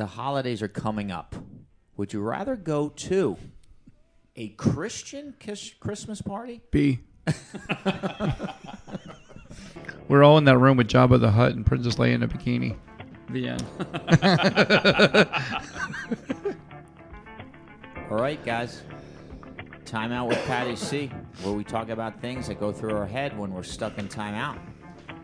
the 0.00 0.06
holidays 0.06 0.62
are 0.62 0.68
coming 0.68 1.10
up, 1.10 1.34
would 1.96 2.12
you 2.12 2.20
rather 2.20 2.56
go 2.56 2.88
to 2.90 3.36
a 4.36 4.48
Christian 4.48 5.34
kiss- 5.38 5.74
Christmas 5.80 6.20
party? 6.20 6.60
B. 6.70 7.00
We're 10.08 10.22
all 10.22 10.38
in 10.38 10.44
that 10.44 10.58
room 10.58 10.76
with 10.76 10.88
Jabba 10.88 11.20
the 11.20 11.30
Hutt 11.32 11.52
and 11.52 11.66
Princess 11.66 11.96
Leia 11.96 12.14
in 12.14 12.22
a 12.22 12.28
bikini. 12.28 12.76
The 13.30 13.48
end. 13.48 13.64
All 18.10 18.18
right, 18.18 18.44
guys. 18.44 18.82
Time 19.84 20.12
out 20.12 20.28
with 20.28 20.38
Patty 20.46 20.76
C, 20.76 21.10
where 21.42 21.52
we 21.54 21.64
talk 21.64 21.88
about 21.88 22.20
things 22.20 22.46
that 22.46 22.60
go 22.60 22.70
through 22.70 22.94
our 22.94 23.06
head 23.06 23.36
when 23.36 23.52
we're 23.52 23.64
stuck 23.64 23.98
in 23.98 24.08
timeout. 24.08 24.58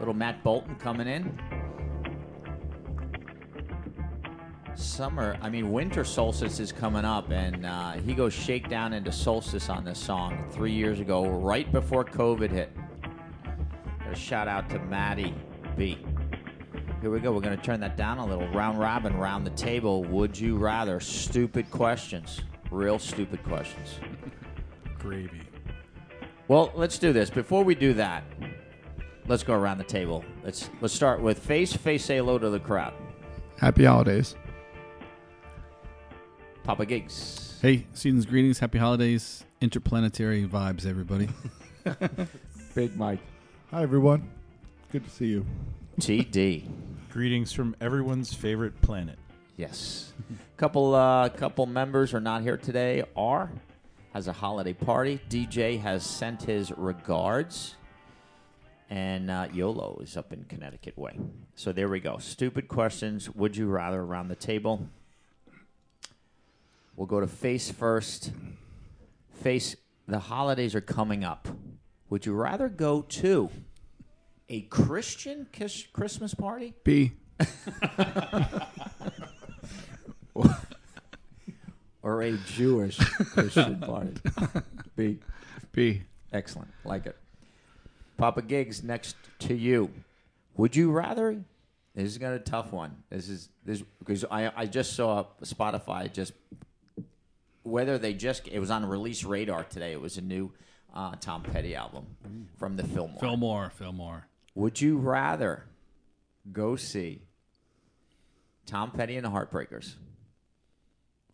Little 0.00 0.14
Matt 0.14 0.42
Bolton 0.42 0.74
coming 0.76 1.06
in. 1.06 1.38
Summer, 4.74 5.36
I 5.42 5.50
mean, 5.50 5.70
winter 5.70 6.02
solstice 6.02 6.58
is 6.58 6.72
coming 6.72 7.04
up, 7.04 7.30
and 7.30 7.66
uh, 7.66 7.92
he 7.92 8.14
goes 8.14 8.32
shakedown 8.32 8.92
into 8.92 9.12
solstice 9.12 9.68
on 9.68 9.84
this 9.84 9.98
song 9.98 10.48
three 10.50 10.72
years 10.72 10.98
ago, 10.98 11.28
right 11.28 11.70
before 11.70 12.04
COVID 12.04 12.50
hit. 12.50 12.72
A 14.10 14.14
shout 14.14 14.48
out 14.48 14.70
to 14.70 14.78
Maddie 14.78 15.34
B. 15.76 15.98
Here 17.00 17.10
we 17.10 17.20
go. 17.20 17.32
We're 17.32 17.40
going 17.40 17.56
to 17.56 17.62
turn 17.62 17.80
that 17.80 17.96
down 17.96 18.18
a 18.18 18.26
little. 18.26 18.46
Round 18.48 18.78
robin, 18.78 19.16
round 19.16 19.46
the 19.46 19.50
table. 19.50 20.04
Would 20.04 20.38
you 20.38 20.56
rather? 20.56 21.00
Stupid 21.00 21.70
questions. 21.70 22.40
Real 22.70 22.98
stupid 22.98 23.42
questions. 23.42 23.98
Gravy. 24.98 25.40
Well, 26.48 26.72
let's 26.74 26.98
do 26.98 27.12
this. 27.12 27.28
Before 27.28 27.64
we 27.64 27.74
do 27.74 27.92
that, 27.94 28.24
let's 29.26 29.42
go 29.42 29.54
around 29.54 29.78
the 29.78 29.84
table. 29.84 30.24
Let's 30.44 30.70
let's 30.80 30.94
start 30.94 31.20
with 31.20 31.38
face. 31.38 31.72
Face 31.72 32.04
say 32.04 32.18
hello 32.18 32.38
to 32.38 32.50
the 32.50 32.60
crowd. 32.60 32.94
Happy 33.58 33.84
holidays. 33.84 34.36
Papa 36.64 36.86
Gigs. 36.86 37.58
Hey, 37.60 37.86
season's 37.92 38.24
greetings, 38.24 38.58
happy 38.58 38.78
holidays, 38.78 39.44
interplanetary 39.60 40.46
vibes, 40.46 40.86
everybody. 40.86 41.28
Big 42.74 42.96
Mike. 42.96 43.18
Hi, 43.70 43.82
everyone. 43.82 44.30
Good 44.92 45.04
to 45.04 45.10
see 45.10 45.26
you. 45.26 45.44
TD. 46.00 46.68
Greetings 47.10 47.52
from 47.52 47.74
everyone's 47.80 48.32
favorite 48.32 48.80
planet. 48.80 49.18
Yes. 49.56 50.12
couple 50.56 50.94
uh, 50.94 51.28
couple 51.30 51.66
members 51.66 52.14
are 52.14 52.20
not 52.20 52.42
here 52.42 52.56
today. 52.56 53.02
R 53.16 53.50
has 54.12 54.28
a 54.28 54.32
holiday 54.32 54.72
party. 54.72 55.20
DJ 55.28 55.80
has 55.80 56.04
sent 56.04 56.42
his 56.42 56.70
regards. 56.72 57.74
And 58.88 59.30
uh, 59.30 59.48
YOLO 59.52 60.00
is 60.02 60.16
up 60.16 60.32
in 60.32 60.44
Connecticut 60.44 60.98
Way. 60.98 61.18
So 61.54 61.72
there 61.72 61.88
we 61.88 61.98
go. 61.98 62.18
Stupid 62.18 62.68
questions. 62.68 63.30
Would 63.30 63.56
you 63.56 63.68
rather 63.68 64.00
around 64.00 64.28
the 64.28 64.36
table? 64.36 64.86
We'll 66.96 67.06
go 67.06 67.20
to 67.20 67.26
face 67.26 67.70
first. 67.70 68.32
Face, 69.42 69.76
the 70.06 70.18
holidays 70.18 70.74
are 70.74 70.80
coming 70.80 71.24
up. 71.24 71.48
Would 72.10 72.26
you 72.26 72.34
rather 72.34 72.68
go 72.68 73.02
to 73.02 73.50
a 74.48 74.62
Christian 74.62 75.46
kiss- 75.52 75.86
Christmas 75.92 76.34
party 76.34 76.74
B. 76.84 77.12
or 82.02 82.22
a 82.22 82.36
Jewish 82.46 82.98
Christian 82.98 83.80
party? 83.80 84.14
B. 84.96 85.18
B. 85.72 86.02
Excellent. 86.32 86.70
Like 86.84 87.06
it. 87.06 87.16
Papa 88.18 88.42
Gigs, 88.42 88.82
next 88.82 89.16
to 89.40 89.54
you. 89.54 89.90
Would 90.56 90.76
you 90.76 90.92
rather? 90.92 91.42
This 91.94 92.04
is 92.04 92.18
gonna 92.18 92.36
be 92.36 92.42
a 92.42 92.44
tough 92.44 92.72
one. 92.72 92.96
This 93.10 93.28
is 93.28 93.48
this 93.64 93.82
because 93.98 94.24
I 94.30 94.52
I 94.54 94.66
just 94.66 94.94
saw 94.94 95.26
Spotify 95.42 96.12
just 96.12 96.32
whether 97.62 97.98
they 97.98 98.14
just 98.14 98.48
it 98.48 98.58
was 98.58 98.70
on 98.70 98.84
release 98.84 99.24
radar 99.24 99.64
today. 99.64 99.92
It 99.92 100.00
was 100.00 100.18
a 100.18 100.22
new 100.22 100.52
uh, 100.94 101.14
Tom 101.20 101.42
Petty 101.42 101.74
album 101.74 102.06
from 102.58 102.76
the 102.76 102.84
Fillmore. 102.84 103.20
Fillmore, 103.20 103.70
Fillmore. 103.70 104.26
Would 104.54 104.80
you 104.80 104.98
rather 104.98 105.64
go 106.52 106.76
see 106.76 107.22
Tom 108.66 108.90
Petty 108.90 109.16
and 109.16 109.24
the 109.24 109.30
Heartbreakers 109.30 109.94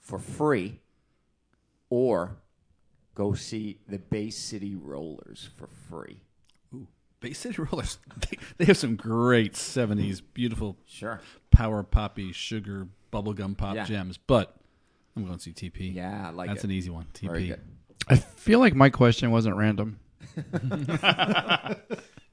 for 0.01 0.19
free 0.19 0.81
or 1.91 2.37
go 3.15 3.35
see 3.35 3.79
the 3.89 3.99
Bay 3.99 4.31
City 4.31 4.75
Rollers 4.77 5.49
for 5.57 5.67
free? 5.91 6.21
Bay 7.21 7.33
City 7.33 7.61
Rollers. 7.63 7.99
They, 8.31 8.39
they 8.59 8.65
have 8.67 8.77
some 8.77 8.95
great 8.97 9.55
'70s, 9.55 10.23
beautiful 10.35 10.77
Sure. 10.87 11.21
power 11.51 11.83
poppy, 11.83 12.31
sugar, 12.33 12.87
bubblegum 13.13 13.57
pop 13.57 13.75
Yeah. 13.75 13.85
gems. 13.85 14.19
But 14.19 14.55
I'm 15.19 15.27
going 15.27 15.37
to 15.37 15.43
see 15.43 15.53
TP. 15.53 15.93
Yeah, 15.95 16.29
I 16.29 16.31
like 16.31 16.49
that's 16.49 16.63
it. 16.63 16.69
an 16.69 16.71
easy 16.71 16.91
one. 16.91 17.07
TP. 17.13 17.27
Very 17.29 17.49
good. 17.49 17.61
I 18.09 18.15
feel 18.17 18.61
like 18.61 18.75
my 18.75 18.89
question 18.89 19.33
wasn't 19.33 19.57
random. 19.57 19.99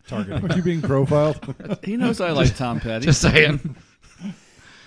Targeting. 0.07 0.51
Are 0.51 0.55
you 0.55 0.61
being 0.61 0.83
profiled? 0.83 1.79
He 1.83 1.97
knows 1.97 2.21
I 2.21 2.29
like 2.29 2.55
Tom 2.55 2.79
Petty. 2.79 3.05
Just 3.05 3.21
saying. 3.21 3.75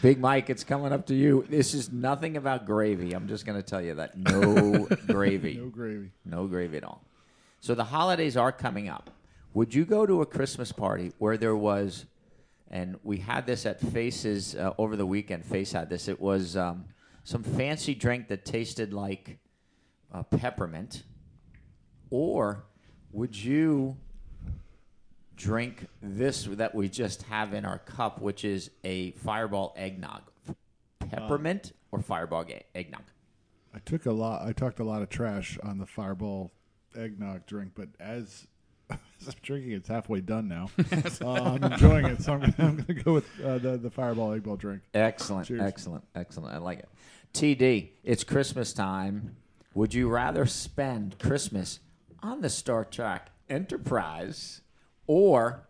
Big 0.00 0.20
Mike, 0.20 0.48
it's 0.48 0.62
coming 0.62 0.92
up 0.92 1.06
to 1.06 1.14
you. 1.14 1.44
This 1.50 1.75
is 1.75 1.91
nothing 1.91 2.36
about 2.36 2.66
gravy. 2.66 3.14
I'm 3.14 3.26
just 3.26 3.44
going 3.44 3.60
to 3.60 3.69
tell 3.69 3.82
you 3.82 3.94
that. 3.94 4.16
No 4.16 4.86
gravy. 5.09 5.54
no 5.56 5.66
gravy. 5.66 6.10
No 6.25 6.47
gravy 6.47 6.76
at 6.76 6.84
all. 6.84 7.03
So 7.60 7.75
the 7.75 7.82
holidays 7.82 8.36
are 8.36 8.53
coming 8.53 8.88
up. 8.88 9.10
Would 9.54 9.75
you 9.75 9.84
go 9.84 10.06
to 10.06 10.22
a 10.22 10.26
Christmas 10.26 10.70
party 10.70 11.12
where 11.19 11.36
there 11.36 11.56
was, 11.56 12.04
and 12.70 12.97
we 13.03 13.16
had 13.16 13.44
this 13.44 13.66
at 13.66 13.80
Faces 13.80 14.54
uh, 14.54 14.72
over 14.78 14.94
the 14.94 15.06
weekend. 15.06 15.44
Face 15.44 15.72
had 15.72 15.91
this. 15.91 16.06
It 16.06 16.20
was 16.20 16.56
um, 16.56 16.84
some 17.28 17.43
fancy 17.43 17.94
drink 17.94 18.28
that 18.28 18.47
tasted 18.47 18.94
like 18.94 19.37
uh, 20.15 20.22
peppermint, 20.22 21.03
or 22.09 22.65
would 23.12 23.37
you 23.37 23.99
drink 25.37 25.89
this 26.00 26.44
that 26.53 26.75
we 26.75 26.89
just 26.89 27.25
have 27.25 27.53
in 27.53 27.66
our 27.66 27.81
cup, 27.81 28.19
which 28.19 28.47
is 28.47 28.71
a 28.83 29.11
Fireball 29.11 29.75
eggnog? 29.77 30.22
Peppermint 31.00 31.72
or 31.93 32.00
Fireball 32.00 32.47
egg- 32.49 32.65
eggnog? 32.75 33.03
I 33.75 33.81
took 33.81 34.06
a 34.06 34.12
lot. 34.12 34.49
I 34.49 34.53
talked 34.53 34.81
a 34.81 34.84
lot 34.84 35.03
of 35.03 35.10
trash 35.10 35.59
on 35.62 35.77
the 35.77 35.87
Fireball 35.87 36.50
eggnog 36.97 37.45
drink, 37.45 37.72
but 37.75 37.89
as, 38.00 38.47
I'm 38.91 38.99
drinking, 39.43 39.72
it's 39.72 39.89
halfway 39.89 40.22
done 40.22 40.49
now. 40.49 40.71
uh, 41.21 41.27
I'm 41.31 41.62
enjoying 41.62 42.06
it, 42.06 42.22
so 42.22 42.33
I'm, 42.33 42.55
I'm 42.56 42.77
going 42.77 42.84
to 42.87 42.95
go 42.95 43.12
with 43.12 43.28
uh, 43.45 43.59
the 43.59 43.77
the 43.77 43.91
Fireball 43.91 44.33
egg 44.33 44.45
ball 44.45 44.56
drink. 44.56 44.81
Excellent, 44.95 45.47
Cheers. 45.47 45.60
excellent, 45.60 46.05
excellent. 46.15 46.55
I 46.55 46.59
like 46.59 46.78
it. 46.78 46.89
TD, 47.33 47.91
it's 48.03 48.25
Christmas 48.25 48.72
time. 48.72 49.37
Would 49.75 49.94
you 49.94 50.09
rather 50.09 50.47
spend 50.47 51.19
Christmas 51.19 51.81
on 52.22 52.41
the 52.41 52.49
Star 52.50 52.84
Trek 52.84 53.31
Enterprise 53.49 54.62
or 55.06 55.69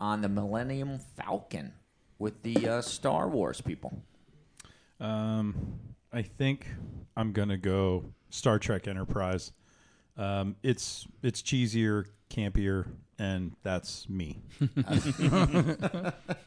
on 0.00 0.22
the 0.22 0.28
Millennium 0.28 0.98
Falcon 1.16 1.72
with 2.18 2.42
the 2.42 2.68
uh, 2.68 2.80
Star 2.82 3.28
Wars 3.28 3.60
people? 3.60 4.02
Um, 5.00 5.78
I 6.12 6.22
think 6.22 6.66
I'm 7.16 7.32
gonna 7.32 7.58
go 7.58 8.04
Star 8.30 8.58
Trek 8.58 8.88
Enterprise. 8.88 9.52
Um, 10.16 10.56
it's 10.62 11.06
it's 11.22 11.42
cheesier, 11.42 12.06
campier, 12.30 12.88
and 13.18 13.54
that's 13.62 14.08
me. 14.08 14.42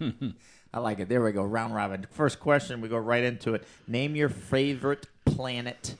I 0.73 0.79
like 0.79 0.99
it. 0.99 1.09
There 1.09 1.21
we 1.21 1.31
go. 1.31 1.43
Round 1.43 1.75
robin. 1.75 2.05
First 2.11 2.39
question. 2.39 2.81
We 2.81 2.89
go 2.89 2.97
right 2.97 3.23
into 3.23 3.53
it. 3.53 3.67
Name 3.87 4.15
your 4.15 4.29
favorite 4.29 5.07
planet 5.25 5.95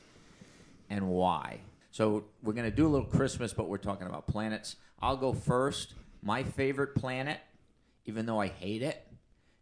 and 0.90 1.10
why. 1.10 1.60
So 1.92 2.26
we're 2.42 2.54
going 2.54 2.70
to 2.70 2.76
do 2.76 2.88
a 2.88 2.90
little 2.90 3.08
Christmas, 3.08 3.54
but 3.54 3.68
we're 3.68 3.78
talking 3.78 4.08
about 4.08 4.28
planets. 4.28 4.78
I'll 5.02 5.18
go 5.18 5.34
first. 5.34 5.94
My 6.24 6.44
favorite 6.44 6.96
planet, 6.96 7.40
even 8.06 8.26
though 8.26 8.40
I 8.40 8.48
hate 8.48 8.82
it, 8.82 9.06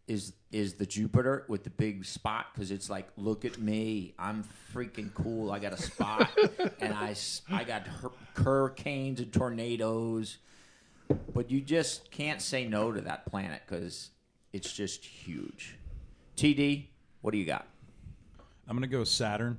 is 0.08 0.34
is 0.52 0.74
the 0.74 0.86
Jupiter 0.86 1.46
with 1.48 1.64
the 1.64 1.70
big 1.70 2.04
spot 2.04 2.48
because 2.54 2.72
it's 2.72 2.90
like, 2.90 3.08
look 3.16 3.46
at 3.46 3.60
me, 3.60 4.16
I'm 4.18 4.44
freaking 4.74 5.14
cool. 5.14 5.52
I 5.52 5.60
got 5.60 5.74
a 5.74 5.82
spot, 5.82 6.30
and 6.80 6.94
I 6.94 7.16
I 7.52 7.64
got 7.64 7.86
hur- 7.88 8.12
hurricanes 8.36 9.20
and 9.20 9.32
tornadoes 9.32 10.40
but 11.34 11.50
you 11.50 11.62
just 11.62 12.12
can't 12.12 12.42
say 12.42 12.66
no 12.68 12.92
to 12.92 13.02
that 13.02 13.26
planet 13.26 13.62
because 13.68 14.10
it's 14.54 14.72
just 14.74 15.06
huge. 15.06 15.76
TD, 16.36 16.86
what 17.22 17.32
do 17.32 17.38
you 17.38 17.46
got? 17.46 17.68
I'm 18.68 18.76
gonna 18.76 18.88
go 18.88 19.04
Saturn. 19.04 19.58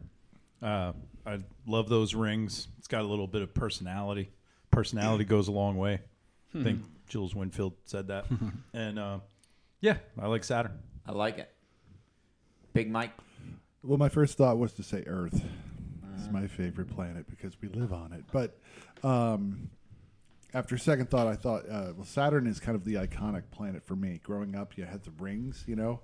Uh, 0.63 0.93
I 1.27 1.41
love 1.67 1.89
those 1.89 2.15
rings. 2.15 2.69
It's 2.79 2.89
got 2.89 3.03
a 3.03 3.07
little 3.07 3.27
bit 3.27 3.43
of 3.43 3.53
personality. 3.55 4.31
Personality 4.71 5.25
goes 5.25 5.49
a 5.49 5.53
long 5.53 5.77
way. 5.77 6.01
I 6.55 6.63
think 6.63 6.83
Jules 7.09 7.35
Winfield 7.35 7.75
said 7.85 8.09
that. 8.09 8.27
and 8.75 8.99
uh, 8.99 9.19
yeah, 9.81 9.97
I 10.21 10.27
like 10.27 10.45
Saturn. 10.45 10.79
I 11.07 11.13
like 11.13 11.39
it. 11.39 11.53
Big 12.73 12.91
Mike. 12.91 13.13
Well, 13.83 13.99
my 13.99 14.09
first 14.09 14.37
thought 14.37 14.59
was 14.59 14.73
to 14.75 14.83
say 14.83 15.05
Earth. 15.07 15.43
It's 16.17 16.31
my 16.31 16.47
favorite 16.47 16.89
planet 16.95 17.25
because 17.29 17.61
we 17.61 17.69
live 17.69 17.93
on 17.93 18.13
it. 18.13 18.25
But 18.31 18.59
um, 19.03 19.71
after 20.55 20.77
second 20.77 21.11
thought, 21.11 21.27
I 21.27 21.37
thought, 21.37 21.65
uh, 21.69 21.93
well, 21.97 22.05
Saturn 22.05 22.47
is 22.47 22.59
kind 22.59 22.75
of 22.75 22.85
the 22.85 22.95
iconic 22.95 23.45
planet 23.51 23.85
for 23.85 23.97
me. 23.97 24.21
Growing 24.23 24.57
up, 24.57 24.77
you 24.77 24.85
had 24.85 25.05
the 25.05 25.13
rings, 25.19 25.65
you 25.67 25.77
know. 25.77 26.01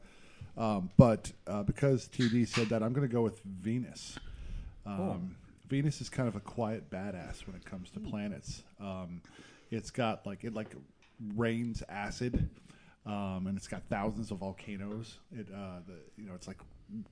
Um, 0.56 0.90
but 0.96 1.32
uh, 1.46 1.62
because 1.62 2.08
TD 2.08 2.46
said 2.48 2.69
that, 2.69 2.82
I'm 2.82 2.93
going 2.93 3.06
to 3.06 3.12
go 3.12 3.22
with 3.22 3.40
Venus. 3.40 4.19
Um, 4.87 5.37
Venus 5.69 6.00
is 6.00 6.08
kind 6.08 6.28
of 6.28 6.37
a 6.37 6.40
quiet 6.40 6.88
badass 6.90 7.46
when 7.46 7.56
it 7.56 7.64
comes 7.64 7.90
to 7.90 8.00
planets. 8.00 8.62
Um, 8.81 9.20
it's 9.70 9.90
got 9.90 10.25
like 10.25 10.44
it 10.44 10.54
like 10.54 10.75
rains 11.34 11.82
acid, 11.88 12.49
um, 13.04 13.46
and 13.49 13.56
it's 13.56 13.66
got 13.66 13.82
thousands 13.90 14.31
of 14.31 14.38
volcanoes. 14.38 15.19
It 15.32 15.49
uh, 15.52 15.81
the 15.87 15.96
you 16.16 16.28
know 16.28 16.34
it's 16.34 16.46
like 16.46 16.58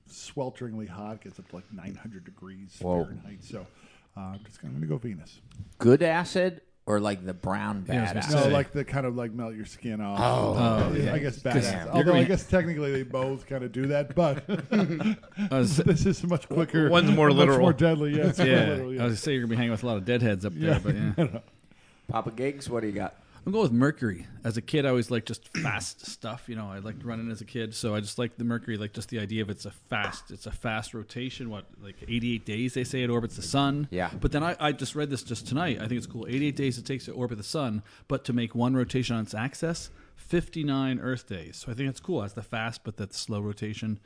swelteringly 0.09 0.87
hot, 0.87 1.21
gets 1.21 1.37
up 1.37 1.49
to 1.49 1.55
like 1.57 1.71
900 1.73 2.23
degrees 2.23 2.77
Whoa. 2.79 3.03
Fahrenheit. 3.03 3.43
So 3.43 3.67
uh, 4.15 4.19
I'm 4.19 4.39
just 4.45 4.61
going 4.61 4.79
to 4.79 4.87
go 4.87 4.97
Venus. 4.97 5.41
Good 5.77 6.01
acid 6.01 6.61
or 6.87 6.99
like 6.99 7.25
the 7.25 7.33
brown 7.33 7.83
Yeah, 7.87 7.95
I 7.95 8.01
was 8.01 8.11
bad 8.13 8.23
gonna? 8.25 8.35
No, 8.35 8.41
Say. 8.43 8.51
like 8.53 8.71
the 8.71 8.85
kind 8.85 9.05
of 9.05 9.15
like 9.15 9.31
melt 9.33 9.55
your 9.55 9.65
skin 9.65 10.01
off. 10.01 10.19
Oh. 10.21 10.53
Uh, 10.53 10.89
Oh, 10.91 10.95
yeah. 10.95 11.13
I 11.13 11.17
guess 11.19 11.37
Because 11.39 11.65
badass. 11.65 11.71
you're 11.85 11.93
Although 11.93 12.11
I 12.11 12.15
gonna- 12.17 12.25
guess 12.25 12.43
technically 12.47 12.91
they 12.91 13.03
both 13.03 13.47
kind 13.47 13.63
of 13.63 13.71
do 13.71 13.87
that, 13.87 14.13
but 14.13 14.43
I 14.71 15.59
was, 15.59 15.77
this 15.77 16.05
is 16.05 16.23
much 16.23 16.47
quicker. 16.47 16.89
One's 16.89 17.09
more 17.11 17.29
much 17.29 17.37
literal. 17.37 17.59
more 17.59 17.73
deadly. 17.73 18.15
Yeah, 18.17 18.25
it's 18.27 18.37
more 18.37 18.47
yeah, 18.47 18.65
literal, 18.65 18.87
I 18.89 18.91
was 18.91 18.97
gonna 18.99 19.15
say 19.15 19.31
you're 19.33 19.41
gonna 19.41 19.49
be 19.49 19.55
hanging 19.55 19.71
with 19.71 19.83
a 19.83 19.87
lot 19.87 19.97
of 19.97 20.05
deadheads 20.05 20.45
up 20.45 20.53
there, 20.55 20.79
but 20.79 20.95
yeah. 20.95 21.27
Papa 22.07 22.31
Gigs, 22.31 22.69
what 22.69 22.81
do 22.81 22.87
you 22.87 22.93
got? 22.93 23.15
I'm 23.45 23.51
going 23.51 23.63
with 23.63 23.71
Mercury. 23.71 24.25
As 24.43 24.57
a 24.57 24.61
kid, 24.61 24.87
I 24.87 24.89
always 24.89 25.11
liked 25.11 25.27
just 25.27 25.55
fast 25.61 26.07
stuff. 26.07 26.45
You 26.47 26.55
know, 26.55 26.67
I 26.67 26.79
liked 26.79 27.03
running 27.03 27.29
as 27.29 27.41
a 27.41 27.45
kid, 27.45 27.75
so 27.75 27.93
I 27.93 27.99
just 27.99 28.17
like 28.17 28.37
the 28.37 28.43
Mercury, 28.43 28.75
like 28.75 28.93
just 28.93 29.09
the 29.09 29.19
idea 29.19 29.43
of 29.43 29.51
it's 29.51 29.65
a 29.65 29.71
fast, 29.71 30.31
it's 30.31 30.47
a 30.47 30.51
fast 30.51 30.95
rotation. 30.95 31.51
What, 31.51 31.65
like 31.79 31.97
88 32.07 32.43
days 32.43 32.73
they 32.73 32.83
say 32.83 33.03
it 33.03 33.09
orbits 33.11 33.35
the 33.35 33.43
sun. 33.43 33.87
Yeah. 33.91 34.09
But 34.19 34.31
then 34.31 34.43
I, 34.43 34.55
I 34.59 34.71
just 34.71 34.95
read 34.95 35.11
this 35.11 35.21
just 35.21 35.47
tonight. 35.47 35.77
I 35.77 35.87
think 35.87 35.99
it's 35.99 36.07
cool. 36.07 36.25
88 36.27 36.55
days 36.55 36.77
it 36.79 36.85
takes 36.85 37.05
to 37.05 37.11
orbit 37.11 37.37
the 37.37 37.43
sun, 37.43 37.83
but 38.07 38.25
to 38.25 38.33
make 38.33 38.55
one 38.55 38.75
rotation 38.75 39.15
on 39.15 39.23
its 39.23 39.35
axis, 39.35 39.91
59 40.15 40.99
Earth 40.99 41.27
days. 41.27 41.57
So 41.57 41.71
I 41.71 41.75
think 41.75 41.87
that's 41.87 41.99
cool. 41.99 42.21
That's 42.21 42.33
the 42.33 42.41
fast, 42.41 42.83
but 42.83 42.97
that's 42.97 43.17
slow 43.17 43.41
rotation. 43.41 43.99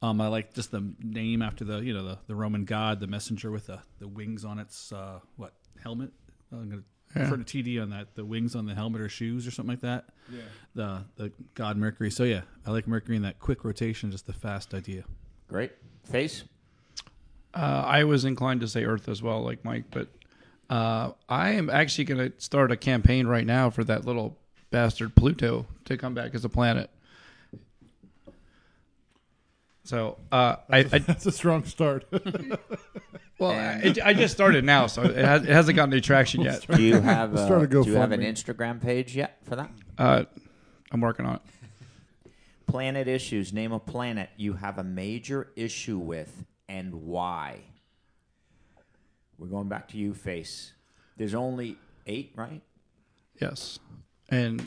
Um, 0.00 0.20
I 0.22 0.28
like 0.28 0.54
just 0.54 0.70
the 0.70 0.92
name 1.02 1.42
after 1.42 1.64
the 1.64 1.78
you 1.78 1.92
know 1.92 2.04
the, 2.04 2.18
the 2.26 2.34
Roman 2.34 2.64
god, 2.64 3.00
the 3.00 3.06
messenger 3.06 3.50
with 3.50 3.66
the, 3.66 3.80
the 3.98 4.08
wings 4.08 4.44
on 4.44 4.58
its 4.58 4.92
uh, 4.92 5.20
what 5.36 5.52
helmet. 5.82 6.12
I'm 6.52 6.68
gonna 6.68 6.82
refer 7.22 7.36
to 7.36 7.44
TD 7.44 7.80
on 7.80 7.90
that. 7.90 8.14
The 8.14 8.24
wings 8.24 8.54
on 8.54 8.66
the 8.66 8.74
helmet 8.74 9.00
or 9.00 9.08
shoes 9.08 9.46
or 9.46 9.50
something 9.50 9.72
like 9.72 9.80
that. 9.82 10.06
Yeah. 10.30 10.40
The 10.74 11.04
the 11.16 11.32
god 11.54 11.76
Mercury. 11.76 12.10
So 12.10 12.24
yeah, 12.24 12.42
I 12.66 12.70
like 12.70 12.86
Mercury 12.86 13.16
in 13.16 13.22
that 13.22 13.38
quick 13.40 13.64
rotation, 13.64 14.10
just 14.10 14.26
the 14.26 14.32
fast 14.32 14.74
idea. 14.74 15.04
Great. 15.48 15.72
Face? 16.04 16.44
Uh, 17.54 17.84
I 17.86 18.04
was 18.04 18.24
inclined 18.24 18.60
to 18.60 18.68
say 18.68 18.84
Earth 18.84 19.08
as 19.08 19.22
well, 19.22 19.42
like 19.42 19.64
Mike, 19.64 19.84
but 19.90 20.08
uh, 20.68 21.12
I 21.28 21.50
am 21.52 21.70
actually 21.70 22.04
going 22.04 22.30
to 22.30 22.38
start 22.38 22.70
a 22.70 22.76
campaign 22.76 23.26
right 23.26 23.46
now 23.46 23.70
for 23.70 23.82
that 23.84 24.04
little 24.04 24.36
bastard 24.70 25.14
Pluto 25.14 25.66
to 25.86 25.96
come 25.96 26.12
back 26.12 26.34
as 26.34 26.44
a 26.44 26.48
planet. 26.48 26.90
So 29.86 30.18
uh, 30.32 30.56
I, 30.68 30.78
I 30.78 30.98
That's 30.98 31.26
a 31.26 31.32
strong 31.32 31.64
start. 31.64 32.06
well, 33.38 33.52
I, 33.52 33.94
I 34.04 34.14
just 34.14 34.34
started 34.34 34.64
now, 34.64 34.88
so 34.88 35.02
it, 35.02 35.16
has, 35.16 35.42
it 35.42 35.48
hasn't 35.48 35.76
gotten 35.76 35.92
any 35.92 36.00
traction 36.00 36.40
yet. 36.40 36.66
Do 36.68 36.82
you 36.82 37.00
have 37.00 37.36
uh, 37.36 37.46
Start 37.46 37.62
a 37.62 37.66
do 37.68 37.84
you 37.84 37.94
have 37.94 38.10
an 38.10 38.20
Instagram 38.20 38.82
page 38.82 39.14
yet 39.14 39.38
for 39.44 39.54
that? 39.54 39.70
Uh, 39.96 40.24
I'm 40.90 41.00
working 41.00 41.24
on 41.24 41.36
it. 41.36 41.42
Planet 42.66 43.06
issues. 43.06 43.52
Name 43.52 43.70
a 43.70 43.78
planet 43.78 44.28
you 44.36 44.54
have 44.54 44.78
a 44.78 44.84
major 44.84 45.52
issue 45.54 45.98
with 45.98 46.44
and 46.68 46.92
why. 47.06 47.60
We're 49.38 49.46
going 49.46 49.68
back 49.68 49.86
to 49.88 49.98
you, 49.98 50.14
Face. 50.14 50.72
There's 51.16 51.34
only 51.34 51.78
eight, 52.06 52.32
right? 52.34 52.62
Yes, 53.40 53.78
and 54.30 54.66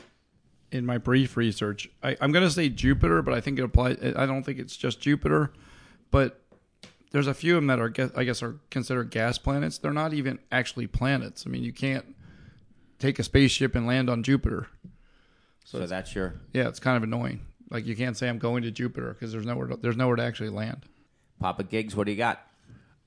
in 0.71 0.85
my 0.85 0.97
brief 0.97 1.37
research, 1.37 1.89
I, 2.03 2.15
I'm 2.21 2.31
going 2.31 2.45
to 2.45 2.51
say 2.51 2.69
Jupiter, 2.69 3.21
but 3.21 3.33
I 3.33 3.41
think 3.41 3.59
it 3.59 3.63
applies. 3.63 3.97
I 4.15 4.25
don't 4.25 4.43
think 4.43 4.59
it's 4.59 4.77
just 4.77 5.01
Jupiter, 5.01 5.51
but 6.11 6.41
there's 7.11 7.27
a 7.27 7.33
few 7.33 7.55
of 7.55 7.63
them 7.63 7.67
that 7.67 7.79
are, 7.79 8.11
I 8.15 8.23
guess, 8.23 8.43
are 8.43 8.59
considered 8.69 9.09
gas 9.09 9.37
planets. 9.37 9.77
They're 9.77 9.93
not 9.93 10.13
even 10.13 10.39
actually 10.51 10.87
planets. 10.87 11.45
I 11.45 11.49
mean, 11.49 11.63
you 11.63 11.73
can't 11.73 12.15
take 12.99 13.17
a 13.19 13.23
spaceship 13.23 13.75
and 13.75 13.87
land 13.87 14.09
on 14.09 14.23
Jupiter. 14.23 14.67
So, 15.63 15.85
that's 15.85 16.15
your 16.15 16.35
Yeah, 16.53 16.67
it's 16.67 16.79
kind 16.79 16.97
of 16.97 17.03
annoying. 17.03 17.41
Like 17.69 17.85
you 17.85 17.95
can't 17.95 18.17
say 18.17 18.27
I'm 18.27 18.39
going 18.39 18.63
to 18.63 18.71
Jupiter 18.71 19.13
because 19.13 19.31
there's 19.31 19.45
nowhere 19.45 19.67
to, 19.67 19.75
there's 19.75 19.97
nowhere 19.97 20.15
to 20.15 20.23
actually 20.23 20.49
land. 20.49 20.85
Papa 21.39 21.63
Gigs. 21.63 21.95
What 21.95 22.05
do 22.05 22.11
you 22.11 22.17
got? 22.17 22.41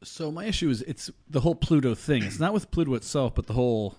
So 0.05 0.31
my 0.31 0.45
issue 0.45 0.71
is 0.71 0.83
it's 0.83 1.11
the 1.29 1.41
whole 1.41 1.55
Pluto 1.55 1.95
thing. 1.95 2.23
It's 2.23 2.41
not 2.41 2.53
with 2.53 2.71
Pluto 2.71 2.95
itself, 2.95 3.35
but 3.35 3.47
the 3.47 3.53
whole, 3.53 3.97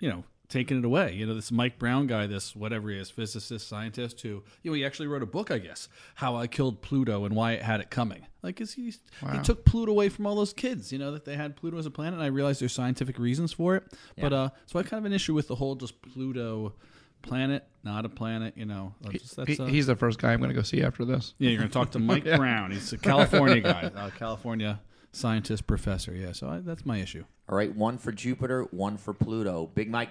you 0.00 0.08
know, 0.08 0.24
taking 0.48 0.78
it 0.78 0.84
away. 0.84 1.14
You 1.14 1.26
know, 1.26 1.34
this 1.34 1.50
Mike 1.50 1.78
Brown 1.78 2.06
guy, 2.06 2.26
this 2.26 2.54
whatever 2.54 2.90
he 2.90 2.98
is, 2.98 3.10
physicist, 3.10 3.66
scientist, 3.68 4.20
who 4.20 4.42
you 4.62 4.70
know 4.70 4.72
he 4.74 4.84
actually 4.84 5.06
wrote 5.08 5.22
a 5.22 5.26
book, 5.26 5.50
I 5.50 5.58
guess, 5.58 5.88
how 6.16 6.36
I 6.36 6.46
killed 6.46 6.82
Pluto 6.82 7.24
and 7.24 7.34
why 7.34 7.52
it 7.52 7.62
had 7.62 7.80
it 7.80 7.90
coming. 7.90 8.26
Like, 8.42 8.60
is 8.60 8.74
he 8.74 8.92
he 9.32 9.38
took 9.42 9.64
Pluto 9.64 9.92
away 9.92 10.08
from 10.10 10.26
all 10.26 10.34
those 10.34 10.52
kids? 10.52 10.92
You 10.92 10.98
know 10.98 11.12
that 11.12 11.24
they 11.24 11.34
had 11.36 11.56
Pluto 11.56 11.78
as 11.78 11.86
a 11.86 11.90
planet. 11.90 12.14
And 12.14 12.22
I 12.22 12.26
realize 12.26 12.58
there's 12.58 12.72
scientific 12.72 13.18
reasons 13.18 13.52
for 13.52 13.76
it, 13.76 13.84
but 14.20 14.32
uh, 14.32 14.50
so 14.66 14.78
I 14.78 14.82
kind 14.82 14.98
of 14.98 15.06
an 15.06 15.12
issue 15.12 15.32
with 15.34 15.48
the 15.48 15.54
whole 15.54 15.74
just 15.76 16.00
Pluto 16.02 16.74
planet, 17.22 17.64
not 17.82 18.04
a 18.04 18.08
planet. 18.10 18.52
You 18.56 18.66
know, 18.66 18.94
just, 19.10 19.36
that's 19.36 19.48
He- 19.56 19.58
uh, 19.58 19.64
he's 19.64 19.86
the 19.86 19.96
first 19.96 20.18
guy 20.18 20.32
I'm 20.34 20.40
going 20.40 20.50
to 20.50 20.54
go 20.54 20.60
see 20.62 20.82
after 20.82 21.06
this. 21.06 21.32
yeah, 21.38 21.48
you're 21.50 21.58
going 21.58 21.70
to 21.70 21.72
talk 21.72 21.90
to 21.92 21.98
Mike 22.10 22.24
Brown. 22.24 22.70
He's 22.70 22.92
a 22.92 22.98
California 22.98 23.60
guy, 23.60 23.90
uh, 23.96 24.10
California 24.10 24.80
scientist 25.12 25.66
professor. 25.66 26.14
Yeah, 26.14 26.32
so 26.32 26.48
I, 26.48 26.58
that's 26.58 26.84
my 26.84 26.98
issue. 26.98 27.24
All 27.48 27.56
right, 27.56 27.74
one 27.74 27.96
for 27.98 28.12
Jupiter, 28.12 28.64
one 28.72 28.98
for 28.98 29.14
Pluto. 29.14 29.70
Big 29.74 29.90
Mike. 29.90 30.10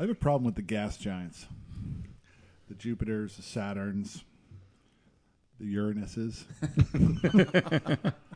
I 0.00 0.04
have 0.04 0.10
a 0.10 0.14
problem 0.14 0.44
with 0.44 0.54
the 0.54 0.62
gas 0.62 0.96
giants, 0.96 1.46
the 2.68 2.74
Jupiters, 2.74 3.36
the 3.36 3.42
Saturns, 3.42 4.22
the 5.58 5.66
Uranuses, 5.74 6.44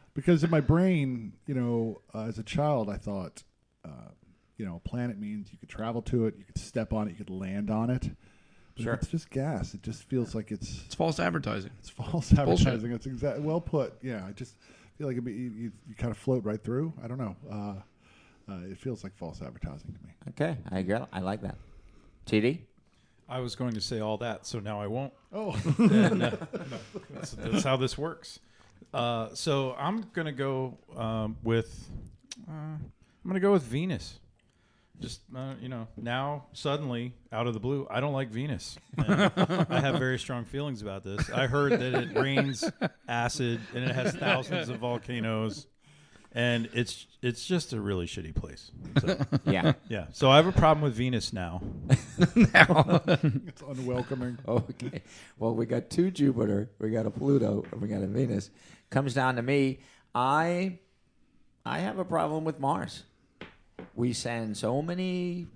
because 0.15 0.45
in 0.45 0.51
my 0.51 0.61
brain, 0.61 1.33
you 1.47 1.55
know, 1.55 2.03
uh, 2.15 2.25
as 2.27 2.39
a 2.39 2.43
child, 2.43 2.91
I 2.91 2.99
thought, 2.99 3.45
uh, 3.83 4.11
you 4.59 4.67
know, 4.67 4.77
a 4.85 4.89
planet 4.89 5.19
means 5.19 5.51
you 5.53 5.59
could 5.59 5.71
travel 5.71 6.03
to 6.03 6.27
it, 6.27 6.35
you 6.37 6.45
could 6.45 6.59
step 6.59 6.93
on 6.93 7.09
it, 7.09 7.13
you 7.13 7.17
could 7.17 7.31
land 7.31 7.71
on 7.71 7.89
it. 7.89 8.11
But 8.77 8.83
Sure. 8.83 8.93
it's 8.95 9.07
just 9.07 9.31
gas. 9.31 9.73
It 9.73 9.83
just 9.83 10.03
feels 10.03 10.35
like 10.35 10.51
it's 10.53 10.83
It's 10.85 10.95
false 10.95 11.19
advertising. 11.19 11.71
it's 11.79 11.89
false 11.89 12.31
advertising. 12.37 12.93
It's 12.93 13.07
exactly 13.07 13.43
well 13.43 13.61
put. 13.63 13.95
Yeah, 14.03 14.27
I 14.29 14.33
just 14.33 14.57
feel 14.99 15.07
like 15.07 15.15
it'd 15.15 15.25
be, 15.25 15.33
you, 15.33 15.51
you, 15.51 15.73
you 15.89 15.95
kind 15.95 16.11
of 16.11 16.19
float 16.19 16.45
right 16.45 16.63
through. 16.63 16.93
I 17.03 17.07
don't 17.07 17.17
know. 17.19 17.37
Uh, 17.51 17.75
uh, 18.49 18.59
it 18.71 18.79
feels 18.79 19.03
like 19.05 19.15
false 19.17 19.41
advertising 19.43 19.93
to 19.93 20.07
me. 20.07 20.13
Okay, 20.31 20.57
I 20.71 20.79
agree. 20.81 20.97
I 21.13 21.21
like 21.21 21.43
that. 21.43 21.57
TD. 22.27 22.61
I 23.29 23.41
was 23.41 23.55
going 23.57 23.73
to 23.75 23.81
say 23.81 24.01
all 24.01 24.19
that, 24.19 24.47
so 24.47 24.61
now 24.61 24.81
I 24.81 24.87
won't. 24.87 25.13
Oh, 25.33 25.53
And, 25.79 26.23
uh, 26.23 26.37
that's, 27.11 27.33
that's 27.33 27.65
how 27.65 27.77
this 27.77 27.97
works. 27.97 28.39
Uh, 28.93 29.29
so 29.35 29.75
I'm 29.79 30.03
gonna 30.13 30.31
go 30.33 30.79
um, 30.97 31.37
with 31.43 31.89
uh, 32.49 32.53
I'm 32.53 32.91
gonna 33.27 33.41
go 33.41 33.53
with 33.53 33.63
Venus. 33.63 34.21
Just 35.01 35.23
uh, 35.37 35.55
you 35.61 35.69
know, 35.69 35.89
now 35.97 36.45
suddenly 36.53 37.13
out 37.33 37.49
of 37.49 37.55
the 37.55 37.61
blue, 37.61 37.87
I 37.91 37.99
don't 38.01 38.13
like 38.13 38.29
Venus. 38.29 38.79
And 38.97 39.33
I 39.69 39.81
have 39.81 39.99
very 39.99 40.19
strong 40.19 40.45
feelings 40.45 40.83
about 40.83 41.03
this. 41.03 41.29
I 41.31 41.49
heard 41.49 41.73
that 41.73 41.95
it 41.95 42.17
rains 42.17 42.63
acid 43.09 43.61
and 43.75 43.85
it 43.85 43.93
has 43.93 44.15
thousands 44.15 44.69
of 44.69 44.79
volcanoes, 44.79 45.67
and 46.35 46.69
it's 46.73 47.07
it's 47.23 47.47
just 47.47 47.73
a 47.73 47.81
really 47.81 48.07
shitty 48.07 48.35
place. 48.35 48.71
So, 49.01 49.19
Yeah. 49.47 49.73
yeah, 49.89 50.07
so 50.13 50.31
I 50.31 50.37
have 50.37 50.47
a 50.47 50.53
problem 50.53 50.83
with 50.83 50.95
Venus 50.95 51.33
now. 51.33 51.63
it's 51.89 53.63
unwelcoming. 53.63 54.39
Okay. 54.47 55.03
Well, 55.39 55.55
we 55.55 55.65
got 55.67 55.91
two 55.91 56.11
Jupiter, 56.11 56.71
we 56.79 56.91
got 56.91 57.07
a 57.07 57.11
Pluto, 57.11 57.65
and 57.71 57.81
we 57.81 57.89
got 57.89 58.03
a 58.03 58.07
Venus. 58.07 58.51
Comes 58.91 59.15
down 59.15 59.37
to 59.37 59.43
me. 59.43 59.79
I 60.15 60.79
I 61.65 61.79
have 61.79 61.99
a 61.99 62.05
problem 62.05 62.45
with 62.45 62.61
Mars. 62.61 63.05
We 63.95 64.13
send 64.13 64.57
so 64.57 64.83
many 64.83 65.47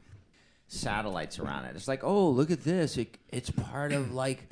satellites 0.68 1.38
around 1.38 1.64
it. 1.66 1.76
It's 1.76 1.88
like, 1.88 2.04
oh, 2.04 2.28
look 2.30 2.50
at 2.50 2.62
this. 2.64 2.96
It, 2.96 3.18
it's 3.28 3.50
part 3.50 3.92
of 3.92 4.12
like 4.12 4.48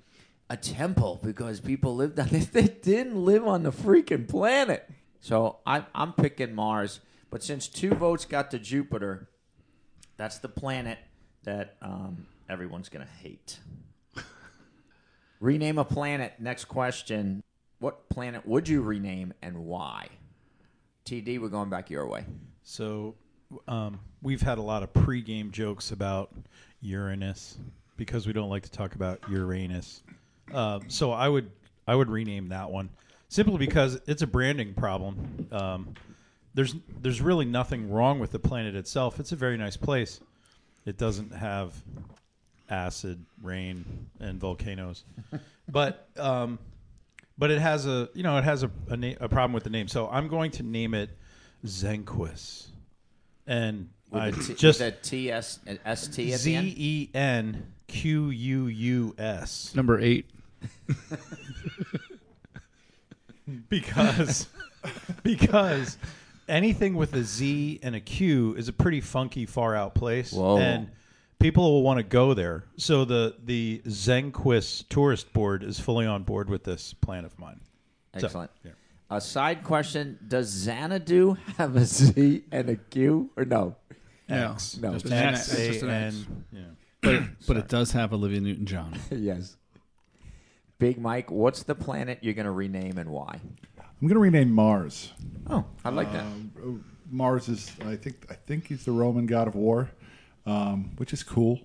a 0.50 0.56
temple 0.56 1.20
because 1.22 1.60
people 1.60 1.94
lived 1.96 2.18
on 2.20 2.34
it. 2.34 2.52
They 2.52 2.66
didn't 2.66 3.16
live 3.24 3.46
on 3.46 3.62
the 3.62 3.72
freaking 3.72 4.28
planet. 4.28 4.88
So 5.20 5.58
I, 5.66 5.84
I'm 5.94 6.12
picking 6.12 6.54
Mars. 6.54 7.00
But 7.30 7.42
since 7.42 7.68
two 7.68 7.90
votes 7.90 8.24
got 8.24 8.50
to 8.52 8.58
Jupiter, 8.58 9.28
that's 10.16 10.38
the 10.38 10.48
planet 10.48 10.98
that 11.44 11.76
um, 11.82 12.26
everyone's 12.48 12.88
going 12.88 13.04
to 13.04 13.12
hate. 13.12 13.58
Rename 15.40 15.78
a 15.78 15.84
planet. 15.84 16.34
Next 16.38 16.66
question. 16.66 17.42
What 17.78 18.08
planet 18.08 18.46
would 18.46 18.68
you 18.68 18.80
rename 18.80 19.34
and 19.42 19.64
why? 19.64 20.08
TD, 21.04 21.40
we're 21.40 21.48
going 21.48 21.68
back 21.68 21.90
your 21.90 22.06
way. 22.06 22.24
So 22.62 23.14
um, 23.68 24.00
we've 24.22 24.40
had 24.40 24.58
a 24.58 24.62
lot 24.62 24.82
of 24.82 24.92
pregame 24.92 25.50
jokes 25.50 25.92
about 25.92 26.32
Uranus 26.80 27.58
because 27.96 28.26
we 28.26 28.32
don't 28.32 28.48
like 28.48 28.62
to 28.62 28.70
talk 28.70 28.94
about 28.94 29.20
Uranus. 29.28 30.02
Um, 30.52 30.88
so 30.88 31.12
I 31.12 31.28
would 31.28 31.50
I 31.86 31.94
would 31.94 32.08
rename 32.08 32.48
that 32.48 32.70
one 32.70 32.88
simply 33.28 33.58
because 33.58 34.00
it's 34.06 34.22
a 34.22 34.26
branding 34.26 34.74
problem. 34.74 35.48
Um, 35.50 35.94
there's 36.54 36.74
there's 37.00 37.20
really 37.20 37.44
nothing 37.44 37.90
wrong 37.90 38.18
with 38.18 38.32
the 38.32 38.38
planet 38.38 38.74
itself. 38.74 39.20
It's 39.20 39.32
a 39.32 39.36
very 39.36 39.56
nice 39.56 39.76
place. 39.76 40.20
It 40.86 40.96
doesn't 40.96 41.34
have 41.34 41.74
acid, 42.70 43.24
rain, 43.42 43.84
and 44.20 44.40
volcanoes. 44.40 45.04
but 45.68 46.08
um, 46.16 46.58
but 47.36 47.50
it 47.50 47.60
has 47.60 47.86
a 47.86 48.08
you 48.14 48.22
know 48.22 48.38
it 48.38 48.44
has 48.44 48.62
a 48.62 48.70
a, 48.88 48.96
na- 48.96 49.14
a 49.20 49.28
problem 49.28 49.52
with 49.52 49.64
the 49.64 49.70
name. 49.70 49.88
So 49.88 50.08
I'm 50.08 50.28
going 50.28 50.50
to 50.52 50.62
name 50.62 50.94
it 50.94 51.10
Zenquist, 51.66 52.66
and 53.46 53.90
With 54.10 54.22
a 54.22 54.32
T- 54.32 54.54
just 54.54 54.80
with 54.80 54.94
a 54.94 54.96
T 54.96 55.30
S 55.30 55.58
S 55.84 56.08
T 56.08 56.32
at 56.32 56.32
the 56.32 56.38
Z 56.38 56.54
end. 56.54 56.66
E 56.68 57.10
N 57.12 57.72
Q 57.86 58.30
U 58.30 58.66
U 58.66 59.14
S 59.18 59.74
Number 59.74 60.00
eight. 60.00 60.30
because 63.68 64.48
because 65.22 65.98
anything 66.48 66.94
with 66.94 67.14
a 67.14 67.22
Z 67.22 67.80
and 67.82 67.94
a 67.94 68.00
Q 68.00 68.54
is 68.54 68.68
a 68.68 68.72
pretty 68.72 69.00
funky 69.00 69.46
far 69.46 69.74
out 69.74 69.94
place, 69.94 70.32
Whoa. 70.32 70.58
and 70.58 70.88
people 71.38 71.70
will 71.72 71.82
want 71.82 71.98
to 71.98 72.02
go 72.02 72.34
there. 72.34 72.64
So 72.76 73.04
the 73.04 73.34
the 73.44 73.82
Zenquist 73.86 74.88
tourist 74.88 75.32
board 75.32 75.62
is 75.62 75.78
fully 75.80 76.06
on 76.06 76.22
board 76.22 76.48
with 76.48 76.64
this 76.64 76.94
plan 76.94 77.24
of 77.24 77.38
mine. 77.38 77.60
So, 78.18 78.26
Excellent. 78.26 78.50
yeah. 78.64 78.72
A 79.10 79.20
side 79.20 79.62
question: 79.62 80.18
Does 80.26 80.48
Xanadu 80.48 81.36
have 81.58 81.76
a 81.76 81.84
Z 81.84 82.44
and 82.50 82.68
a 82.70 82.76
Q 82.76 83.30
or 83.36 83.44
no? 83.44 83.76
No. 84.28 84.52
X. 84.52 84.78
No. 84.78 84.92
Just 84.94 85.06
an 85.06 85.12
X 85.12 85.38
X. 85.52 85.58
It's 85.58 85.68
just 85.68 85.82
an 85.82 85.90
X. 85.90 86.16
N. 86.16 86.44
Yeah. 86.52 86.60
But 87.02 87.22
but 87.46 87.56
it 87.56 87.68
does 87.68 87.92
have 87.92 88.12
Olivia 88.12 88.40
Newton 88.40 88.66
John. 88.66 88.98
yes. 89.10 89.56
Big 90.78 90.98
Mike, 90.98 91.30
what's 91.30 91.62
the 91.62 91.74
planet 91.74 92.18
you're 92.20 92.34
going 92.34 92.46
to 92.46 92.50
rename 92.52 92.98
and 92.98 93.10
why? 93.10 93.40
I'm 93.78 94.08
going 94.08 94.14
to 94.14 94.20
rename 94.20 94.50
Mars. 94.50 95.12
Oh, 95.48 95.64
I 95.84 95.88
like 95.88 96.12
that. 96.12 96.22
Um, 96.22 96.84
Mars 97.10 97.48
is, 97.48 97.72
I 97.86 97.96
think, 97.96 98.26
I 98.30 98.34
think 98.34 98.66
he's 98.68 98.84
the 98.84 98.92
Roman 98.92 99.26
god 99.26 99.48
of 99.48 99.54
war, 99.54 99.90
um, 100.44 100.90
which 100.96 101.12
is 101.12 101.22
cool. 101.22 101.60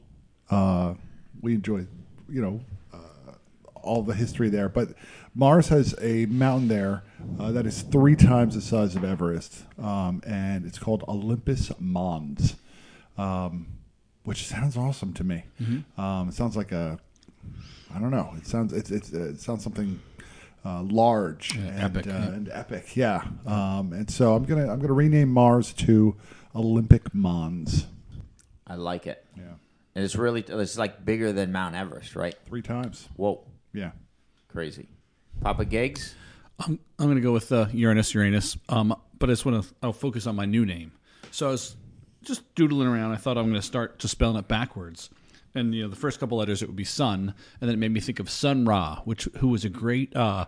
Uh, 0.50 0.94
we 1.42 1.56
enjoy, 1.56 1.86
you 2.30 2.42
know, 2.42 2.62
uh, 2.94 3.34
all 3.82 4.02
the 4.02 4.14
history 4.14 4.50
there. 4.50 4.70
But 4.70 4.94
Mars 5.36 5.68
has 5.70 5.94
a 6.02 6.26
mountain 6.28 6.70
there 6.70 7.04
uh, 7.40 7.52
that 7.52 7.66
is 7.66 7.82
three 7.82 8.16
times 8.16 8.56
the 8.56 8.62
size 8.62 8.96
of 8.96 9.04
Everest, 9.04 9.64
um, 9.78 10.22
and 10.26 10.66
it's 10.66 10.80
called 10.80 11.04
Olympus 11.08 11.72
Mons, 11.80 12.56
um, 13.18 13.68
which 14.24 14.48
sounds 14.48 14.78
awesome 14.78 15.12
to 15.14 15.24
me. 15.24 15.44
Um, 15.98 16.30
it 16.30 16.34
sounds 16.36 16.56
like 16.56 16.72
a, 16.72 17.00
I 17.96 18.00
don't 18.00 18.12
know. 18.12 18.34
It 18.38 18.46
sounds 18.48 18.74
it's, 18.74 18.92
it's 18.92 19.12
it 19.12 19.40
sounds 19.40 19.64
something 19.64 20.00
uh, 20.66 20.84
large 20.84 21.56
and 21.56 21.80
epic, 21.80 22.08
uh, 22.08 22.12
yeah. 22.12 22.24
and 22.28 22.50
epic. 22.52 22.96
Yeah. 22.96 23.24
Um, 23.46 23.94
and 23.94 24.10
so 24.10 24.36
I'm 24.36 24.44
gonna 24.46 24.72
I'm 24.72 24.80
gonna 24.80 24.94
rename 24.94 25.30
Mars 25.30 25.74
to 25.74 26.16
Olympic 26.56 27.14
Mons. 27.14 27.88
I 28.68 28.76
like 28.76 29.08
it. 29.08 29.26
Yeah. 29.36 29.44
And 29.96 30.06
it's 30.06 30.16
really 30.16 30.44
it's 30.48 30.78
like 30.78 31.04
bigger 31.04 31.34
than 31.34 31.52
Mount 31.52 31.76
Everest, 31.76 32.16
right? 32.16 32.36
Three 32.48 32.62
times. 32.62 33.10
Whoa, 33.18 33.44
Yeah. 33.74 33.92
crazy. 34.48 34.88
Papa 35.42 35.66
Gigs. 35.66 36.16
I'm, 36.60 36.80
I'm 37.00 37.08
going 37.08 37.16
to 37.16 37.22
go 37.22 37.34
with 37.34 37.52
uh, 37.52 37.66
Uranus, 37.74 38.14
Uranus. 38.14 38.56
Um, 38.70 38.96
but 39.18 39.30
I 39.30 39.34
just 39.34 39.46
want 39.46 39.64
to. 39.64 39.74
I'll 39.82 39.92
focus 39.94 40.28
on 40.28 40.36
my 40.36 40.46
new 40.46 40.66
name. 40.66 40.92
So 41.32 41.48
I 41.48 41.52
was 41.52 41.76
just 42.24 42.54
doodling 42.56 42.88
around. 42.88 43.12
I 43.12 43.16
thought 43.16 43.38
I'm 43.38 43.46
going 43.50 43.56
to 43.56 43.62
start 43.66 44.00
to 44.00 44.08
spelling 44.08 44.38
it 44.38 44.48
backwards. 44.48 45.10
And 45.54 45.76
you 45.76 45.84
know, 45.84 45.90
the 45.90 45.96
first 45.96 46.20
couple 46.20 46.38
letters 46.38 46.62
it 46.62 46.68
would 46.68 46.76
be 46.76 46.84
Sun, 46.84 47.34
and 47.60 47.70
then 47.70 47.76
it 47.76 47.80
made 47.80 47.92
me 47.92 48.00
think 48.00 48.20
of 48.20 48.30
Sun 48.30 48.66
Ra, 48.66 49.02
which 49.04 49.28
who 49.38 49.50
was 49.50 49.66
a 49.66 49.70
great 49.70 50.16
uh, 50.16 50.46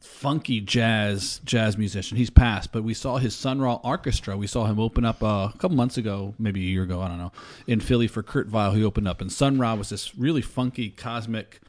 funky 0.00 0.60
jazz 0.60 1.40
jazz 1.44 1.78
musician. 1.78 2.16
He's 2.16 2.30
passed, 2.30 2.72
but 2.72 2.84
we 2.84 2.94
saw 2.94 3.16
his 3.16 3.34
Sun 3.34 3.60
Ra 3.60 3.78
Arkestra. 3.80 4.36
We 4.36 4.46
saw 4.46 4.66
him 4.66 4.78
open 4.78 5.04
up 5.04 5.22
uh, 5.22 5.50
a 5.54 5.58
couple 5.58 5.76
months 5.76 5.96
ago, 5.96 6.34
maybe 6.38 6.60
a 6.60 6.70
year 6.70 6.82
ago, 6.82 7.00
I 7.00 7.08
don't 7.08 7.18
know, 7.18 7.32
in 7.66 7.80
Philly 7.80 8.08
for 8.08 8.22
Kurt 8.22 8.48
Vile. 8.48 8.72
He 8.72 8.84
opened 8.84 9.08
up, 9.08 9.20
and 9.20 9.32
Sun 9.32 9.58
Ra 9.58 9.74
was 9.74 9.88
this 9.88 10.14
really 10.16 10.42
funky 10.42 10.90
cosmic 10.90 11.60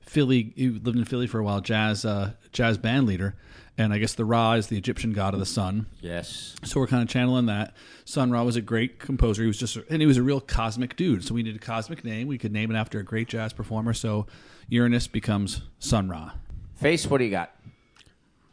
Philly. 0.00 0.52
He 0.56 0.68
lived 0.68 0.98
in 0.98 1.04
Philly 1.04 1.26
for 1.26 1.38
a 1.38 1.44
while, 1.44 1.60
jazz 1.60 2.04
uh, 2.04 2.32
jazz 2.52 2.78
band 2.78 3.06
leader. 3.06 3.36
And 3.78 3.92
I 3.92 3.98
guess 3.98 4.14
the 4.14 4.24
Ra 4.24 4.54
is 4.54 4.66
the 4.66 4.76
Egyptian 4.76 5.12
god 5.12 5.34
of 5.34 5.40
the 5.40 5.46
sun. 5.46 5.86
Yes. 6.00 6.56
So 6.64 6.80
we're 6.80 6.88
kind 6.88 7.00
of 7.00 7.08
channeling 7.08 7.46
that. 7.46 7.74
Sun 8.04 8.32
Ra 8.32 8.42
was 8.42 8.56
a 8.56 8.60
great 8.60 8.98
composer. 8.98 9.42
He 9.42 9.46
was 9.46 9.56
just, 9.56 9.76
and 9.88 10.02
he 10.02 10.06
was 10.06 10.16
a 10.16 10.22
real 10.22 10.40
cosmic 10.40 10.96
dude. 10.96 11.24
So 11.24 11.32
we 11.32 11.44
needed 11.44 11.62
a 11.62 11.64
cosmic 11.64 12.04
name. 12.04 12.26
We 12.26 12.38
could 12.38 12.52
name 12.52 12.72
it 12.72 12.76
after 12.76 12.98
a 12.98 13.04
great 13.04 13.28
jazz 13.28 13.52
performer. 13.52 13.94
So 13.94 14.26
Uranus 14.68 15.06
becomes 15.06 15.62
Sun 15.78 16.08
Ra. 16.08 16.32
Face, 16.74 17.06
what 17.06 17.18
do 17.18 17.24
you 17.24 17.30
got? 17.30 17.54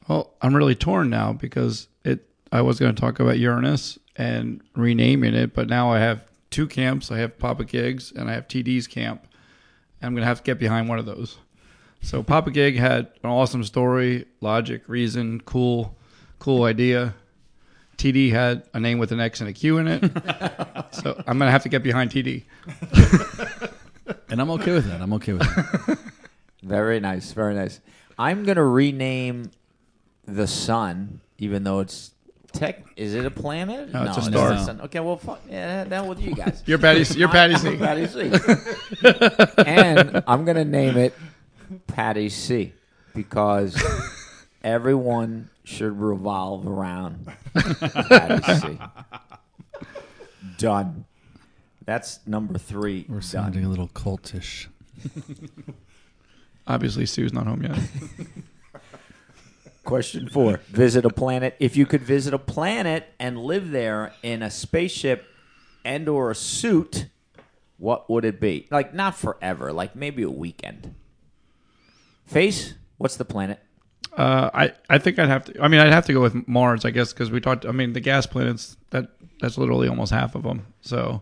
Well, 0.08 0.32
I'm 0.44 0.56
really 0.56 0.76
torn 0.76 1.10
now 1.10 1.34
because 1.34 1.88
it. 2.04 2.30
I 2.52 2.62
was 2.62 2.80
going 2.80 2.94
to 2.94 3.02
talk 3.02 3.20
about 3.20 3.40
Uranus 3.40 3.98
and 4.16 4.62
renaming 4.76 5.34
it, 5.34 5.56
but 5.56 5.68
now 5.68 5.92
I 5.92 6.00
have 6.00 6.22
two 6.52 6.68
camps. 6.68 7.12
I 7.12 7.18
have 7.18 7.40
Papa 7.40 7.66
Gigs 7.66 8.12
and 8.12 8.30
I 8.30 8.34
have 8.34 8.48
TD's 8.48 8.86
camp. 8.86 9.28
I'm 10.02 10.14
going 10.14 10.22
to 10.22 10.28
have 10.28 10.38
to 10.38 10.44
get 10.44 10.60
behind 10.60 10.88
one 10.88 11.00
of 11.00 11.08
those. 11.08 11.40
So 12.06 12.22
Papa 12.22 12.52
Gig 12.52 12.78
had 12.78 13.08
an 13.24 13.32
awesome 13.32 13.64
story, 13.64 14.26
logic, 14.40 14.84
reason, 14.88 15.42
cool, 15.42 15.96
cool 16.38 16.64
idea. 16.64 17.16
TD 17.98 18.30
had 18.30 18.64
a 18.76 18.80
name 18.80 19.00
with 19.00 19.12
an 19.12 19.20
X 19.20 19.42
and 19.42 19.50
a 19.50 19.54
Q 19.54 19.80
in 19.80 19.88
it. 19.88 20.02
so 20.92 21.16
I'm 21.26 21.40
going 21.40 21.48
to 21.48 21.52
have 21.52 21.64
to 21.64 21.70
get 21.70 21.82
behind 21.82 22.12
TD. 22.12 22.44
And 24.30 24.42
I'm 24.42 24.52
okay 24.52 24.72
with 24.72 24.88
that. 24.88 25.02
I'm 25.02 25.14
okay 25.14 25.34
with 25.34 25.42
that. 25.42 25.98
Very 26.64 27.00
nice, 27.00 27.32
very 27.32 27.54
nice. 27.54 27.80
I'm 28.18 28.44
gonna 28.44 28.66
rename 28.66 29.52
the 30.26 30.48
sun, 30.48 31.22
even 31.38 31.64
though 31.64 31.80
it's 31.80 32.12
tech. 32.52 32.84
Is 32.96 33.14
it 33.14 33.26
a 33.26 33.32
planet? 33.32 33.94
No, 33.94 34.04
it's 34.04 34.18
a 34.18 34.22
not 34.22 34.32
star. 34.32 34.50
the 34.50 34.64
sun. 34.64 34.82
Okay, 34.82 35.00
well, 35.00 35.18
fuck, 35.18 35.42
yeah, 35.50 35.84
down 35.84 36.08
with 36.08 36.20
you 36.20 36.34
guys. 36.34 36.64
You're 36.66 36.80
Patty. 36.80 37.04
You're 37.18 37.30
Patty 37.30 37.54
I'm 37.54 37.60
C. 37.60 37.78
Patty 37.78 38.08
C. 38.08 38.32
and 39.66 40.24
I'm 40.28 40.44
gonna 40.44 40.66
name 40.66 40.98
it 40.98 41.14
Patty 41.88 42.30
C 42.30 42.74
because 43.14 43.82
everyone 44.64 45.50
should 45.64 46.00
revolve 46.00 46.68
around 46.68 47.28
Patty 47.56 48.54
C. 48.60 48.80
Done. 50.58 51.06
That's 51.86 52.20
number 52.26 52.58
three. 52.58 53.06
We're 53.08 53.16
done. 53.16 53.22
sounding 53.22 53.66
a 53.66 53.70
little 53.70 53.90
cultish. 53.90 54.68
Obviously, 56.68 57.06
Sue's 57.06 57.32
not 57.34 57.46
home 57.46 57.62
yet. 57.64 57.78
Question 59.84 60.28
four: 60.30 60.62
Visit 60.70 61.06
a 61.06 61.10
planet. 61.12 61.56
If 61.60 61.78
you 61.78 61.86
could 61.86 62.02
visit 62.02 62.34
a 62.34 62.40
planet 62.40 63.08
and 63.20 63.38
live 63.38 63.70
there 63.70 64.14
in 64.24 64.42
a 64.42 64.50
spaceship 64.50 65.26
and/or 65.84 66.32
a 66.32 66.36
suit, 66.36 67.08
what 67.78 68.10
would 68.10 68.26
it 68.26 68.40
be? 68.40 68.68
Like 68.72 68.96
not 68.96 69.16
forever, 69.16 69.72
like 69.72 69.96
maybe 69.96 70.24
a 70.24 70.30
weekend. 70.30 70.96
Face. 72.26 72.74
What's 72.98 73.18
the 73.18 73.26
planet? 73.26 73.60
Uh, 74.16 74.50
I 74.54 74.72
I 74.90 74.98
think 74.98 75.20
I'd 75.20 75.28
have 75.28 75.46
to. 75.46 75.62
I 75.62 75.68
mean, 75.68 75.80
I'd 75.82 75.92
have 75.92 76.06
to 76.06 76.14
go 76.14 76.22
with 76.22 76.48
Mars, 76.48 76.86
I 76.86 76.92
guess, 76.92 77.12
because 77.12 77.32
we 77.32 77.42
talked. 77.42 77.66
I 77.66 77.72
mean, 77.72 77.94
the 77.94 78.00
gas 78.00 78.26
planets 78.26 78.78
that 78.92 79.10
that's 79.42 79.58
literally 79.58 79.88
almost 79.88 80.12
half 80.12 80.36
of 80.36 80.44
them. 80.44 80.66
So, 80.82 81.22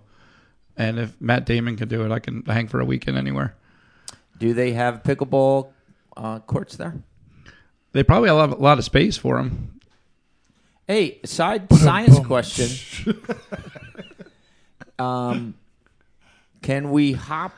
and 0.77 0.99
if 0.99 1.19
Matt 1.19 1.45
Damon 1.45 1.75
can 1.75 1.87
do 1.87 2.05
it, 2.05 2.11
I 2.11 2.19
can 2.19 2.43
hang 2.43 2.67
for 2.67 2.79
a 2.79 2.85
weekend 2.85 3.17
anywhere. 3.17 3.55
Do 4.37 4.53
they 4.53 4.73
have 4.73 5.03
pickleball 5.03 5.69
uh, 6.15 6.39
courts 6.39 6.75
there? 6.75 6.95
They 7.93 8.03
probably 8.03 8.29
have 8.29 8.51
a 8.51 8.55
lot 8.55 8.77
of 8.77 8.83
space 8.83 9.17
for 9.17 9.37
them. 9.37 9.79
Hey, 10.87 11.19
side 11.23 11.71
science 11.73 12.19
question. 12.19 13.23
um, 14.99 15.55
can 16.61 16.91
we 16.91 17.13
hop? 17.13 17.53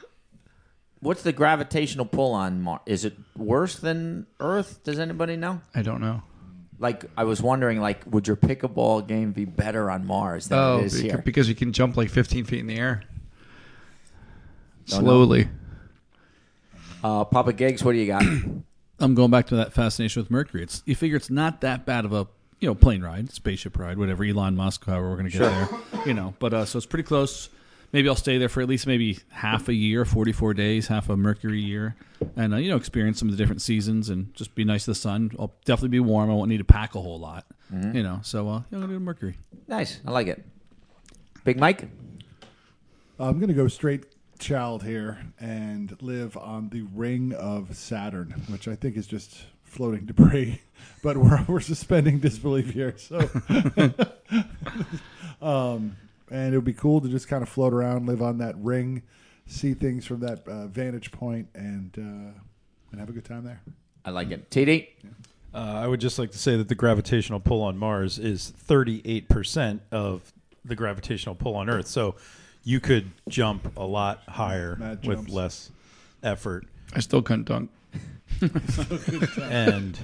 What's 1.05 1.21
the 1.21 1.31
gravitational 1.31 2.05
pull 2.07 2.33
on 2.33 2.61
Mars? 2.61 2.81
Is 2.87 3.05
it 3.05 3.13
worse 3.37 3.75
than 3.75 4.25
Earth? 4.39 4.83
Does 4.83 4.97
anybody 4.97 5.35
know? 5.35 5.61
I 5.75 5.83
don't 5.83 6.01
know. 6.01 6.23
Like, 6.79 7.05
I 7.15 7.25
was 7.25 7.41
wondering, 7.43 7.79
like, 7.79 8.03
would 8.07 8.27
your 8.27 8.35
pickleball 8.35 9.07
game 9.07 9.31
be 9.31 9.45
better 9.45 9.91
on 9.91 10.07
Mars 10.07 10.47
than 10.47 10.57
Oh, 10.57 10.79
it 10.79 10.85
is 10.85 10.95
beca- 10.95 11.01
here? 11.03 11.17
because 11.23 11.47
you 11.47 11.53
can 11.53 11.71
jump 11.73 11.95
like 11.95 12.09
15 12.09 12.45
feet 12.45 12.59
in 12.59 12.65
the 12.67 12.75
air 12.77 13.03
Don't 14.87 15.01
slowly. 15.01 15.47
Uh, 17.03 17.23
Papa 17.23 17.53
Gigs, 17.53 17.83
what 17.83 17.91
do 17.91 17.99
you 17.99 18.07
got? 18.07 18.23
I'm 18.99 19.13
going 19.13 19.29
back 19.29 19.45
to 19.47 19.57
that 19.57 19.73
fascination 19.73 20.23
with 20.23 20.31
Mercury. 20.31 20.63
It's 20.63 20.81
you 20.87 20.95
figure 20.95 21.17
it's 21.17 21.29
not 21.29 21.61
that 21.61 21.85
bad 21.85 22.05
of 22.05 22.13
a 22.13 22.27
you 22.59 22.67
know 22.67 22.73
plane 22.73 23.03
ride, 23.03 23.31
spaceship 23.31 23.77
ride, 23.77 23.97
whatever. 23.99 24.23
Elon 24.23 24.55
Musk, 24.55 24.85
however 24.85 25.09
we're 25.11 25.17
going 25.17 25.29
to 25.29 25.37
get 25.37 25.41
there, 25.51 25.69
you 26.05 26.13
know. 26.15 26.33
But 26.39 26.53
uh, 26.53 26.65
so 26.65 26.77
it's 26.77 26.85
pretty 26.87 27.03
close. 27.03 27.49
Maybe 27.95 28.09
I'll 28.09 28.15
stay 28.17 28.37
there 28.37 28.49
for 28.49 28.61
at 28.61 28.67
least 28.67 28.87
maybe 28.87 29.19
half 29.29 29.69
a 29.69 29.73
year, 29.73 30.03
44 30.03 30.53
days, 30.53 30.87
half 30.87 31.07
a 31.07 31.15
Mercury 31.15 31.61
year, 31.61 31.95
and 32.35 32.53
uh, 32.53 32.57
you 32.57 32.69
know 32.69 32.75
experience 32.75 33.19
some 33.19 33.29
of 33.29 33.37
the 33.37 33.41
different 33.41 33.61
seasons 33.61 34.09
and 34.09 34.35
just 34.35 34.53
be 34.53 34.65
nice 34.65 34.83
to 34.83 34.91
the 34.91 34.95
sun. 34.95 35.31
I'll 35.39 35.53
definitely 35.63 35.95
be 35.95 36.01
warm. 36.01 36.29
I 36.29 36.33
won't 36.33 36.49
need 36.49 36.57
to 36.57 36.65
pack 36.65 36.95
a 36.95 37.01
whole 37.01 37.17
lot, 37.21 37.45
you 37.71 38.03
know. 38.03 38.19
So 38.21 38.49
uh, 38.49 38.55
I'm 38.57 38.65
going 38.69 38.81
to 38.81 38.87
do 38.89 38.99
Mercury. 38.99 39.37
nice. 39.69 40.01
I 40.05 40.11
like 40.11 40.27
it. 40.27 40.43
Big 41.45 41.57
Mike? 41.57 41.87
I'm 43.17 43.39
going 43.39 43.47
to 43.47 43.53
go 43.53 43.69
straight 43.69 44.03
child 44.39 44.83
here 44.83 45.17
and 45.39 45.95
live 46.01 46.35
on 46.35 46.67
the 46.71 46.81
ring 46.81 47.31
of 47.31 47.77
Saturn, 47.77 48.43
which 48.49 48.67
I 48.67 48.75
think 48.75 48.97
is 48.97 49.07
just 49.07 49.45
floating 49.63 50.05
debris. 50.05 50.61
But 51.01 51.17
we're, 51.17 51.41
we're 51.47 51.61
suspending 51.61 52.19
disbelief 52.19 52.71
here. 52.71 52.95
So, 52.97 53.17
and 56.45 56.53
it 56.53 56.57
would 56.57 56.65
be 56.65 56.73
cool 56.73 57.01
to 57.01 57.09
just 57.09 57.27
kind 57.27 57.41
of 57.41 57.49
float 57.49 57.73
around, 57.73 58.05
live 58.05 58.21
on 58.21 58.37
that 58.37 58.55
ring, 58.57 59.01
see 59.47 59.73
things 59.73 60.05
from 60.05 60.19
that 60.19 60.47
uh, 60.47 60.67
vantage 60.67 61.11
point 61.11 61.47
and 61.55 61.91
uh, 61.97 62.39
and 62.91 62.99
have 62.99 63.09
a 63.09 63.11
good 63.11 63.25
time 63.25 63.43
there. 63.43 63.61
I 64.05 64.11
like 64.11 64.29
it. 64.29 64.51
TD? 64.51 64.87
Uh, 65.53 65.57
I 65.57 65.87
would 65.87 65.99
just 65.99 66.19
like 66.19 66.31
to 66.31 66.37
say 66.37 66.55
that 66.57 66.69
the 66.69 66.75
gravitational 66.75 67.39
pull 67.39 67.63
on 67.63 67.77
Mars 67.77 68.19
is 68.19 68.53
38% 68.67 69.79
of 69.91 70.31
the 70.63 70.75
gravitational 70.75 71.33
pull 71.33 71.55
on 71.55 71.67
Earth. 71.69 71.87
So 71.87 72.15
you 72.63 72.79
could 72.79 73.09
jump 73.27 73.75
a 73.75 73.83
lot 73.83 74.21
higher 74.27 74.99
with 75.03 75.29
less 75.29 75.71
effort. 76.21 76.67
I 76.93 76.99
still 76.99 77.23
couldn't 77.23 77.45
dunk. 77.45 77.71
and 79.41 79.99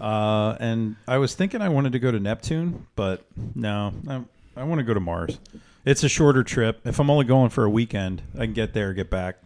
uh, 0.00 0.56
and 0.60 0.96
I 1.08 1.18
was 1.18 1.34
thinking 1.34 1.62
I 1.62 1.70
wanted 1.70 1.92
to 1.92 1.98
go 1.98 2.12
to 2.12 2.20
Neptune, 2.20 2.86
but 2.94 3.24
no, 3.54 3.92
I, 4.06 4.20
I 4.56 4.64
want 4.64 4.78
to 4.78 4.84
go 4.84 4.94
to 4.94 5.00
Mars. 5.00 5.38
It's 5.84 6.02
a 6.02 6.08
shorter 6.08 6.42
trip. 6.42 6.80
If 6.84 6.98
I'm 6.98 7.10
only 7.10 7.26
going 7.26 7.50
for 7.50 7.64
a 7.64 7.70
weekend, 7.70 8.22
I 8.34 8.44
can 8.44 8.54
get 8.54 8.72
there, 8.72 8.92
get 8.94 9.10
back. 9.10 9.36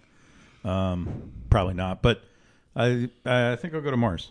Um, 0.64 1.32
probably 1.50 1.74
not, 1.74 2.00
but 2.00 2.22
I 2.76 3.10
I 3.24 3.56
think 3.56 3.74
I'll 3.74 3.80
go 3.80 3.90
to 3.90 3.96
Mars. 3.96 4.30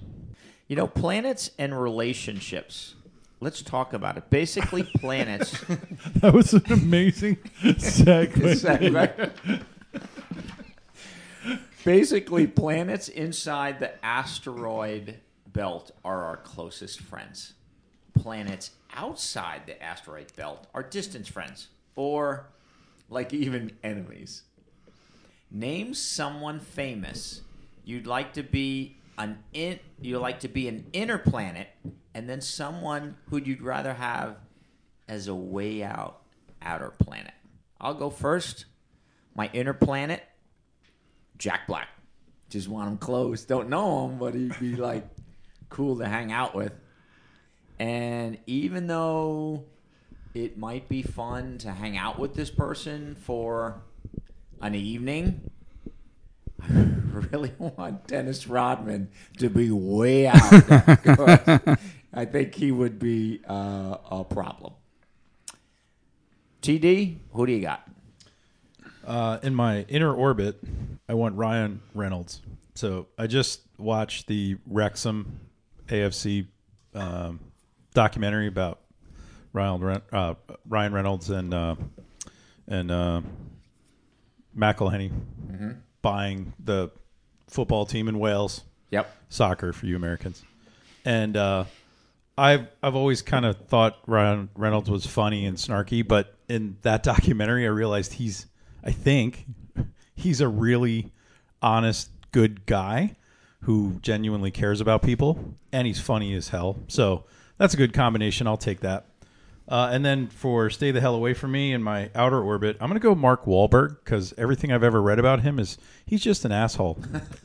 You 0.67 0.75
know, 0.75 0.87
planets 0.87 1.51
and 1.57 1.79
relationships. 1.79 2.95
Let's 3.41 3.61
talk 3.61 3.93
about 3.93 4.17
it. 4.17 4.29
Basically, 4.29 4.83
planets. 4.97 5.63
That 6.15 6.33
was 6.33 6.53
an 6.53 6.63
amazing 6.71 7.37
segue. 7.61 9.61
Basically, 11.83 12.47
planets 12.47 13.09
inside 13.09 13.79
the 13.79 14.05
asteroid 14.05 15.19
belt 15.47 15.91
are 16.03 16.25
our 16.25 16.37
closest 16.37 17.01
friends. 17.01 17.53
Planets 18.13 18.71
outside 18.95 19.63
the 19.65 19.81
asteroid 19.81 20.35
belt 20.35 20.67
are 20.73 20.83
distant 20.83 21.27
friends, 21.27 21.67
or 21.95 22.49
like 23.09 23.33
even 23.33 23.71
enemies. 23.83 24.43
Name 25.51 25.93
someone 25.93 26.59
famous 26.59 27.41
you'd 27.89 28.05
like 28.05 28.33
to 28.33 28.43
be 28.43 28.95
an 29.17 29.39
in 29.51 29.79
you 29.99 30.19
like 30.19 30.41
to 30.41 30.47
be 30.47 30.67
an 30.67 30.85
inner 30.93 31.17
planet, 31.17 31.67
and 32.13 32.29
then 32.29 32.39
someone 32.39 33.17
who 33.29 33.37
you'd 33.37 33.61
rather 33.61 33.93
have 33.93 34.37
as 35.07 35.27
a 35.27 35.35
way 35.35 35.83
out 35.83 36.21
outer 36.61 36.91
planet. 36.91 37.33
I'll 37.81 37.95
go 37.95 38.09
first. 38.09 38.65
My 39.35 39.49
inner 39.53 39.73
planet, 39.73 40.23
Jack 41.37 41.67
Black. 41.67 41.87
Just 42.49 42.67
want 42.67 42.89
him 42.89 42.97
close. 42.97 43.45
Don't 43.45 43.69
know 43.69 44.07
him, 44.07 44.19
but 44.19 44.33
he'd 44.33 44.59
be 44.59 44.75
like 44.75 45.07
cool 45.69 45.97
to 45.97 46.07
hang 46.07 46.31
out 46.31 46.55
with. 46.55 46.73
And 47.79 48.37
even 48.45 48.87
though 48.87 49.63
it 50.33 50.57
might 50.57 50.89
be 50.89 51.01
fun 51.01 51.57
to 51.59 51.71
hang 51.71 51.97
out 51.97 52.19
with 52.19 52.35
this 52.35 52.49
person 52.49 53.15
for 53.15 53.81
an 54.61 54.75
evening, 54.75 55.49
I 56.61 56.67
really 57.31 57.53
want 57.57 58.07
Dennis 58.07 58.47
Rodman 58.47 59.09
to 59.37 59.49
be 59.49 59.71
way 59.71 60.27
out. 60.27 60.41
I 62.13 62.25
think 62.25 62.55
he 62.55 62.71
would 62.71 62.99
be 62.99 63.41
uh, 63.47 63.97
a 64.11 64.23
problem. 64.23 64.73
TD, 66.61 67.17
who 67.31 67.45
do 67.45 67.53
you 67.53 67.61
got? 67.61 67.87
Uh, 69.05 69.39
in 69.41 69.55
my 69.55 69.83
inner 69.83 70.13
orbit, 70.13 70.59
I 71.07 71.13
want 71.13 71.35
Ryan 71.35 71.81
Reynolds. 71.95 72.41
So 72.75 73.07
I 73.17 73.27
just 73.27 73.61
watched 73.77 74.27
the 74.27 74.57
Wrexham 74.67 75.39
AFC 75.87 76.47
um, 76.93 77.39
documentary 77.93 78.47
about 78.47 78.79
Ryan, 79.53 80.01
uh, 80.11 80.35
Ryan 80.67 80.93
Reynolds 80.93 81.29
and 81.29 81.53
uh, 81.53 81.75
and 82.67 82.91
uh, 82.91 83.21
McElhenney 84.57 85.11
buying 86.01 86.53
the 86.63 86.91
football 87.47 87.85
team 87.85 88.07
in 88.07 88.19
Wales 88.19 88.63
Yep. 88.91 89.15
soccer 89.29 89.71
for 89.73 89.85
you 89.85 89.95
Americans. 89.95 90.43
And 91.05 91.35
uh, 91.37 91.65
I've 92.37 92.67
I've 92.81 92.95
always 92.95 93.21
kind 93.21 93.45
of 93.45 93.57
thought 93.67 93.97
Ryan 94.07 94.49
Reynolds 94.55 94.89
was 94.89 95.05
funny 95.05 95.45
and 95.45 95.57
snarky, 95.57 96.07
but 96.07 96.35
in 96.47 96.77
that 96.81 97.03
documentary, 97.13 97.65
I 97.65 97.69
realized 97.69 98.13
he's 98.13 98.45
I 98.83 98.91
think 98.91 99.45
he's 100.15 100.41
a 100.41 100.47
really 100.47 101.11
honest, 101.61 102.09
good 102.31 102.65
guy 102.65 103.15
who 103.63 103.99
genuinely 104.01 104.51
cares 104.51 104.79
about 104.79 105.01
people, 105.01 105.53
and 105.73 105.85
he's 105.85 105.99
funny 105.99 106.33
as 106.33 106.47
hell. 106.49 106.77
So 106.87 107.25
that's 107.59 107.75
a 107.75 107.77
good 107.77 107.93
combination. 107.93 108.47
I'll 108.47 108.57
take 108.57 108.79
that. 108.79 109.05
Uh, 109.67 109.89
and 109.91 110.03
then 110.03 110.25
for 110.25 110.71
stay 110.71 110.89
the 110.89 110.99
hell 110.99 111.13
away 111.13 111.35
from 111.35 111.51
me 111.51 111.73
in 111.73 111.83
my 111.83 112.09
outer 112.15 112.41
orbit, 112.41 112.75
I'm 112.81 112.89
gonna 112.89 112.99
go 112.99 113.13
Mark 113.13 113.45
Wahlberg 113.45 113.97
because 114.03 114.33
everything 114.35 114.71
I've 114.71 114.83
ever 114.83 114.99
read 114.99 115.19
about 115.19 115.41
him 115.41 115.59
is 115.59 115.77
he's 116.07 116.23
just 116.23 116.43
an 116.43 116.51
asshole. 116.51 116.97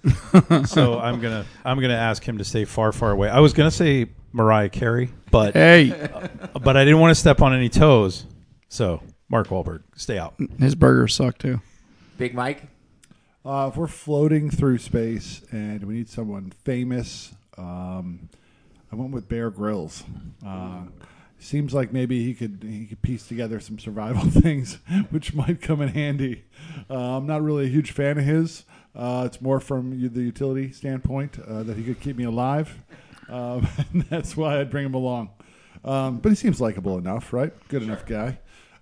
so 0.64 0.98
I'm 0.98 1.20
gonna 1.20 1.44
I'm 1.66 1.79
gonna 1.79 1.92
ask 1.92 2.27
him 2.27 2.38
to 2.38 2.44
stay 2.44 2.64
far 2.64 2.92
far 2.92 3.11
away. 3.11 3.29
I 3.29 3.40
was 3.40 3.53
gonna 3.53 3.70
say 3.70 4.07
Mariah 4.33 4.70
Carey, 4.70 5.11
but 5.31 5.53
Hey, 5.53 5.90
but 6.59 6.79
I 6.79 6.85
didn't 6.87 7.00
want 7.00 7.11
to 7.11 7.20
step 7.20 7.42
on 7.42 7.53
any 7.55 7.68
toes. 7.68 8.24
So 8.70 9.03
Mark 9.29 9.48
Wahlberg, 9.48 9.83
stay 9.94 10.16
out. 10.16 10.35
his 10.59 10.74
burgers 10.74 11.14
suck 11.14 11.37
too. 11.37 11.61
Big 12.16 12.35
Mike? 12.35 12.62
Uh, 13.44 13.68
if 13.70 13.77
we're 13.77 13.87
floating 13.87 14.48
through 14.48 14.79
space 14.79 15.42
and 15.50 15.85
we 15.85 15.94
need 15.94 16.09
someone 16.09 16.50
famous, 16.64 17.35
um, 17.59 18.31
I 18.94 18.96
went 18.96 19.11
with 19.11 19.28
Bear 19.28 19.50
Grylls. 19.50 20.04
Uh, 20.46 20.85
seems 21.40 21.74
like 21.74 21.92
maybe 21.92 22.24
he 22.24 22.33
could 22.33 22.64
he 22.64 22.87
could 22.87 23.02
piece 23.02 23.26
together 23.26 23.59
some 23.59 23.76
survival 23.76 24.22
things, 24.30 24.78
which 25.11 25.35
might 25.35 25.61
come 25.61 25.83
in 25.83 25.88
handy. 25.88 26.44
Uh, 26.88 27.16
I'm 27.16 27.26
not 27.26 27.42
really 27.42 27.64
a 27.64 27.68
huge 27.68 27.90
fan 27.90 28.18
of 28.18 28.24
his. 28.24 28.64
Uh, 28.94 29.24
it's 29.26 29.40
more 29.40 29.59
from 29.59 29.90
the 29.90 30.22
utility 30.22 30.70
standpoint 30.70 31.40
uh, 31.40 31.64
that 31.64 31.76
he 31.76 31.83
could 31.83 32.00
keep 32.00 32.16
me 32.16 32.22
alive, 32.22 32.78
and 33.28 34.02
that's 34.11 34.37
why 34.37 34.61
I'd 34.61 34.70
bring 34.70 34.87
him 34.87 34.94
along. 34.94 35.30
Um, 35.85 36.18
but 36.18 36.28
he 36.28 36.37
seems 36.37 36.61
likable 36.61 36.96
enough, 36.96 37.33
right? 37.33 37.52
Good 37.66 37.83
enough 37.83 38.07
guy. 38.07 38.38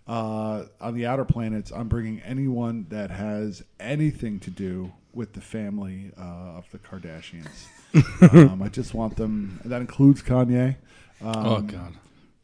Uh, 0.07 0.65
on 0.81 0.95
the 0.95 1.07
outer 1.07 1.25
planets, 1.25 1.71
I'm 1.71 1.88
bringing 1.88 2.21
anyone 2.23 2.87
that 2.91 3.11
has 3.11 3.62
anything 3.79 4.41
to 4.41 4.51
do 4.51 4.93
with 5.12 5.33
the 5.35 5.41
family 5.41 6.11
uh, 6.19 6.59
of 6.59 6.71
the 6.73 6.79
Kardashians. 6.79 7.67
um, 8.35 8.62
I 8.62 8.69
just 8.69 8.95
want 8.95 9.17
them. 9.17 9.61
That 9.65 9.81
includes 9.81 10.23
Kanye. 10.23 10.77
Um, 11.21 11.47
oh 11.47 11.61
God. 11.61 11.95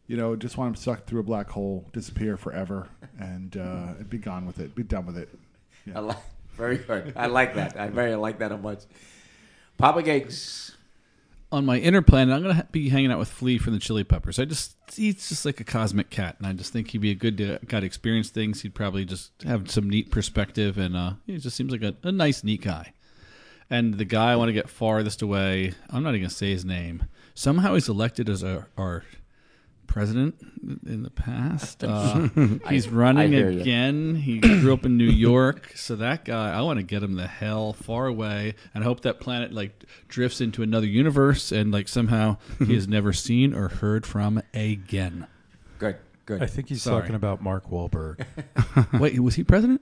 You 0.06 0.16
know, 0.16 0.36
just 0.36 0.56
want 0.56 0.68
him 0.68 0.74
sucked 0.76 1.08
through 1.08 1.20
a 1.20 1.24
black 1.24 1.50
hole, 1.50 1.86
disappear 1.92 2.36
forever, 2.36 2.88
and 3.18 3.56
uh, 3.56 3.94
be 4.08 4.18
gone 4.18 4.46
with 4.46 4.58
it. 4.58 4.74
Be 4.74 4.82
done 4.82 5.04
with 5.04 5.18
it. 5.18 5.28
I 5.94 6.00
like, 6.00 6.16
very 6.54 6.78
good. 6.78 7.12
I 7.16 7.26
like 7.26 7.54
that. 7.56 7.78
I 7.78 7.88
very 7.88 8.14
like 8.14 8.38
that 8.38 8.52
a 8.52 8.56
much. 8.56 8.84
Papa 9.76 10.02
Gigs. 10.02 10.76
On 11.50 11.64
my 11.64 11.78
inner 11.78 12.02
planet, 12.02 12.34
I'm 12.34 12.42
gonna 12.42 12.68
be 12.70 12.90
hanging 12.90 13.10
out 13.10 13.18
with 13.18 13.30
Flea 13.30 13.56
from 13.56 13.72
the 13.72 13.78
Chili 13.78 14.04
Peppers. 14.04 14.38
I 14.38 14.44
just 14.44 14.76
he's 14.94 15.28
just 15.30 15.46
like 15.46 15.60
a 15.60 15.64
cosmic 15.64 16.10
cat, 16.10 16.36
and 16.38 16.46
I 16.46 16.52
just 16.52 16.72
think 16.72 16.90
he'd 16.90 17.00
be 17.00 17.10
a 17.10 17.14
good 17.14 17.60
guy 17.66 17.80
to 17.80 17.86
experience 17.86 18.28
things. 18.28 18.60
He'd 18.60 18.74
probably 18.74 19.06
just 19.06 19.32
have 19.44 19.70
some 19.70 19.88
neat 19.88 20.10
perspective, 20.10 20.76
and 20.76 20.94
uh, 20.94 21.12
he 21.26 21.38
just 21.38 21.56
seems 21.56 21.72
like 21.72 21.82
a, 21.82 21.94
a 22.02 22.12
nice, 22.12 22.44
neat 22.44 22.62
guy. 22.62 22.92
And 23.70 23.94
the 23.94 24.04
guy 24.04 24.32
I 24.32 24.36
want 24.36 24.50
to 24.50 24.52
get 24.54 24.68
farthest 24.68 25.22
away, 25.22 25.72
I'm 25.88 26.02
not 26.02 26.10
even 26.10 26.22
gonna 26.22 26.30
say 26.30 26.50
his 26.50 26.66
name. 26.66 27.04
Somehow 27.34 27.74
he's 27.74 27.88
elected 27.88 28.28
as 28.28 28.44
our, 28.44 28.68
our 28.76 29.04
president 29.88 30.36
in 30.86 31.02
the 31.02 31.10
past. 31.10 31.82
Uh, 31.82 32.28
he's 32.68 32.88
running 32.88 33.34
I 33.34 33.36
hear 33.36 33.50
you. 33.50 33.60
again. 33.60 34.14
He 34.14 34.38
grew 34.38 34.72
up 34.72 34.84
in 34.84 34.96
New 34.96 35.04
York, 35.10 35.72
so 35.74 35.96
that 35.96 36.24
guy, 36.24 36.52
I 36.56 36.60
want 36.60 36.78
to 36.78 36.84
get 36.84 37.02
him 37.02 37.14
the 37.16 37.26
hell 37.26 37.72
far 37.72 38.06
away, 38.06 38.54
and 38.74 38.84
hope 38.84 39.00
that 39.00 39.18
planet 39.18 39.52
like 39.52 39.84
drifts 40.06 40.40
into 40.40 40.62
another 40.62 40.86
universe, 40.86 41.50
and 41.50 41.72
like 41.72 41.88
somehow 41.88 42.36
he 42.58 42.76
is 42.76 42.86
never 42.96 43.12
seen 43.12 43.52
or 43.54 43.68
heard 43.68 44.06
from 44.06 44.40
again. 44.54 45.26
Good. 45.78 45.96
Good. 46.26 46.42
I 46.42 46.46
think 46.46 46.68
he's 46.68 46.82
Sorry. 46.82 47.00
talking 47.00 47.16
about 47.16 47.42
Mark 47.42 47.70
Wahlberg. 47.70 48.24
Wait, 49.00 49.18
was 49.18 49.34
he 49.34 49.42
president? 49.44 49.80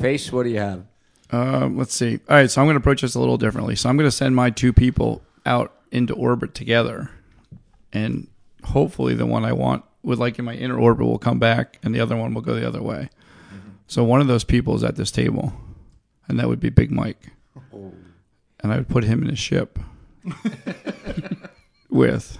Face, 0.00 0.32
what 0.32 0.44
do 0.44 0.48
you 0.48 0.58
have? 0.58 0.84
Um, 1.30 1.76
let's 1.76 1.94
see. 1.94 2.18
All 2.28 2.36
right, 2.36 2.50
so 2.50 2.60
I'm 2.60 2.66
going 2.66 2.74
to 2.76 2.80
approach 2.80 3.02
this 3.02 3.14
a 3.14 3.20
little 3.20 3.36
differently. 3.36 3.76
So 3.76 3.88
I'm 3.90 3.96
going 3.96 4.06
to 4.08 4.14
send 4.16 4.34
my 4.34 4.50
two 4.50 4.72
people 4.72 5.22
out 5.44 5.74
into 5.90 6.14
orbit 6.14 6.54
together, 6.54 7.10
and 7.92 8.26
hopefully 8.64 9.14
the 9.14 9.26
one 9.26 9.44
I 9.44 9.52
want 9.52 9.84
would 10.02 10.18
like 10.18 10.38
in 10.38 10.44
my 10.44 10.54
inner 10.54 10.78
orbit 10.78 11.06
will 11.06 11.18
come 11.18 11.38
back, 11.38 11.78
and 11.82 11.94
the 11.94 12.00
other 12.00 12.16
one 12.16 12.34
will 12.34 12.42
go 12.42 12.54
the 12.54 12.66
other 12.66 12.82
way. 12.82 13.08
So 13.86 14.02
one 14.04 14.20
of 14.20 14.26
those 14.26 14.44
people 14.44 14.74
is 14.74 14.82
at 14.84 14.96
this 14.96 15.10
table, 15.10 15.52
and 16.28 16.38
that 16.40 16.48
would 16.48 16.60
be 16.60 16.70
Big 16.70 16.90
Mike, 16.90 17.28
and 17.72 18.72
I 18.72 18.76
would 18.76 18.88
put 18.88 19.04
him 19.04 19.22
in 19.22 19.30
a 19.30 19.36
ship 19.36 19.78
with 21.90 22.38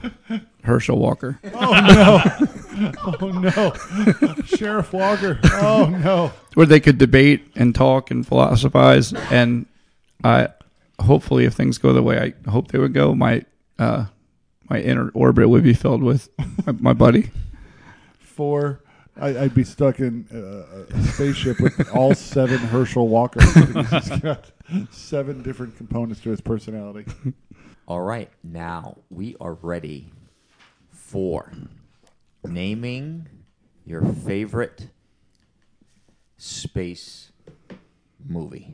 Herschel 0.64 0.98
Walker. 0.98 1.38
Oh 1.54 3.20
no. 3.20 3.20
Oh 3.20 3.28
no, 3.28 4.34
Sheriff 4.44 4.92
Walker. 4.94 5.38
Oh 5.44 5.86
no. 5.90 6.32
where 6.54 6.64
they 6.64 6.80
could 6.80 6.96
debate 6.96 7.46
and 7.54 7.74
talk 7.74 8.10
and 8.10 8.26
philosophize 8.26 9.12
and 9.30 9.66
I 10.24 10.48
hopefully 10.98 11.44
if 11.44 11.52
things 11.52 11.76
go 11.76 11.92
the 11.92 12.02
way 12.02 12.18
I 12.46 12.50
hope 12.50 12.68
they 12.68 12.78
would 12.78 12.94
go 12.94 13.14
my 13.14 13.44
uh 13.78 14.06
my 14.72 14.80
inner 14.80 15.10
orbit 15.10 15.50
would 15.50 15.62
be 15.62 15.74
filled 15.74 16.02
with 16.02 16.30
my, 16.64 16.72
my 16.80 16.92
buddy 16.94 17.30
Four. 18.18 18.80
I, 19.20 19.40
I'd 19.40 19.54
be 19.54 19.64
stuck 19.64 20.00
in 20.00 20.26
uh, 20.32 20.96
a 20.96 21.02
spaceship 21.02 21.60
with 21.60 21.94
all 21.94 22.14
seven 22.14 22.56
Herschel 22.56 23.06
Walkers. 23.08 23.44
He's 23.54 24.20
got 24.20 24.50
seven 24.90 25.42
different 25.42 25.76
components 25.76 26.22
to 26.22 26.30
his 26.30 26.40
personality. 26.40 27.04
All 27.86 28.00
right, 28.00 28.30
now 28.42 28.96
we 29.10 29.36
are 29.38 29.52
ready 29.52 30.10
for 30.90 31.52
naming 32.42 33.28
your 33.84 34.02
favorite 34.02 34.88
space 36.38 37.32
movie. 38.26 38.72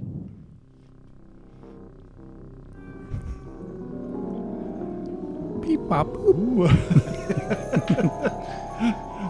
Beep. 5.60 5.80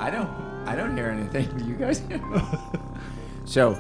I 0.00 0.10
don't 0.10 0.28
I 0.66 0.74
don't 0.76 0.96
hear 0.96 1.08
anything. 1.08 1.48
Do 1.56 1.64
you 1.64 1.74
guys 1.74 2.00
hear? 2.00 2.20
so 3.46 3.72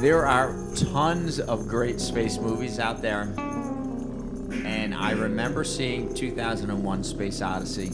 there 0.00 0.26
are 0.26 0.54
tons 0.76 1.40
of 1.40 1.66
great 1.68 2.00
space 2.00 2.38
movies 2.38 2.78
out 2.78 3.00
there. 3.00 3.32
And 4.64 4.94
I 4.94 5.12
remember 5.12 5.64
seeing 5.64 6.14
2001 6.14 7.04
Space 7.04 7.40
Odyssey. 7.42 7.92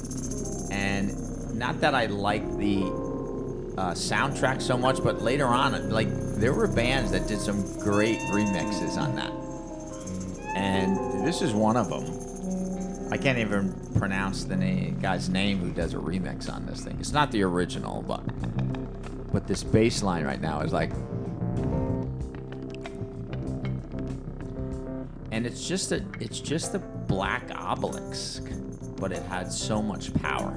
And 0.73 1.55
not 1.55 1.81
that 1.81 1.95
I 1.95 2.07
like 2.07 2.43
the 2.59 2.83
uh, 3.79 3.93
soundtrack 3.93 4.61
so 4.61 4.77
much, 4.77 5.03
but 5.03 5.23
later 5.23 5.47
on, 5.47 5.91
like, 5.91 6.09
there 6.37 6.53
were 6.53 6.67
bands 6.67 7.13
that 7.13 7.29
did 7.29 7.41
some 7.41 7.63
great 7.79 8.19
remixes 8.33 8.97
on 8.97 9.15
that. 9.17 9.33
And 10.57 11.25
this 11.27 11.43
is 11.43 11.53
one 11.53 11.77
of 11.77 11.89
them. 11.89 12.20
I 13.13 13.17
can't 13.17 13.39
even 13.39 13.75
pronounce 13.99 14.45
the 14.45 14.57
name, 14.57 15.01
guy's 15.01 15.29
name 15.29 15.59
who 15.59 15.71
does 15.73 15.95
a 15.95 15.97
remix 15.97 16.53
on 16.53 16.65
this 16.67 16.83
thing. 16.83 16.97
It's 17.01 17.13
not 17.13 17.33
the 17.33 17.43
original, 17.43 18.03
but 18.03 18.23
but 19.33 19.47
this 19.47 19.65
bass 19.65 20.03
line 20.03 20.25
right 20.25 20.41
now 20.41 20.61
is 20.61 20.73
like, 20.73 20.93
and 25.33 25.45
it's 25.45 25.67
just 25.67 25.91
a 25.91 26.05
it's 26.21 26.39
just 26.39 26.75
a 26.75 26.79
black 26.79 27.51
obelisk, 27.57 28.45
but 28.97 29.11
it 29.11 29.23
had 29.25 29.53
so 29.53 29.83
much 29.83 30.15
power. 30.15 30.55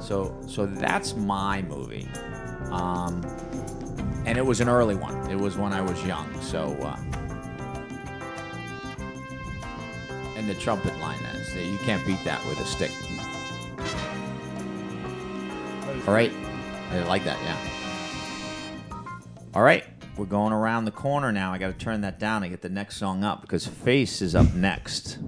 So 0.00 0.36
so 0.48 0.66
that's 0.66 1.14
my 1.14 1.62
movie, 1.62 2.08
um, 2.72 3.24
and 4.26 4.36
it 4.36 4.44
was 4.44 4.60
an 4.60 4.68
early 4.68 4.96
one. 4.96 5.30
It 5.30 5.38
was 5.38 5.56
when 5.56 5.72
I 5.72 5.82
was 5.82 6.04
young, 6.04 6.40
so. 6.42 6.72
Uh, 6.82 7.15
the 10.46 10.54
trumpet 10.54 10.98
line 10.98 11.22
is 11.34 11.54
you 11.54 11.78
can't 11.78 12.04
beat 12.06 12.22
that 12.24 12.44
with 12.46 12.58
a 12.60 12.64
stick. 12.64 12.90
All 16.06 16.14
right, 16.14 16.32
I 16.90 17.00
like 17.00 17.24
that. 17.24 17.38
Yeah. 17.42 17.56
All 19.54 19.62
right, 19.62 19.84
we're 20.16 20.26
going 20.26 20.52
around 20.52 20.84
the 20.84 20.90
corner 20.90 21.32
now. 21.32 21.52
I 21.52 21.58
got 21.58 21.66
to 21.68 21.84
turn 21.84 22.02
that 22.02 22.18
down 22.18 22.42
and 22.42 22.52
get 22.52 22.62
the 22.62 22.68
next 22.68 22.96
song 22.96 23.24
up 23.24 23.40
because 23.40 23.66
Face 23.66 24.22
is 24.22 24.34
up 24.34 24.54
next. 24.54 25.18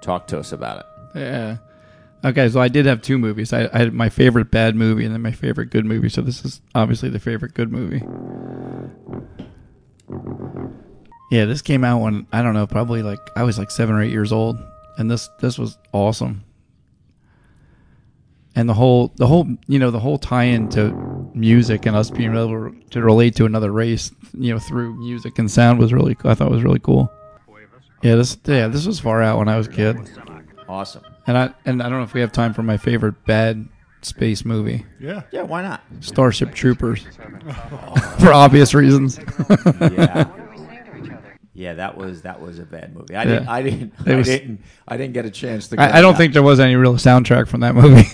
Talk 0.00 0.26
to 0.28 0.38
us 0.38 0.52
about 0.52 0.80
it. 0.80 0.86
Yeah. 1.18 1.56
Okay, 2.24 2.48
so 2.48 2.60
I 2.60 2.68
did 2.68 2.86
have 2.86 3.02
two 3.02 3.18
movies. 3.18 3.52
I, 3.52 3.68
I 3.72 3.78
had 3.78 3.92
my 3.92 4.08
favorite 4.08 4.50
bad 4.50 4.74
movie 4.74 5.04
and 5.04 5.12
then 5.12 5.22
my 5.22 5.32
favorite 5.32 5.70
good 5.70 5.84
movie. 5.84 6.08
So 6.08 6.22
this 6.22 6.44
is 6.44 6.60
obviously 6.74 7.08
the 7.08 7.20
favorite 7.20 7.54
good 7.54 7.70
movie. 7.70 8.02
Yeah, 11.30 11.44
this 11.44 11.62
came 11.62 11.84
out 11.84 12.00
when 12.00 12.26
I 12.32 12.42
don't 12.42 12.54
know, 12.54 12.66
probably 12.66 13.02
like 13.02 13.18
I 13.36 13.42
was 13.42 13.58
like 13.58 13.70
seven 13.70 13.94
or 13.96 14.02
eight 14.02 14.12
years 14.12 14.32
old, 14.32 14.58
and 14.98 15.10
this 15.10 15.28
this 15.40 15.58
was 15.58 15.76
awesome. 15.92 16.44
And 18.54 18.68
the 18.68 18.74
whole 18.74 19.12
the 19.16 19.26
whole 19.26 19.46
you 19.66 19.78
know 19.78 19.90
the 19.90 19.98
whole 20.00 20.18
tie-in 20.18 20.68
to 20.70 21.30
music 21.34 21.84
and 21.84 21.94
us 21.96 22.10
being 22.10 22.34
able 22.34 22.72
to 22.90 23.02
relate 23.02 23.34
to 23.36 23.44
another 23.44 23.70
race, 23.70 24.12
you 24.32 24.52
know, 24.54 24.58
through 24.60 24.94
music 24.94 25.38
and 25.38 25.50
sound 25.50 25.78
was 25.78 25.92
really 25.92 26.14
cool. 26.14 26.30
I 26.30 26.34
thought 26.34 26.48
it 26.48 26.54
was 26.54 26.62
really 26.62 26.78
cool. 26.78 27.12
Yeah, 28.02 28.14
this 28.14 28.38
yeah 28.44 28.68
this 28.68 28.86
was 28.86 29.00
far 29.00 29.22
out 29.22 29.38
when 29.38 29.48
I 29.48 29.56
was 29.58 29.66
a 29.66 29.72
kid. 29.72 29.96
Awesome. 30.68 31.02
And 31.26 31.36
I 31.36 31.52
and 31.66 31.82
I 31.82 31.88
don't 31.88 31.98
know 31.98 32.04
if 32.04 32.14
we 32.14 32.20
have 32.20 32.32
time 32.32 32.54
for 32.54 32.62
my 32.62 32.76
favorite 32.76 33.24
bad 33.26 33.68
space 34.02 34.44
movie, 34.44 34.86
Yeah. 35.00 35.22
Yeah, 35.32 35.42
why 35.42 35.62
not? 35.62 35.82
Starship 36.00 36.54
Troopers, 36.54 37.04
for 38.20 38.32
obvious 38.32 38.72
reasons. 38.72 39.18
Yeah. 39.80 40.30
Yeah, 41.58 41.72
that 41.72 41.96
was 41.96 42.20
that 42.22 42.42
was 42.42 42.58
a 42.58 42.66
bad 42.66 42.94
movie. 42.94 43.16
I 43.16 43.24
didn't 43.24 43.48
I 43.48 43.62
didn't 43.62 43.94
It 44.06 44.12
I 44.12 44.16
was- 44.16 44.26
didn't 44.26 44.60
I 44.86 44.96
didn't 44.98 45.14
get 45.14 45.24
a 45.24 45.30
chance 45.30 45.68
to. 45.68 45.76
go 45.76 45.82
I, 45.82 45.98
I 45.98 46.00
don't 46.02 46.12
back. 46.12 46.18
think 46.18 46.32
there 46.34 46.42
was 46.42 46.60
any 46.60 46.76
real 46.76 46.94
soundtrack 46.96 47.48
from 47.48 47.60
that 47.60 47.74
movie. 47.74 48.04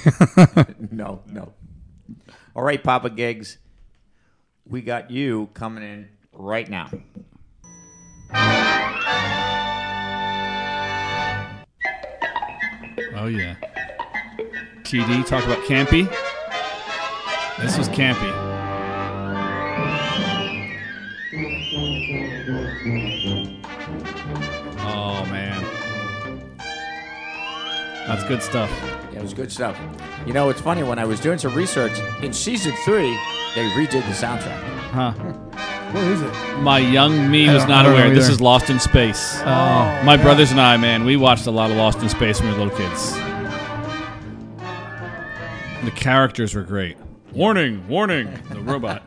No, 0.92 1.22
no. 1.26 1.52
All 2.54 2.62
right, 2.62 2.82
Papa 2.82 3.10
Gigs. 3.10 3.58
We 4.66 4.80
got 4.82 5.10
you 5.10 5.48
coming 5.54 5.82
in 5.82 6.08
right 6.32 6.68
now. 6.70 6.88
Oh 13.14 13.26
yeah. 13.26 13.56
TD 14.82 15.26
talk 15.26 15.44
about 15.44 15.58
campy. 15.64 16.08
This 17.60 17.76
was 17.78 17.88
campy. 17.88 18.51
That's 28.14 28.28
good 28.28 28.42
stuff. 28.42 28.70
Yeah, 29.12 29.18
it 29.20 29.22
was 29.22 29.34
good 29.34 29.50
stuff. 29.50 29.78
You 30.26 30.32
know, 30.32 30.50
it's 30.50 30.60
funny 30.60 30.82
when 30.82 30.98
I 30.98 31.04
was 31.04 31.18
doing 31.20 31.38
some 31.38 31.54
research 31.54 31.92
in 32.22 32.32
season 32.32 32.74
three, 32.84 33.10
they 33.54 33.68
redid 33.70 33.90
the 33.92 34.14
soundtrack. 34.14 34.60
Huh. 34.92 35.12
What 35.92 36.04
is 36.04 36.22
it? 36.22 36.32
My 36.60 36.78
young 36.78 37.30
me 37.30 37.48
I 37.48 37.54
was 37.54 37.62
don't- 37.62 37.70
not 37.70 37.82
don't 37.84 37.92
know 37.92 37.98
aware. 37.98 38.14
This 38.14 38.24
either. 38.24 38.32
is 38.34 38.40
Lost 38.40 38.70
in 38.70 38.78
Space. 38.78 39.38
oh, 39.40 40.02
My 40.04 40.16
brothers 40.16 40.50
and 40.50 40.60
I, 40.60 40.76
man, 40.76 41.04
we 41.04 41.16
watched 41.16 41.46
a 41.46 41.50
lot 41.50 41.70
of 41.70 41.76
Lost 41.76 42.00
in 42.02 42.08
Space 42.08 42.40
when 42.40 42.50
we 42.52 42.58
were 42.58 42.64
little 42.64 42.78
kids. 42.78 43.12
The 45.84 45.90
characters 45.90 46.54
were 46.54 46.62
great. 46.62 46.96
Warning, 47.32 47.86
warning, 47.88 48.28
the 48.50 48.60
robot. 48.60 49.02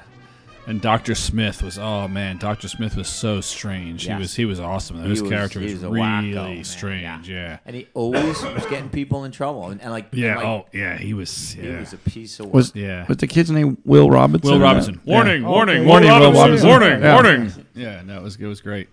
And 0.68 0.82
Dr. 0.82 1.14
Smith 1.14 1.62
was 1.62 1.78
oh 1.78 2.08
man, 2.08 2.38
Dr. 2.38 2.68
Smith 2.68 2.96
was 2.96 3.08
so 3.08 3.40
strange. 3.40 4.08
Yes. 4.08 4.16
He 4.16 4.20
was 4.22 4.36
he 4.36 4.46
was 4.46 4.60
awesome. 4.60 5.02
He 5.04 5.10
His 5.10 5.22
was- 5.22 5.30
character 5.32 5.60
was, 5.60 5.74
was 5.74 5.84
a 5.84 5.90
really 5.90 6.02
wacko, 6.34 6.66
strange, 6.66 7.30
yeah. 7.30 7.60
And 7.66 7.76
he 7.76 7.88
always 7.94 8.42
was 8.42 8.66
getting 8.66 8.90
people 8.90 9.26
in 9.26 9.32
trouble. 9.32 9.68
And, 9.70 9.80
and 9.82 9.92
like, 9.92 10.08
Yeah, 10.12 10.38
like, 10.38 10.46
oh 10.46 10.66
yeah, 10.74 10.98
he 10.98 11.14
was 11.14 11.56
yeah. 11.56 11.64
he 11.64 11.70
was 11.78 11.94
a 11.94 11.98
piece 11.98 12.40
of 12.40 12.48
work. 12.48 12.54
was 12.56 12.76
Yeah. 12.76 13.06
was 13.08 13.18
the 13.18 13.28
kid's 13.28 13.52
name 13.52 13.78
Will 13.86 14.10
Robinson? 14.10 14.50
Will 14.52 14.60
Robinson. 14.60 14.96
not? 14.96 15.06
Warning, 15.06 15.42
Yeah. 15.44 15.48
warning, 15.50 15.76
okay. 15.76 15.84
Will 15.86 15.90
Warning, 15.92 16.10
Will 16.10 16.20
Robinson. 16.34 16.42
Robinson. 16.42 16.70
Warning, 16.70 17.02
Yeah. 17.04 17.14
warning. 17.14 17.52
Yeah, 17.76 18.02
no, 18.04 18.18
it 18.18 18.24
was 18.24 18.36
it 18.38 18.46
was 18.48 18.62
great. 18.62 18.90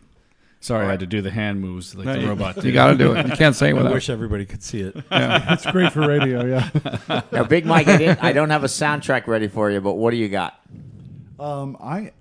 Sorry, 0.60 0.86
I 0.86 0.90
had 0.90 1.00
to 1.00 1.06
do 1.06 1.22
the 1.22 1.30
hand 1.32 1.60
moves 1.60 1.92
like 1.96 2.06
No, 2.06 2.12
the 2.12 2.20
you- 2.20 2.28
robot. 2.28 2.62
You 2.64 2.70
got 2.70 2.88
to 2.92 2.94
do 2.96 3.14
it. 3.16 3.26
You 3.26 3.32
can't 3.34 3.56
say 3.56 3.70
it 3.70 3.76
I 3.76 3.90
wish 3.90 4.08
everybody 4.08 4.44
could 4.44 4.62
see 4.62 4.82
it. 4.82 4.94
Yeah. 5.10 5.52
It's 5.54 5.66
great 5.66 5.90
for 5.92 6.06
radio, 6.06 6.44
yeah. 6.44 7.22
now, 7.32 7.42
Big 7.42 7.66
Mike, 7.66 7.88
I, 7.88 7.96
didn't, 7.96 8.22
I 8.22 8.32
don't 8.32 8.50
have 8.50 8.62
a 8.62 8.68
soundtrack 8.68 9.26
ready 9.26 9.48
for 9.48 9.70
you, 9.72 9.80
but 9.80 9.94
what 9.94 10.12
do 10.12 10.18
you 10.18 10.28
got? 10.28 10.60
Um, 11.42 11.76
I, 11.80 12.12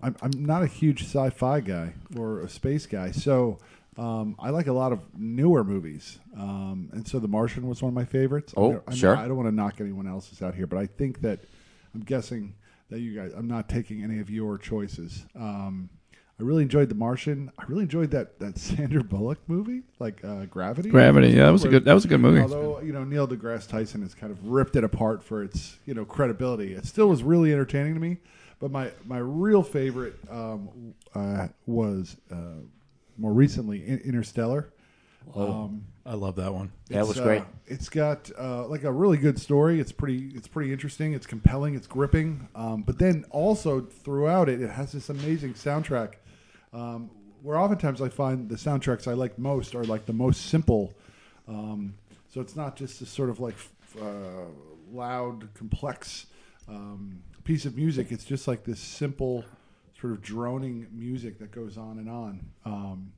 I'm, 0.00 0.16
I'm 0.22 0.30
not 0.44 0.62
a 0.62 0.66
huge 0.66 1.02
sci-fi 1.04 1.60
guy 1.60 1.92
or 2.16 2.40
a 2.40 2.48
space 2.48 2.86
guy, 2.86 3.10
so 3.10 3.58
um, 3.98 4.36
I 4.38 4.50
like 4.50 4.68
a 4.68 4.72
lot 4.72 4.92
of 4.92 5.00
newer 5.16 5.64
movies. 5.64 6.18
Um, 6.36 6.88
and 6.92 7.06
so 7.06 7.18
The 7.18 7.28
Martian 7.28 7.68
was 7.68 7.82
one 7.82 7.90
of 7.90 7.94
my 7.94 8.04
favorites. 8.04 8.54
Oh, 8.56 8.74
I 8.74 8.80
I 8.86 8.90
mean, 8.90 8.98
sure. 8.98 9.16
I 9.16 9.26
don't 9.26 9.36
want 9.36 9.48
to 9.48 9.54
knock 9.54 9.80
anyone 9.80 10.06
else's 10.06 10.40
out 10.40 10.54
here, 10.54 10.66
but 10.66 10.78
I 10.78 10.86
think 10.86 11.20
that 11.22 11.40
I'm 11.94 12.00
guessing 12.02 12.54
that 12.90 13.00
you 13.00 13.14
guys. 13.14 13.32
I'm 13.36 13.48
not 13.48 13.68
taking 13.68 14.02
any 14.02 14.20
of 14.20 14.30
your 14.30 14.56
choices. 14.56 15.26
Um, 15.38 15.90
I 16.40 16.44
really 16.44 16.62
enjoyed 16.62 16.88
The 16.88 16.94
Martian. 16.94 17.50
I 17.58 17.64
really 17.66 17.82
enjoyed 17.82 18.12
that 18.12 18.38
that 18.38 18.56
Sandra 18.58 19.02
Bullock 19.02 19.40
movie, 19.48 19.82
like 19.98 20.24
uh, 20.24 20.44
Gravity. 20.46 20.90
Gravity. 20.90 21.30
Yeah, 21.30 21.46
that 21.46 21.50
was 21.50 21.64
a 21.64 21.68
good. 21.68 21.84
That 21.84 21.94
was 21.94 22.04
a 22.04 22.08
good 22.08 22.20
movie. 22.20 22.40
Although 22.40 22.80
you 22.80 22.92
know 22.92 23.02
Neil 23.04 23.26
deGrasse 23.26 23.68
Tyson 23.68 24.02
has 24.02 24.14
kind 24.14 24.30
of 24.32 24.46
ripped 24.46 24.76
it 24.76 24.84
apart 24.84 25.24
for 25.24 25.42
its 25.42 25.76
you 25.86 25.94
know 25.94 26.04
credibility, 26.04 26.72
it 26.74 26.86
still 26.86 27.08
was 27.08 27.22
really 27.24 27.52
entertaining 27.52 27.94
to 27.94 28.00
me. 28.00 28.18
But 28.60 28.70
my 28.70 28.90
my 29.04 29.18
real 29.18 29.62
favorite 29.62 30.16
um, 30.30 30.94
uh, 31.14 31.48
was 31.66 32.16
uh, 32.30 32.60
more 33.16 33.32
recently 33.32 33.86
In- 33.86 34.00
Interstellar. 34.00 34.72
Um, 35.34 35.84
I 36.06 36.14
love 36.14 36.36
that 36.36 36.54
one. 36.54 36.72
That 36.88 37.06
was 37.06 37.20
great. 37.20 37.42
Uh, 37.42 37.46
it's 37.66 37.88
got 37.88 38.30
uh, 38.38 38.66
like 38.66 38.84
a 38.84 38.90
really 38.92 39.18
good 39.18 39.38
story. 39.38 39.78
It's 39.78 39.92
pretty. 39.92 40.32
It's 40.34 40.48
pretty 40.48 40.72
interesting. 40.72 41.12
It's 41.12 41.26
compelling. 41.26 41.74
It's 41.74 41.86
gripping. 41.86 42.48
Um, 42.54 42.82
but 42.82 42.98
then 42.98 43.24
also 43.30 43.80
throughout 43.80 44.48
it, 44.48 44.60
it 44.62 44.70
has 44.70 44.92
this 44.92 45.08
amazing 45.08 45.54
soundtrack. 45.54 46.14
Um, 46.72 47.10
where 47.42 47.58
oftentimes 47.58 48.02
I 48.02 48.08
find 48.08 48.48
the 48.48 48.56
soundtracks 48.56 49.06
I 49.06 49.12
like 49.14 49.38
most 49.38 49.74
are 49.74 49.84
like 49.84 50.06
the 50.06 50.12
most 50.12 50.46
simple. 50.46 50.94
Um, 51.46 51.94
so 52.32 52.40
it's 52.40 52.56
not 52.56 52.76
just 52.76 53.00
this 53.00 53.08
sort 53.10 53.30
of 53.30 53.40
like 53.40 53.54
uh, 54.00 54.46
loud, 54.92 55.48
complex 55.54 56.26
um, 56.68 57.22
piece 57.48 57.64
of 57.64 57.74
music. 57.76 58.12
It's 58.12 58.26
just 58.26 58.46
like 58.46 58.64
this 58.64 58.78
simple, 58.78 59.42
sort 59.98 60.12
of 60.12 60.20
droning 60.20 60.86
music 60.92 61.38
that 61.38 61.50
goes 61.50 61.78
on 61.78 61.96
and 61.98 62.06
on. 62.06 62.46
Um, 62.66 63.12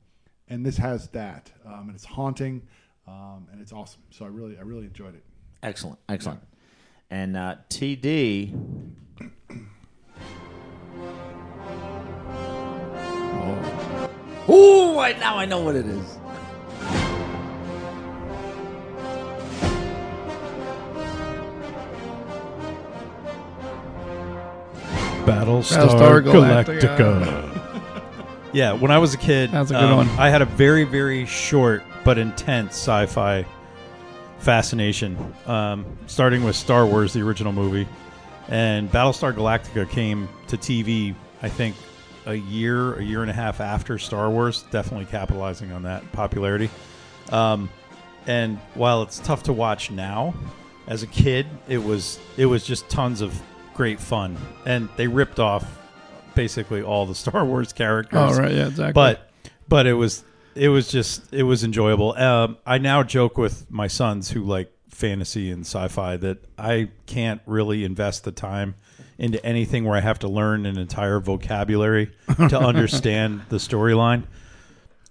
and 0.47 0.65
this 0.65 0.77
has 0.77 1.09
that, 1.09 1.51
um, 1.65 1.87
and 1.87 1.95
it's 1.95 2.05
haunting, 2.05 2.61
um, 3.09 3.49
and 3.51 3.59
it's 3.59 3.73
awesome. 3.73 4.03
So 4.09 4.23
I 4.23 4.29
really, 4.29 4.57
I 4.57 4.61
really 4.61 4.85
enjoyed 4.85 5.15
it. 5.15 5.25
Excellent, 5.61 5.99
excellent. 6.07 6.39
And 7.09 7.35
uh, 7.35 7.55
TD. 7.69 8.57
Oh, 14.53 14.97
I, 14.99 15.13
now 15.13 15.37
I 15.37 15.45
know 15.45 15.61
what 15.61 15.75
it 15.75 15.85
is. 15.85 16.20
Battlestar, 25.25 25.87
Battlestar 25.87 26.23
Galactica. 26.23 26.97
Galactica. 26.97 28.31
yeah, 28.53 28.73
when 28.73 28.91
I 28.91 28.97
was 28.97 29.13
a 29.13 29.17
kid, 29.17 29.49
um, 29.49 29.55
That's 29.55 29.71
a 29.71 29.73
good 29.75 29.95
one. 29.95 30.07
I 30.19 30.29
had 30.29 30.41
a 30.41 30.45
very, 30.45 30.83
very 30.83 31.25
short 31.25 31.83
but 32.03 32.17
intense 32.17 32.71
sci-fi 32.71 33.45
fascination. 34.39 35.33
Um, 35.45 35.85
starting 36.07 36.43
with 36.43 36.55
Star 36.55 36.85
Wars, 36.85 37.13
the 37.13 37.21
original 37.21 37.53
movie, 37.53 37.87
and 38.47 38.91
Battlestar 38.91 39.33
Galactica 39.33 39.89
came 39.89 40.27
to 40.47 40.57
TV. 40.57 41.15
I 41.41 41.49
think 41.49 41.75
a 42.25 42.35
year, 42.35 42.95
a 42.95 43.03
year 43.03 43.21
and 43.21 43.31
a 43.31 43.33
half 43.33 43.61
after 43.61 43.97
Star 43.97 44.29
Wars, 44.29 44.63
definitely 44.71 45.05
capitalizing 45.05 45.71
on 45.71 45.83
that 45.83 46.09
popularity. 46.11 46.69
Um, 47.31 47.69
and 48.27 48.57
while 48.75 49.01
it's 49.03 49.19
tough 49.19 49.43
to 49.43 49.53
watch 49.53 49.89
now, 49.91 50.33
as 50.87 51.03
a 51.03 51.07
kid, 51.07 51.47
it 51.67 51.77
was 51.77 52.19
it 52.37 52.45
was 52.45 52.65
just 52.65 52.89
tons 52.89 53.21
of 53.21 53.39
great 53.81 53.99
fun, 53.99 54.37
and 54.63 54.87
they 54.95 55.07
ripped 55.07 55.39
off 55.39 55.65
basically 56.35 56.83
all 56.83 57.07
the 57.07 57.15
Star 57.25 57.43
Wars 57.43 57.73
characters. 57.73 58.37
Oh 58.37 58.39
right, 58.39 58.51
yeah, 58.51 58.67
exactly. 58.67 58.93
But 58.93 59.27
but 59.67 59.87
it 59.87 59.93
was 59.93 60.23
it 60.53 60.69
was 60.69 60.91
just 60.91 61.33
it 61.33 61.41
was 61.41 61.63
enjoyable. 61.63 62.15
Um, 62.15 62.59
I 62.63 62.77
now 62.77 63.01
joke 63.01 63.39
with 63.39 63.71
my 63.71 63.87
sons 63.87 64.29
who 64.29 64.43
like 64.43 64.71
fantasy 64.89 65.49
and 65.49 65.65
sci-fi 65.65 66.15
that 66.17 66.45
I 66.59 66.89
can't 67.07 67.41
really 67.47 67.83
invest 67.83 68.23
the 68.23 68.31
time 68.31 68.75
into 69.17 69.43
anything 69.43 69.83
where 69.85 69.97
I 69.97 70.01
have 70.01 70.19
to 70.19 70.27
learn 70.27 70.67
an 70.67 70.77
entire 70.77 71.19
vocabulary 71.19 72.11
to 72.49 72.59
understand 72.59 73.41
the 73.49 73.57
storyline. 73.57 74.25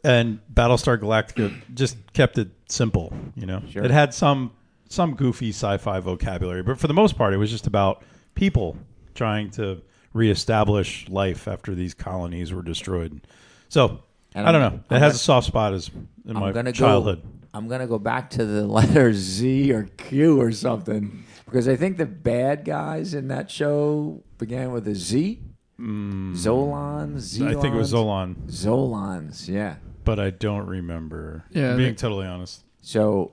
And 0.05 0.39
Battlestar 0.55 0.97
Galactica 0.97 1.61
just 1.75 1.97
kept 2.13 2.39
it 2.39 2.51
simple, 2.69 3.13
you 3.35 3.47
know. 3.47 3.63
Sure. 3.69 3.83
It 3.83 3.91
had 3.91 4.15
some 4.15 4.53
some 4.89 5.17
goofy 5.17 5.49
sci-fi 5.49 5.99
vocabulary, 5.99 6.63
but 6.63 6.79
for 6.79 6.87
the 6.87 6.95
most 6.95 7.19
part, 7.19 7.35
it 7.35 7.37
was 7.37 7.51
just 7.51 7.67
about 7.67 8.05
people 8.41 8.77
trying 9.15 9.51
to 9.51 9.83
reestablish 10.15 11.09
life 11.11 11.47
after 11.47 11.75
these 11.75 11.93
colonies 11.95 12.53
were 12.53 12.63
destroyed. 12.63 13.21
So 13.69 14.01
And 14.35 14.49
I 14.49 14.53
don't 14.53 14.63
I'm- 14.63 14.73
know. 14.73 14.79
It 14.79 14.95
I'm 14.95 15.01
has 15.03 15.13
gonna- 15.13 15.15
a 15.17 15.19
soft 15.19 15.47
spot 15.47 15.75
as 15.75 15.91
in 16.27 16.37
I'm 16.37 16.41
my 16.41 16.53
gonna 16.53 16.73
childhood. 16.73 17.23
go. 17.23 17.29
I'm 17.53 17.69
gonna 17.69 17.87
go 17.87 17.99
back 17.99 18.31
to 18.31 18.45
the 18.47 18.67
letter 18.67 19.13
Z 19.13 19.73
or 19.73 19.85
Q 19.97 20.41
or 20.41 20.53
something 20.53 21.25
because 21.45 21.69
I 21.69 21.77
think 21.77 21.99
the 21.99 22.07
bad 22.07 22.65
guys 22.65 23.13
in 23.13 23.29
that 23.29 23.51
show 23.51 24.23
began 24.39 24.73
with 24.73 24.89
a 24.89 24.95
Z. 24.95 25.43
Zolan, 25.79 26.33
Zelons. 26.35 27.39
Mm. 27.39 27.57
I 27.57 27.61
think 27.61 27.75
it 27.75 27.79
was 27.79 27.93
Zolan, 27.93 28.37
Zolans, 28.51 29.49
yeah. 29.49 29.77
but 30.05 30.19
I 30.21 30.31
don't 30.31 30.67
remember. 30.67 31.45
Yeah, 31.51 31.75
being 31.77 31.91
they- 31.91 31.95
totally 31.95 32.27
honest. 32.27 32.65
So 32.83 33.33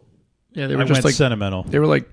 yeah, 0.54 0.68
they 0.68 0.74
I 0.74 0.78
were 0.78 0.84
just 0.84 0.94
went 0.94 1.06
like 1.06 1.14
sentimental. 1.14 1.64
they 1.64 1.80
were 1.80 1.88
like 1.88 2.10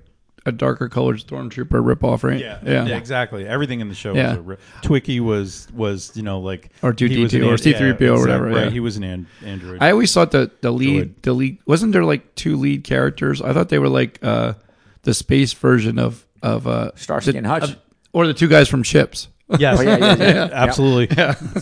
a 0.47 0.53
darker 0.53 0.89
colored 0.89 1.17
stormtrooper 1.19 1.83
ripoff, 1.83 2.23
right? 2.23 2.39
Yeah, 2.39 2.59
yeah. 2.65 2.87
exactly. 2.97 3.47
Everything 3.47 3.81
in 3.81 3.89
the 3.89 3.95
show 3.95 4.15
Yeah. 4.15 4.31
was 4.31 4.37
a 4.39 4.43
ri- 4.43 4.57
Twiki 4.83 5.21
was 5.21 5.67
was 5.73 6.15
you 6.17 6.23
know 6.23 6.41
like 6.41 6.71
Or 6.83 6.91
he 6.91 7.09
2D2 7.09 7.47
or 7.47 7.55
C3PO 7.57 8.17
or 8.17 8.21
whatever, 8.21 8.47
Right, 8.49 8.65
yeah. 8.65 8.71
he 8.71 8.81
was 8.81 8.97
an, 8.97 9.05
an 9.05 9.27
android. 9.45 9.79
I 9.83 9.91
always 9.91 10.13
thought 10.13 10.33
that 10.33 10.61
the 10.63 10.71
lead, 10.71 11.17
Droid. 11.17 11.23
the 11.23 11.33
lead, 11.33 11.59
wasn't 11.67 11.93
there 11.93 12.05
like 12.05 12.35
two 12.35 12.57
lead 12.57 12.85
characters? 12.85 13.41
I 13.41 13.53
thought 13.53 13.69
they 13.71 13.79
were 13.79 13.89
like 13.89 14.19
uh, 14.23 14.55
the 15.03 15.15
space 15.15 15.53
version 15.55 15.99
of 15.99 16.27
of 16.43 16.67
uh, 16.67 16.91
Starsky 16.97 17.37
and 17.39 17.47
Hutch. 17.47 17.71
of- 17.71 17.77
or 18.13 18.27
the 18.27 18.35
two 18.35 18.49
guys 18.49 18.69
from 18.69 18.83
CHiPs. 18.85 19.29
yes, 19.59 19.79
Oh, 19.79 19.83
yeah, 19.83 19.97
yeah, 19.99 20.17
yeah, 20.17 20.25
yeah. 20.35 20.49
absolutely. 20.53 21.09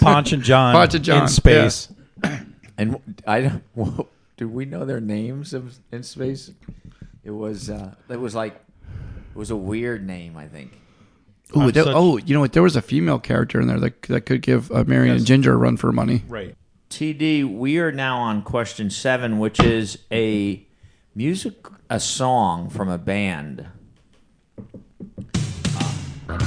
Ponch 0.01 0.33
and 0.33 0.43
John, 0.43 0.75
Ponch 0.75 0.95
and 0.95 1.05
John, 1.05 1.23
in 1.23 1.29
space. 1.29 1.89
and 2.79 2.99
I 3.27 3.41
don't. 3.43 3.63
Well, 3.75 4.09
do 4.37 4.49
we 4.49 4.65
know 4.65 4.85
their 4.85 5.01
names 5.01 5.55
of, 5.55 5.79
in 5.91 6.03
space? 6.03 6.51
It 7.25 7.31
was. 7.31 7.71
Uh, 7.71 7.95
it 8.09 8.21
was 8.21 8.35
like. 8.35 8.55
It 9.35 9.37
was 9.39 9.51
a 9.51 9.57
weird 9.57 10.07
name, 10.07 10.37
I 10.37 10.47
think. 10.47 10.73
Ooh, 11.57 11.63
I'm 11.63 11.71
there- 11.73 11.85
such- 11.85 11.95
oh, 11.97 12.17
you 12.19 12.35
know 12.35 12.41
what? 12.41 12.53
There 12.53 12.63
was 12.63 12.77
a 12.77 12.83
female 12.83 13.19
character 13.19 13.61
in 13.61 13.67
there 13.67 13.81
that 13.81 14.03
that 14.03 14.21
could 14.27 14.43
give 14.43 14.71
uh, 14.71 14.85
Mary 14.87 15.09
Ann 15.09 15.15
Yes. 15.15 15.21
and 15.21 15.27
Ginger 15.27 15.53
a 15.55 15.57
run 15.57 15.77
for 15.77 15.91
money. 15.93 16.23
Right. 16.29 16.55
TD, 16.91 17.45
we 17.59 17.79
are 17.79 17.91
now 17.93 18.19
on 18.19 18.43
question 18.43 18.91
seven, 18.91 19.39
which 19.39 19.59
is 19.61 19.99
a 20.13 20.67
music, 21.15 21.55
a 21.89 21.99
song 21.99 22.69
from 22.69 22.89
a 22.91 22.99
band. 22.99 23.67
Uh, 26.29 26.39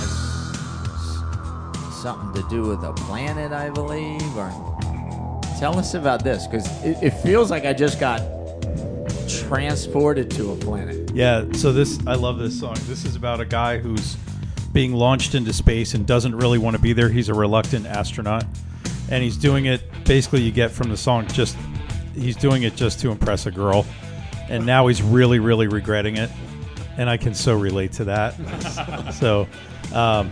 something 1.92 2.42
to 2.42 2.48
do 2.50 2.64
with 2.64 2.84
a 2.84 2.94
planet, 2.94 3.52
I 3.52 3.70
believe. 3.72 4.22
Or 4.38 4.50
tell 5.60 5.78
us 5.80 5.94
about 5.96 6.24
this, 6.24 6.46
because 6.48 6.68
it, 6.84 6.98
it 7.02 7.12
feels 7.12 7.50
like 7.52 7.66
I 7.66 7.74
just 7.74 8.00
got 8.00 8.22
transported 9.28 10.30
to 10.32 10.52
a 10.52 10.56
planet. 10.56 11.12
Yeah, 11.14 11.46
so 11.54 11.72
this 11.72 12.00
I 12.08 12.16
love 12.16 12.40
this 12.40 12.60
song. 12.60 12.76
This 12.88 13.06
is 13.06 13.16
about 13.16 13.40
a 13.40 13.46
guy 13.46 13.78
who's 13.78 14.18
being 14.74 14.94
launched 14.94 15.36
into 15.36 15.54
space 15.54 15.94
and 15.94 16.06
doesn't 16.06 16.36
really 16.36 16.58
want 16.58 16.76
to 16.76 16.82
be 16.82 16.94
there. 16.94 17.10
He's 17.10 17.30
a 17.30 17.34
reluctant 17.34 17.86
astronaut. 17.86 18.46
And 19.10 19.24
he's 19.24 19.38
doing 19.38 19.66
it 19.66 19.82
basically 20.04 20.42
you 20.42 20.52
get 20.52 20.72
from 20.72 20.90
the 20.90 20.98
song 20.98 21.28
just 21.28 21.58
he's 22.16 22.36
doing 22.36 22.64
it 22.64 22.76
just 22.76 23.00
to 23.02 23.12
impress 23.12 23.46
a 23.46 23.52
girl. 23.52 23.86
And 24.50 24.66
now 24.66 24.88
he's 24.88 25.02
really 25.02 25.40
really 25.40 25.68
regretting 25.68 26.18
it. 26.18 26.30
And 26.98 27.10
I 27.10 27.18
can 27.18 27.34
so 27.34 27.58
relate 27.58 27.92
to 27.94 28.06
that. 28.06 29.14
so 29.20 29.48
um, 29.94 30.32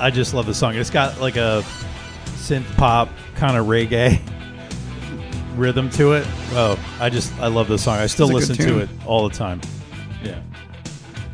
I 0.00 0.10
just 0.10 0.34
love 0.34 0.46
the 0.46 0.54
song. 0.54 0.74
It's 0.76 0.90
got 0.90 1.20
like 1.20 1.36
a 1.36 1.62
synth 2.36 2.76
pop 2.76 3.08
kind 3.36 3.56
of 3.56 3.66
reggae 3.66 4.20
rhythm 5.56 5.90
to 5.90 6.12
it. 6.12 6.26
Oh, 6.52 6.78
I 7.00 7.10
just 7.10 7.32
I 7.38 7.46
love 7.48 7.68
this 7.68 7.84
song. 7.84 7.98
I 7.98 8.06
still 8.06 8.26
It's 8.36 8.48
a 8.48 8.52
listen 8.52 8.56
good 8.56 8.62
to 8.80 8.86
tune. 8.86 8.98
it 9.00 9.06
all 9.06 9.28
the 9.28 9.34
time. 9.34 9.60
Yeah. 10.22 10.40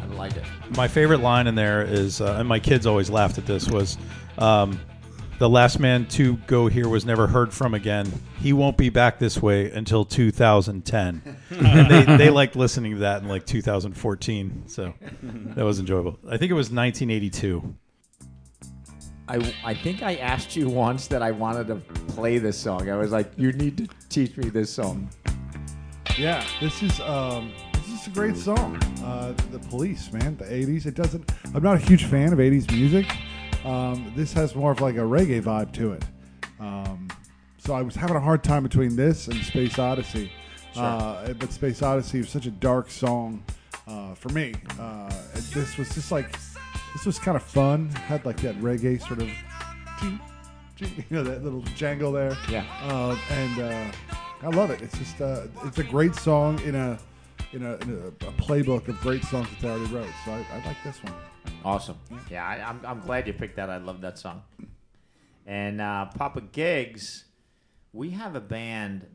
I 0.02 0.14
like 0.14 0.37
it. 0.37 0.44
My 0.76 0.88
favorite 0.88 1.20
line 1.20 1.46
in 1.46 1.54
there 1.54 1.83
is, 1.83 2.20
uh, 2.20 2.37
and 2.38 2.48
my 2.48 2.59
kids 2.61 2.87
always 2.87 3.09
laughed 3.11 3.38
at 3.38 3.46
this, 3.46 3.68
was 3.68 3.96
um, 4.37 4.78
the 5.38 5.48
last 5.48 5.78
man 5.81 6.07
to 6.09 6.37
go 6.46 6.66
here 6.66 6.88
was 6.88 7.04
never 7.07 7.26
heard 7.26 7.52
from 7.54 7.72
again. 7.74 8.11
He 8.40 8.52
won't 8.52 8.76
be 8.76 8.90
back 8.90 9.18
this 9.18 9.40
way 9.40 9.70
until 9.70 10.04
2010. 10.04 11.37
and 11.50 11.90
they, 11.90 12.16
they 12.16 12.31
liked 12.31 12.54
listening 12.57 12.94
to 12.94 12.98
that 13.00 13.22
in 13.22 13.28
like 13.28 13.46
2014. 13.46 14.64
So 14.66 14.92
that 15.57 15.64
was 15.64 15.78
enjoyable. 15.81 16.18
I 16.26 16.37
think 16.37 16.50
it 16.50 16.54
was 16.54 16.66
1982. 16.70 17.74
I, 19.28 19.54
I 19.62 19.74
think 19.74 20.02
I 20.02 20.16
asked 20.16 20.56
you 20.56 20.68
once 20.68 21.06
that 21.08 21.22
I 21.22 21.30
wanted 21.30 21.66
to 21.68 21.76
play 22.14 22.38
this 22.38 22.56
song. 22.56 22.88
I 22.88 22.96
was 22.96 23.12
like, 23.12 23.30
you 23.36 23.52
need 23.52 23.76
to 23.76 23.88
teach 24.08 24.36
me 24.38 24.48
this 24.48 24.72
song. 24.72 25.10
Yeah, 26.16 26.44
this 26.60 26.82
is 26.82 26.98
um, 27.00 27.52
this 27.74 27.88
is 28.00 28.06
a 28.06 28.10
great 28.10 28.36
song. 28.36 28.76
Uh, 29.04 29.34
the 29.52 29.58
Police, 29.68 30.12
man, 30.12 30.36
the 30.36 30.46
'80s. 30.46 30.86
It 30.86 30.94
doesn't. 30.94 31.30
I'm 31.54 31.62
not 31.62 31.76
a 31.76 31.78
huge 31.78 32.06
fan 32.06 32.32
of 32.32 32.38
'80s 32.38 32.72
music. 32.72 33.06
Um, 33.64 34.12
this 34.16 34.32
has 34.32 34.54
more 34.54 34.72
of 34.72 34.80
like 34.80 34.96
a 34.96 35.00
reggae 35.00 35.42
vibe 35.42 35.72
to 35.74 35.92
it. 35.92 36.04
Um, 36.58 37.08
so 37.58 37.74
I 37.74 37.82
was 37.82 37.94
having 37.94 38.16
a 38.16 38.20
hard 38.20 38.42
time 38.42 38.62
between 38.62 38.96
this 38.96 39.28
and 39.28 39.36
Space 39.44 39.78
Odyssey. 39.78 40.32
Uh, 40.74 41.32
but 41.34 41.52
Space 41.52 41.82
Odyssey 41.82 42.20
was 42.20 42.30
such 42.30 42.46
a 42.46 42.50
dark 42.50 42.90
song 42.90 43.42
uh, 43.86 44.14
for 44.14 44.28
me. 44.30 44.54
Uh, 44.78 45.12
this 45.52 45.76
was 45.76 45.92
just 45.94 46.10
like 46.10 46.34
this 46.98 47.06
was 47.06 47.18
kind 47.20 47.37
of 47.37 47.44
fun. 47.44 47.88
Had 47.90 48.26
like 48.26 48.40
that 48.40 48.56
reggae 48.61 49.00
sort 49.00 49.22
of, 49.22 49.28
you 50.80 51.04
know, 51.11 51.22
that 51.22 51.44
little 51.44 51.61
jangle 51.76 52.11
there. 52.11 52.37
Yeah. 52.50 52.64
Uh, 52.82 53.16
and 53.30 53.61
uh, 53.61 53.92
I 54.42 54.48
love 54.48 54.70
it. 54.70 54.82
It's 54.82 54.98
just 54.98 55.20
uh, 55.20 55.42
it's 55.64 55.78
a 55.78 55.84
great 55.84 56.16
song 56.16 56.58
in 56.62 56.74
a 56.74 56.98
in 57.52 57.64
a, 57.64 57.76
in 57.76 57.90
a, 57.92 58.26
a 58.26 58.32
playbook 58.32 58.88
of 58.88 59.00
great 59.00 59.22
songs 59.24 59.48
that 59.48 59.61
they 59.61 59.68
already 59.68 59.94
wrote. 59.94 60.08
So 60.24 60.32
I, 60.32 60.44
I 60.52 60.66
like 60.66 60.76
this 60.82 61.00
one. 61.04 61.14
Awesome. 61.64 61.96
Yeah, 62.30 62.44
I, 62.44 62.68
I'm, 62.68 62.80
I'm 62.84 63.00
glad 63.00 63.28
you 63.28 63.32
picked 63.32 63.56
that. 63.56 63.70
I 63.70 63.76
love 63.76 64.00
that 64.00 64.18
song. 64.18 64.42
And 65.46 65.80
uh, 65.80 66.06
Papa 66.06 66.40
Gigs, 66.40 67.26
we 67.92 68.11
have 68.11 68.34
a 68.34 68.40
band 68.40 69.06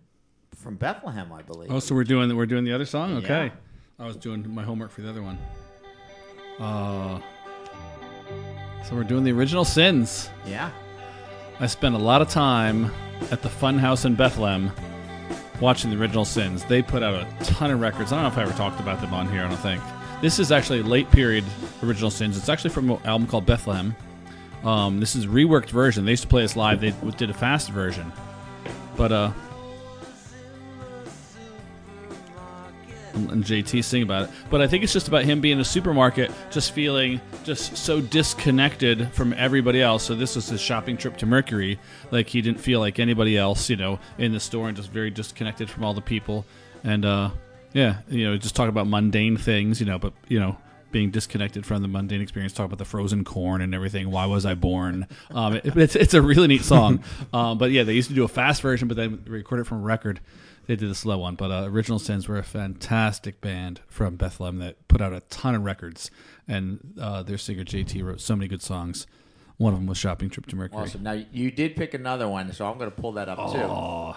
from 0.55 0.77
Bethlehem, 0.77 1.33
I 1.33 1.41
believe. 1.41 1.69
Oh, 1.69 1.79
so 1.79 1.95
we're 1.95 2.05
doing 2.05 2.33
we're 2.33 2.45
doing 2.45 2.63
the 2.63 2.71
other 2.71 2.85
song. 2.85 3.17
Okay, 3.17 3.47
Yeah. 3.47 3.51
I 3.99 4.07
was 4.07 4.15
doing 4.15 4.49
my 4.55 4.63
homework 4.63 4.91
for 4.91 5.01
the 5.01 5.09
other 5.09 5.21
one. 5.21 5.37
Uh, 6.59 7.19
so 8.83 8.95
we're 8.95 9.03
doing 9.03 9.23
the 9.23 9.31
original 9.31 9.65
sins. 9.65 10.29
Yeah. 10.45 10.69
I 11.59 11.67
spent 11.67 11.95
a 11.95 11.99
lot 11.99 12.21
of 12.21 12.29
time 12.29 12.91
at 13.31 13.41
the 13.41 13.49
Funhouse 13.49 14.05
in 14.05 14.15
Bethlehem 14.15 14.71
watching 15.61 15.89
the 15.91 15.97
original 15.97 16.25
sins. 16.25 16.63
They 16.65 16.81
put 16.81 17.03
out 17.03 17.13
a 17.15 17.43
ton 17.43 17.71
of 17.71 17.79
records. 17.79 18.11
I 18.11 18.15
don't 18.15 18.23
know 18.23 18.29
if 18.29 18.37
I 18.37 18.43
ever 18.43 18.57
talked 18.57 18.79
about 18.79 18.99
them 19.01 19.13
on 19.13 19.29
here. 19.29 19.43
I 19.43 19.47
don't 19.47 19.57
think. 19.57 19.81
This 20.21 20.39
is 20.39 20.51
actually 20.51 20.81
late 20.83 21.09
period 21.11 21.45
original 21.83 22.09
sins. 22.09 22.37
It's 22.37 22.49
actually 22.49 22.71
from 22.71 22.89
an 22.89 22.99
album 23.05 23.27
called 23.27 23.45
Bethlehem. 23.45 23.95
Um, 24.63 24.99
this 24.99 25.15
is 25.15 25.25
a 25.25 25.27
reworked 25.27 25.69
version. 25.69 26.05
They 26.05 26.11
used 26.11 26.23
to 26.23 26.29
play 26.29 26.41
this 26.41 26.55
live. 26.55 26.79
They 26.79 26.93
did 27.17 27.29
a 27.29 27.33
fast 27.33 27.69
version, 27.69 28.11
but 28.95 29.11
uh, 29.11 29.31
and, 33.13 33.43
JT 33.43 33.83
sing 33.83 34.03
about 34.03 34.23
it. 34.23 34.29
But 34.49 34.61
I 34.61 34.67
think 34.67 34.83
it's 34.83 34.93
just 34.93 35.07
about 35.07 35.23
him 35.25 35.41
being 35.41 35.53
in 35.53 35.59
a 35.61 35.65
supermarket, 35.65 36.31
just 36.51 36.71
feeling 36.71 37.19
just 37.43 37.77
so 37.77 38.01
disconnected 38.01 39.11
from 39.13 39.33
everybody 39.33 39.81
else. 39.81 40.03
So 40.03 40.15
this 40.15 40.35
was 40.35 40.47
his 40.49 40.61
shopping 40.61 40.97
trip 40.97 41.17
to 41.17 41.25
Mercury. 41.25 41.79
Like 42.11 42.27
he 42.27 42.41
didn't 42.41 42.59
feel 42.59 42.79
like 42.79 42.99
anybody 42.99 43.37
else, 43.37 43.69
you 43.69 43.75
know, 43.75 43.99
in 44.17 44.31
the 44.33 44.39
store, 44.39 44.67
and 44.67 44.75
just 44.77 44.89
very 44.91 45.09
disconnected 45.09 45.69
from 45.69 45.83
all 45.83 45.93
the 45.93 46.01
people. 46.01 46.45
And 46.83 47.05
uh, 47.05 47.29
yeah, 47.73 47.97
you 48.09 48.25
know, 48.25 48.37
just 48.37 48.55
talk 48.55 48.69
about 48.69 48.87
mundane 48.87 49.37
things, 49.37 49.79
you 49.79 49.85
know, 49.85 49.99
but 49.99 50.13
you 50.27 50.39
know. 50.39 50.57
Being 50.91 51.09
disconnected 51.09 51.65
from 51.65 51.81
the 51.81 51.87
mundane 51.87 52.21
experience, 52.21 52.53
talk 52.53 52.67
about 52.67 52.77
the 52.77 52.85
frozen 52.85 53.23
corn 53.23 53.61
and 53.61 53.73
everything. 53.73 54.11
Why 54.11 54.27
was 54.27 54.45
I 54.45 54.53
born? 54.53 55.07
Um, 55.31 55.55
it- 55.55 55.75
it's 55.75 55.95
it's 55.95 56.13
a 56.13 56.21
really 56.21 56.45
neat 56.45 56.61
song, 56.63 57.03
um, 57.33 57.57
but 57.57 57.71
yeah, 57.71 57.81
they 57.81 57.93
used 57.93 58.09
to 58.09 58.13
do 58.13 58.23
a 58.23 58.27
fast 58.27 58.61
version, 58.61 58.87
but 58.87 58.95
then 58.95 59.23
record 59.25 59.59
it 59.59 59.63
from 59.63 59.81
record 59.81 60.19
they 60.67 60.75
did 60.75 60.89
a 60.89 60.95
slow 60.95 61.17
one, 61.17 61.35
but 61.35 61.51
uh, 61.51 61.65
Original 61.69 61.99
Sins 61.99 62.27
were 62.27 62.37
a 62.37 62.43
fantastic 62.43 63.41
band 63.41 63.81
from 63.87 64.15
Bethlehem 64.15 64.59
that 64.59 64.87
put 64.87 65.01
out 65.01 65.13
a 65.13 65.19
ton 65.29 65.55
of 65.55 65.63
records, 65.63 66.09
and 66.47 66.93
uh, 66.99 67.23
their 67.23 67.37
singer 67.37 67.63
JT 67.63 68.03
wrote 68.03 68.21
so 68.21 68.35
many 68.35 68.47
good 68.47 68.61
songs. 68.61 69.05
One 69.57 69.73
of 69.73 69.79
them 69.79 69.87
was 69.87 69.97
"Shopping 69.97 70.29
Trip 70.29 70.45
to 70.47 70.55
Mercury." 70.55 70.81
Awesome. 70.83 71.03
Now 71.03 71.21
you 71.31 71.51
did 71.51 71.75
pick 71.75 71.93
another 71.93 72.27
one, 72.27 72.51
so 72.53 72.65
I'm 72.65 72.77
going 72.77 72.89
to 72.91 72.95
pull 72.95 73.11
that 73.13 73.29
up 73.29 73.37
too. 73.51 73.59
Oh, 73.59 74.15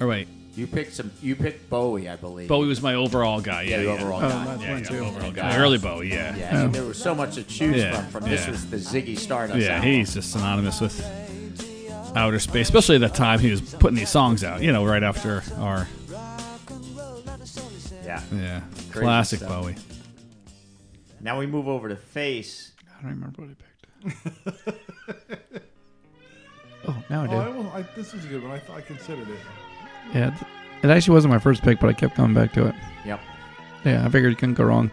all 0.00 0.06
right. 0.06 0.28
You 0.56 0.68
picked 0.68 0.92
some. 0.94 1.10
You 1.20 1.34
picked 1.34 1.68
Bowie, 1.68 2.08
I 2.08 2.14
believe. 2.14 2.46
Bowie 2.48 2.68
was 2.68 2.80
my 2.80 2.94
overall 2.94 3.40
guy. 3.40 3.62
Yeah, 3.62 3.78
Yeah, 3.80 3.82
yeah. 3.94 4.02
overall 4.02 4.18
Oh, 4.24 4.28
guy. 4.28 4.44
that's 4.44 4.62
Yeah, 4.62 4.72
one 4.72 4.82
yeah, 4.82 4.88
too. 4.88 4.98
overall 5.04 5.32
guy. 5.32 5.56
Early 5.56 5.78
Bowie, 5.78 6.10
yeah. 6.10 6.36
Yeah, 6.36 6.64
and 6.64 6.72
there 6.74 6.84
was 6.84 6.96
so 6.96 7.12
much 7.12 7.34
to 7.34 7.42
choose 7.42 7.76
Yeah, 7.76 8.02
from. 8.02 8.20
From 8.22 8.30
this 8.30 8.44
yeah. 8.44 8.50
was 8.52 8.70
the 8.70 8.76
Ziggy 8.76 9.18
Stardust. 9.18 9.58
Yeah, 9.58 9.76
album. 9.76 9.88
he's 9.90 10.14
just 10.14 10.30
synonymous 10.30 10.80
with 10.80 11.00
outer 12.14 12.38
space, 12.38 12.66
especially 12.68 12.96
at 12.96 13.00
that 13.02 13.14
time 13.14 13.38
he 13.40 13.50
was 13.50 13.60
putting 13.60 13.96
these 13.96 14.10
songs 14.10 14.44
out. 14.44 14.62
You 14.62 14.72
know, 14.72 14.84
right 14.84 15.02
after 15.02 15.42
our 15.58 15.86
yeah. 18.04 18.22
yeah 18.32 18.60
Crazy 18.90 19.00
classic 19.00 19.38
stuff. 19.40 19.62
Bowie. 19.62 19.76
Now 21.20 21.38
we 21.38 21.46
move 21.46 21.68
over 21.68 21.88
to 21.88 21.96
Face. 21.96 22.72
I 22.98 23.02
don't 23.02 23.10
remember 23.12 23.42
what 23.42 23.50
I 23.50 24.50
picked. 24.50 24.84
oh, 26.88 27.02
now 27.08 27.22
I 27.22 27.26
Oh, 27.26 27.30
do. 27.30 27.36
I 27.36 27.48
will, 27.48 27.72
I, 27.74 27.82
this 27.96 28.12
was 28.12 28.24
a 28.24 28.28
good 28.28 28.42
one. 28.42 28.52
I, 28.52 28.58
thought 28.58 28.76
I 28.76 28.80
considered 28.82 29.28
it. 29.28 29.38
Yeah, 30.12 30.30
th- 30.30 30.42
it 30.82 30.90
actually 30.90 31.14
wasn't 31.14 31.32
my 31.32 31.38
first 31.38 31.62
pick, 31.62 31.80
but 31.80 31.88
I 31.88 31.94
kept 31.94 32.14
coming 32.14 32.34
back 32.34 32.52
to 32.54 32.66
it. 32.68 32.74
Yep. 33.06 33.20
Yeah, 33.86 34.04
I 34.04 34.10
figured 34.10 34.32
you 34.32 34.36
couldn't 34.36 34.54
go 34.56 34.64
wrong. 34.64 34.90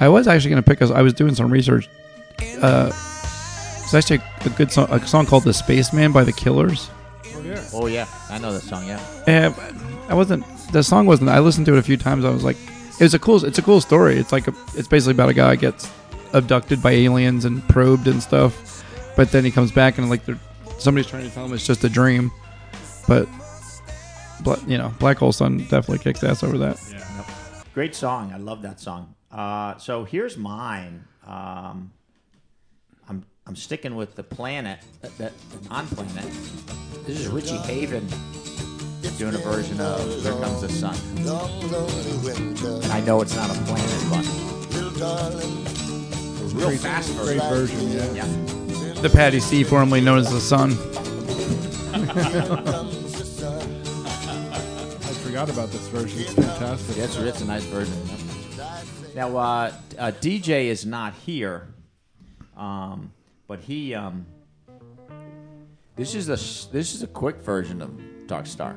I 0.00 0.08
was 0.08 0.26
actually 0.26 0.50
going 0.50 0.62
to 0.62 0.68
pick. 0.68 0.80
us. 0.82 0.90
I 0.90 1.02
was 1.02 1.12
doing 1.12 1.34
some 1.34 1.50
research. 1.50 1.88
Uh, 2.60 2.90
it's 3.94 4.10
actually 4.10 4.26
a 4.46 4.56
good 4.56 4.72
song, 4.72 4.88
a 4.90 5.06
song 5.06 5.26
called 5.26 5.44
"The 5.44 5.52
Spaceman" 5.52 6.12
by 6.12 6.24
the 6.24 6.32
Killers. 6.32 6.90
Oh 7.34 7.42
yeah. 7.42 7.68
Oh 7.74 7.86
yeah, 7.86 8.06
I 8.30 8.38
know 8.38 8.52
that 8.52 8.62
song. 8.62 8.86
Yeah. 8.86 9.00
Yeah, 9.26 9.54
I 10.08 10.14
wasn't. 10.14 10.46
The 10.72 10.82
song 10.82 11.06
wasn't. 11.06 11.28
I 11.28 11.40
listened 11.40 11.66
to 11.66 11.74
it 11.74 11.78
a 11.78 11.82
few 11.82 11.98
times. 11.98 12.24
I 12.24 12.30
was 12.30 12.42
like, 12.42 12.56
it 12.98 13.02
was 13.02 13.12
a 13.12 13.18
cool. 13.18 13.44
It's 13.44 13.58
a 13.58 13.62
cool 13.62 13.82
story. 13.82 14.16
It's 14.16 14.32
like 14.32 14.48
a, 14.48 14.54
it's 14.74 14.88
basically 14.88 15.12
about 15.12 15.28
a 15.28 15.34
guy 15.34 15.56
gets 15.56 15.90
abducted 16.32 16.82
by 16.82 16.92
aliens 16.92 17.44
and 17.44 17.62
probed 17.68 18.06
and 18.06 18.22
stuff, 18.22 18.82
but 19.14 19.30
then 19.30 19.44
he 19.44 19.50
comes 19.50 19.70
back 19.70 19.98
and 19.98 20.08
like 20.08 20.22
somebody's 20.78 21.10
trying 21.10 21.28
to 21.28 21.34
tell 21.34 21.44
him 21.44 21.52
it's 21.52 21.66
just 21.66 21.84
a 21.84 21.88
dream, 21.90 22.30
but. 23.06 23.28
Bla- 24.40 24.58
you 24.66 24.76
know, 24.76 24.92
Black 24.98 25.18
Hole 25.18 25.30
Sun 25.30 25.58
definitely 25.58 25.98
kicks 25.98 26.24
ass 26.24 26.42
over 26.42 26.58
that. 26.58 26.80
Yeah. 26.90 27.62
Great 27.74 27.94
song. 27.94 28.32
I 28.32 28.38
love 28.38 28.62
that 28.62 28.80
song. 28.80 29.14
Uh, 29.30 29.76
so 29.76 30.02
here's 30.02 30.36
mine. 30.36 31.04
Um, 31.24 31.92
I'm 33.46 33.52
I'm 33.52 33.56
sticking 33.56 33.96
with 33.96 34.14
the 34.14 34.22
planet 34.22 34.78
that, 35.00 35.16
that 35.18 35.32
on 35.70 35.86
planet. 35.88 36.24
This 37.06 37.20
is 37.20 37.28
Richie 37.28 37.56
Haven 37.58 38.06
doing 39.18 39.34
a 39.34 39.38
version 39.38 39.80
of 39.80 40.22
"There 40.22 40.32
Comes 40.32 40.60
the 40.62 40.68
Sun." 40.68 40.96
And 42.82 42.92
I 42.92 43.00
know 43.00 43.20
it's 43.20 43.34
not 43.36 43.50
a 43.50 43.54
planet, 43.64 44.04
but 44.10 44.26
a 45.02 46.54
real 46.54 46.78
fast 46.78 47.16
Great 47.18 47.42
version. 47.42 47.78
version, 47.90 48.14
yeah. 48.16 48.24
Yeah. 48.24 49.00
The 49.00 49.10
Patty 49.10 49.40
C, 49.40 49.64
formerly 49.64 50.00
known 50.00 50.18
as 50.18 50.30
the 50.30 50.40
Sun. 50.40 50.72
I 53.92 55.14
forgot 55.24 55.50
about 55.50 55.70
this 55.70 55.88
version. 55.88 56.20
It's 56.20 56.32
fantastic. 56.34 56.96
Yeah, 56.96 57.04
it's, 57.04 57.16
it's 57.16 57.40
a 57.42 57.44
nice 57.44 57.64
version. 57.64 57.94
yep. 58.06 59.14
Now, 59.14 59.36
uh, 59.36 59.72
uh, 59.98 60.12
DJ 60.20 60.66
is 60.66 60.86
not 60.86 61.14
here, 61.14 61.66
um, 62.56 63.12
but 63.52 63.60
he. 63.60 63.94
Um, 63.94 64.24
this 65.94 66.14
is 66.14 66.30
a 66.30 66.38
this 66.72 66.94
is 66.94 67.02
a 67.02 67.06
quick 67.06 67.36
version 67.42 67.82
of 67.82 67.90
Dark 68.26 68.46
Star. 68.46 68.74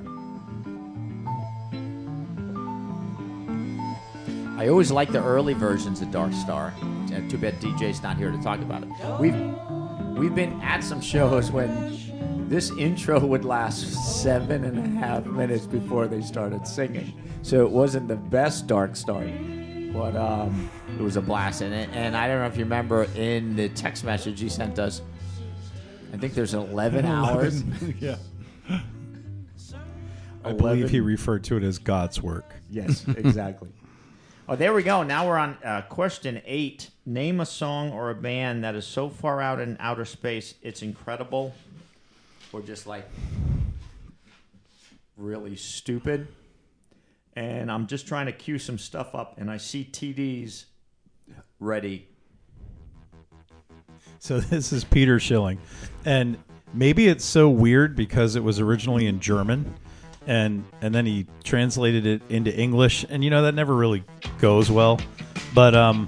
I 4.58 4.68
always 4.68 4.92
like 4.92 5.14
the 5.14 5.24
early 5.24 5.54
versions 5.54 6.02
of 6.02 6.12
Dark 6.12 6.34
Star. 6.34 6.74
Uh, 6.82 7.22
too 7.30 7.38
bad 7.38 7.54
DJ's 7.62 8.04
not 8.04 8.18
here 8.18 8.32
to 8.32 8.38
talk 8.44 8.60
about 8.60 8.84
it. 8.84 8.90
We've 9.18 10.18
we've 10.18 10.36
been 10.36 10.60
at 10.62 10.84
some 10.84 11.00
shows 11.00 11.52
when 11.52 12.50
this 12.50 12.70
intro 12.72 13.26
would 13.26 13.46
last 13.46 13.94
seven 14.22 14.66
and 14.66 14.78
a 14.78 15.00
half 15.00 15.26
minutes 15.26 15.66
before 15.66 16.08
they 16.08 16.20
started 16.20 16.68
singing. 16.68 17.14
So 17.44 17.66
it 17.66 17.72
wasn't 17.72 18.10
the 18.10 18.18
best 18.18 18.68
Dark 18.68 18.98
Star, 18.98 19.24
but 19.94 20.18
um, 20.18 20.70
it 20.98 21.02
was 21.02 21.18
a 21.18 21.22
blast. 21.22 21.62
And, 21.62 21.74
and 21.74 22.16
I 22.16 22.28
don't 22.28 22.40
know 22.40 22.48
if 22.48 22.58
you 22.58 22.64
remember 22.64 23.04
in 23.16 23.56
the 23.56 23.70
text 23.70 24.04
message 24.04 24.40
he 24.40 24.50
sent 24.50 24.80
us, 24.80 25.02
I 26.14 26.18
think 26.18 26.34
there's 26.34 26.54
11 26.54 27.06
hours. 27.06 27.64
yeah. 28.00 28.18
I 30.44 30.54
believe 30.54 30.92
he 30.92 31.00
referred 31.00 31.44
to 31.46 31.58
it 31.58 31.64
as 31.64 31.80
God's 31.80 32.22
work. 32.22 32.54
Yes, 32.70 33.08
exactly. 33.08 33.70
oh, 34.50 34.56
there 34.56 34.74
we 34.74 34.84
go. 34.84 35.02
Now 35.02 35.28
we're 35.28 35.38
on 35.38 35.58
uh, 35.64 35.82
question 35.90 36.42
eight. 36.46 36.92
Name 37.04 37.40
a 37.40 37.46
song 37.46 37.92
or 37.92 38.12
a 38.12 38.16
band 38.16 38.64
that 38.64 38.76
is 38.76 38.86
so 38.86 39.10
far 39.10 39.42
out 39.42 39.60
in 39.60 39.76
outer 39.80 40.06
space 40.06 40.54
it's 40.62 40.84
incredible, 40.84 41.56
or 42.54 42.62
just 42.62 42.86
like 42.86 43.10
really 45.18 45.56
stupid. 45.56 46.28
And 47.36 47.72
I'm 47.72 47.88
just 47.88 48.08
trying 48.08 48.28
to 48.28 48.32
cue 48.32 48.60
some 48.60 48.78
stuff 48.78 49.16
up, 49.16 49.40
and 49.40 49.50
I 49.50 49.58
see 49.58 49.88
TDs 49.92 50.66
ready. 51.66 52.08
So 54.20 54.40
this 54.40 54.72
is 54.72 54.84
Peter 54.84 55.20
Schilling, 55.20 55.60
and 56.06 56.38
maybe 56.74 57.08
it's 57.08 57.26
so 57.26 57.50
weird 57.50 57.96
because 57.96 58.36
it 58.36 58.44
was 58.44 58.60
originally 58.60 59.08
in 59.08 59.20
German, 59.20 59.76
and 60.28 60.64
and 60.82 60.94
then 60.94 61.06
he 61.06 61.28
translated 61.44 62.06
it 62.06 62.22
into 62.30 62.56
English, 62.56 63.06
and 63.10 63.24
you 63.24 63.30
know 63.30 63.42
that 63.44 63.54
never 63.54 63.76
really 63.76 64.04
goes 64.40 64.72
well. 64.72 65.00
But 65.54 65.76
um, 65.76 66.08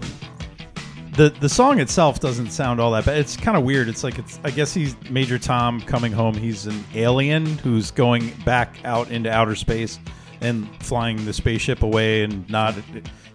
the 1.14 1.30
the 1.30 1.50
song 1.50 1.80
itself 1.80 2.20
doesn't 2.20 2.52
sound 2.52 2.80
all 2.80 2.92
that 2.92 3.06
bad. 3.06 3.18
It's 3.18 3.36
kind 3.36 3.58
of 3.58 3.64
weird. 3.64 3.90
It's 3.90 4.04
like 4.04 4.20
it's 4.20 4.40
I 4.44 4.52
guess 4.52 4.74
he's 4.74 4.96
Major 5.10 5.40
Tom 5.40 5.82
coming 5.82 6.12
home. 6.12 6.36
He's 6.36 6.68
an 6.68 6.84
alien 6.94 7.46
who's 7.46 7.92
going 7.92 8.32
back 8.46 8.78
out 8.86 9.12
into 9.12 9.32
outer 9.32 9.56
space 9.56 10.00
and 10.42 10.68
flying 10.84 11.26
the 11.26 11.34
spaceship 11.34 11.82
away 11.82 12.24
and 12.24 12.48
not 12.50 12.76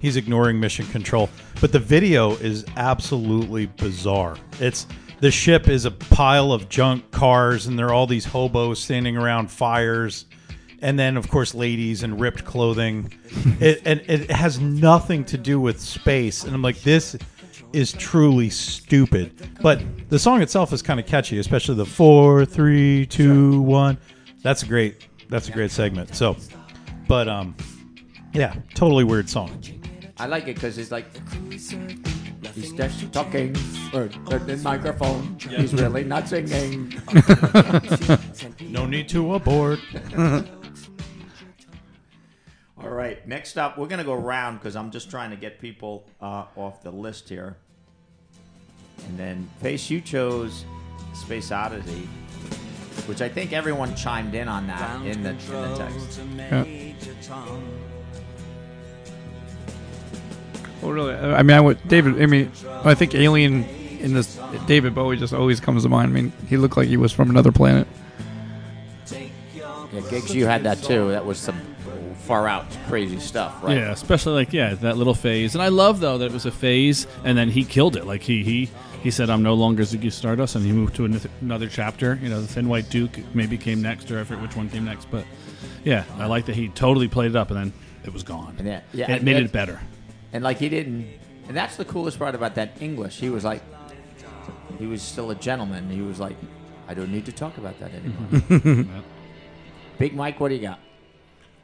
he's 0.02 0.16
ignoring 0.16 0.60
mission 0.60 0.84
control. 0.88 1.30
But 1.60 1.72
the 1.72 1.78
video 1.78 2.32
is 2.32 2.66
absolutely 2.76 3.66
bizarre. 3.66 4.36
It's 4.60 4.86
the 5.20 5.30
ship 5.30 5.68
is 5.68 5.84
a 5.84 5.92
pile 5.92 6.52
of 6.52 6.68
junk 6.68 7.08
cars 7.12 7.68
and 7.68 7.78
there 7.78 7.86
are 7.86 7.94
all 7.94 8.08
these 8.08 8.24
hobos 8.24 8.80
standing 8.80 9.16
around 9.16 9.50
fires 9.50 10.26
and 10.80 10.98
then 10.98 11.16
of 11.16 11.30
course 11.30 11.54
ladies 11.54 12.02
in 12.02 12.18
ripped 12.18 12.44
clothing. 12.44 13.14
It, 13.60 13.82
and 13.84 14.00
it 14.08 14.28
has 14.30 14.58
nothing 14.58 15.24
to 15.26 15.38
do 15.38 15.60
with 15.60 15.80
space 15.80 16.42
and 16.42 16.52
i'm 16.52 16.62
like 16.62 16.82
this 16.82 17.16
is 17.72 17.92
truly 17.92 18.50
stupid. 18.50 19.32
But 19.62 19.80
the 20.10 20.18
song 20.18 20.42
itself 20.42 20.72
is 20.72 20.82
kind 20.82 20.98
of 20.98 21.06
catchy 21.06 21.38
especially 21.38 21.76
the 21.76 21.86
four 21.86 22.44
three 22.44 23.06
two 23.06 23.62
one. 23.62 23.98
That's 24.42 24.64
a 24.64 24.66
great 24.66 25.06
that's 25.30 25.48
a 25.48 25.52
great 25.52 25.70
segment. 25.70 26.16
So 26.16 26.36
but 27.06 27.28
um 27.28 27.54
yeah 28.32 28.56
totally 28.74 29.04
weird 29.04 29.30
song 29.30 29.62
I 30.22 30.26
like 30.26 30.44
it 30.46 30.54
because 30.54 30.78
it's 30.78 30.92
like 30.92 31.06
he's 31.50 32.72
just 32.74 33.12
talking 33.12 33.56
or 33.92 34.06
the 34.06 34.56
microphone. 34.62 35.36
He's 35.40 35.74
really 35.74 36.04
not 36.04 36.28
singing. 36.28 36.94
no 38.60 38.86
need 38.86 39.08
to 39.08 39.34
abort 39.34 39.80
All 42.78 42.88
right, 42.88 43.26
next 43.26 43.58
up, 43.58 43.76
we're 43.76 43.88
gonna 43.88 44.04
go 44.04 44.12
around 44.12 44.58
because 44.58 44.76
I'm 44.76 44.92
just 44.92 45.10
trying 45.10 45.30
to 45.30 45.36
get 45.36 45.58
people 45.58 46.06
uh, 46.20 46.44
off 46.54 46.84
the 46.84 46.92
list 46.92 47.28
here. 47.28 47.56
And 49.08 49.18
then 49.18 49.50
Face, 49.60 49.90
you 49.90 50.00
chose 50.00 50.64
Space 51.14 51.50
Odyssey, 51.50 52.08
which 53.06 53.22
I 53.22 53.28
think 53.28 53.52
everyone 53.52 53.96
chimed 53.96 54.36
in 54.36 54.46
on 54.46 54.68
that 54.68 55.04
in 55.04 55.24
the, 55.24 55.30
in 55.30 55.36
the 55.36 55.74
text. 55.76 56.20
Well, 60.82 60.92
really, 60.92 61.14
uh, 61.14 61.34
I 61.36 61.42
mean, 61.42 61.56
I 61.56 61.60
would 61.60 61.86
David. 61.88 62.20
I 62.20 62.26
mean, 62.26 62.50
I 62.84 62.94
think 62.94 63.14
Alien 63.14 63.64
in 64.00 64.14
this 64.14 64.38
David 64.66 64.94
Bowie 64.94 65.16
just 65.16 65.32
always 65.32 65.60
comes 65.60 65.84
to 65.84 65.88
mind. 65.88 66.10
I 66.10 66.12
mean, 66.12 66.32
he 66.48 66.56
looked 66.56 66.76
like 66.76 66.88
he 66.88 66.96
was 66.96 67.12
from 67.12 67.30
another 67.30 67.52
planet. 67.52 67.86
Yeah, 69.10 70.00
gigs 70.10 70.34
you 70.34 70.46
had 70.46 70.64
that 70.64 70.82
too. 70.82 71.10
That 71.10 71.26
was 71.26 71.38
some 71.38 71.60
far 72.20 72.48
out 72.48 72.64
crazy 72.88 73.18
stuff, 73.20 73.62
right? 73.62 73.76
Yeah, 73.76 73.90
especially 73.92 74.32
like 74.34 74.52
yeah, 74.52 74.74
that 74.74 74.96
little 74.96 75.14
phase. 75.14 75.54
And 75.54 75.62
I 75.62 75.68
love 75.68 76.00
though 76.00 76.18
that 76.18 76.26
it 76.26 76.32
was 76.32 76.46
a 76.46 76.50
phase, 76.50 77.06
and 77.24 77.36
then 77.36 77.50
he 77.50 77.64
killed 77.64 77.96
it. 77.96 78.06
Like 78.06 78.22
he 78.22 78.42
he 78.42 78.70
he 79.02 79.10
said, 79.10 79.28
"I'm 79.30 79.42
no 79.42 79.54
longer 79.54 79.82
Ziggy 79.82 80.10
Stardust," 80.10 80.56
and 80.56 80.64
he 80.64 80.72
moved 80.72 80.96
to 80.96 81.04
another 81.42 81.68
chapter. 81.68 82.18
You 82.22 82.28
know, 82.30 82.40
the 82.40 82.46
Thin 82.48 82.68
White 82.68 82.88
Duke 82.88 83.18
maybe 83.34 83.58
came 83.58 83.82
next, 83.82 84.10
or 84.10 84.18
I 84.20 84.24
forget 84.24 84.42
which 84.42 84.56
one 84.56 84.68
came 84.70 84.84
next. 84.84 85.10
But 85.10 85.24
yeah, 85.84 86.04
I 86.16 86.26
like 86.26 86.46
that 86.46 86.56
he 86.56 86.68
totally 86.68 87.08
played 87.08 87.30
it 87.30 87.36
up, 87.36 87.50
and 87.50 87.58
then 87.58 87.72
it 88.04 88.12
was 88.12 88.22
gone. 88.22 88.56
And 88.58 88.66
yeah, 88.66 88.80
yeah, 88.92 89.06
And 89.06 89.14
it 89.16 89.22
made 89.22 89.36
that- 89.36 89.42
it 89.44 89.52
better. 89.52 89.80
And 90.32 90.42
like 90.42 90.58
he 90.58 90.68
didn't, 90.68 91.08
and 91.48 91.56
that's 91.56 91.76
the 91.76 91.84
coolest 91.84 92.18
part 92.18 92.34
about 92.34 92.54
that 92.54 92.80
English. 92.80 93.18
He 93.18 93.30
was 93.30 93.44
like, 93.44 93.62
he 94.78 94.86
was 94.86 95.02
still 95.02 95.30
a 95.30 95.34
gentleman. 95.34 95.90
He 95.90 96.00
was 96.00 96.18
like, 96.18 96.36
I 96.88 96.94
don't 96.94 97.12
need 97.12 97.26
to 97.26 97.32
talk 97.32 97.58
about 97.58 97.78
that 97.80 97.90
anymore. 97.94 99.02
Big 99.98 100.14
Mike, 100.14 100.40
what 100.40 100.48
do 100.48 100.54
you 100.54 100.62
got? 100.62 100.80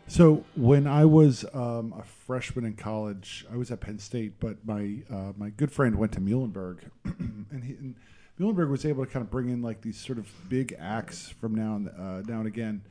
So 0.06 0.44
when 0.56 0.86
I 0.86 1.04
was 1.04 1.44
um, 1.52 1.94
a 1.98 2.02
freshman 2.02 2.64
in 2.64 2.74
college, 2.74 3.44
I 3.52 3.56
was 3.56 3.70
at 3.70 3.80
Penn 3.80 3.98
State, 3.98 4.40
but 4.40 4.56
my 4.64 5.02
uh, 5.10 5.32
my 5.36 5.50
good 5.50 5.70
friend 5.70 5.96
went 5.96 6.12
to 6.12 6.20
Muhlenberg, 6.20 6.78
and, 7.04 7.64
he, 7.64 7.72
and 7.74 7.94
Muhlenberg 8.40 8.70
was 8.70 8.86
able 8.86 9.04
to 9.04 9.10
kind 9.10 9.22
of 9.22 9.30
bring 9.30 9.50
in 9.50 9.60
like 9.60 9.82
these 9.82 9.98
sort 9.98 10.18
of 10.18 10.30
big 10.48 10.74
acts 10.78 11.28
from 11.28 11.54
now 11.54 11.76
and 11.76 11.88
uh, 11.88 12.22
now 12.26 12.38
and 12.38 12.46
again, 12.46 12.82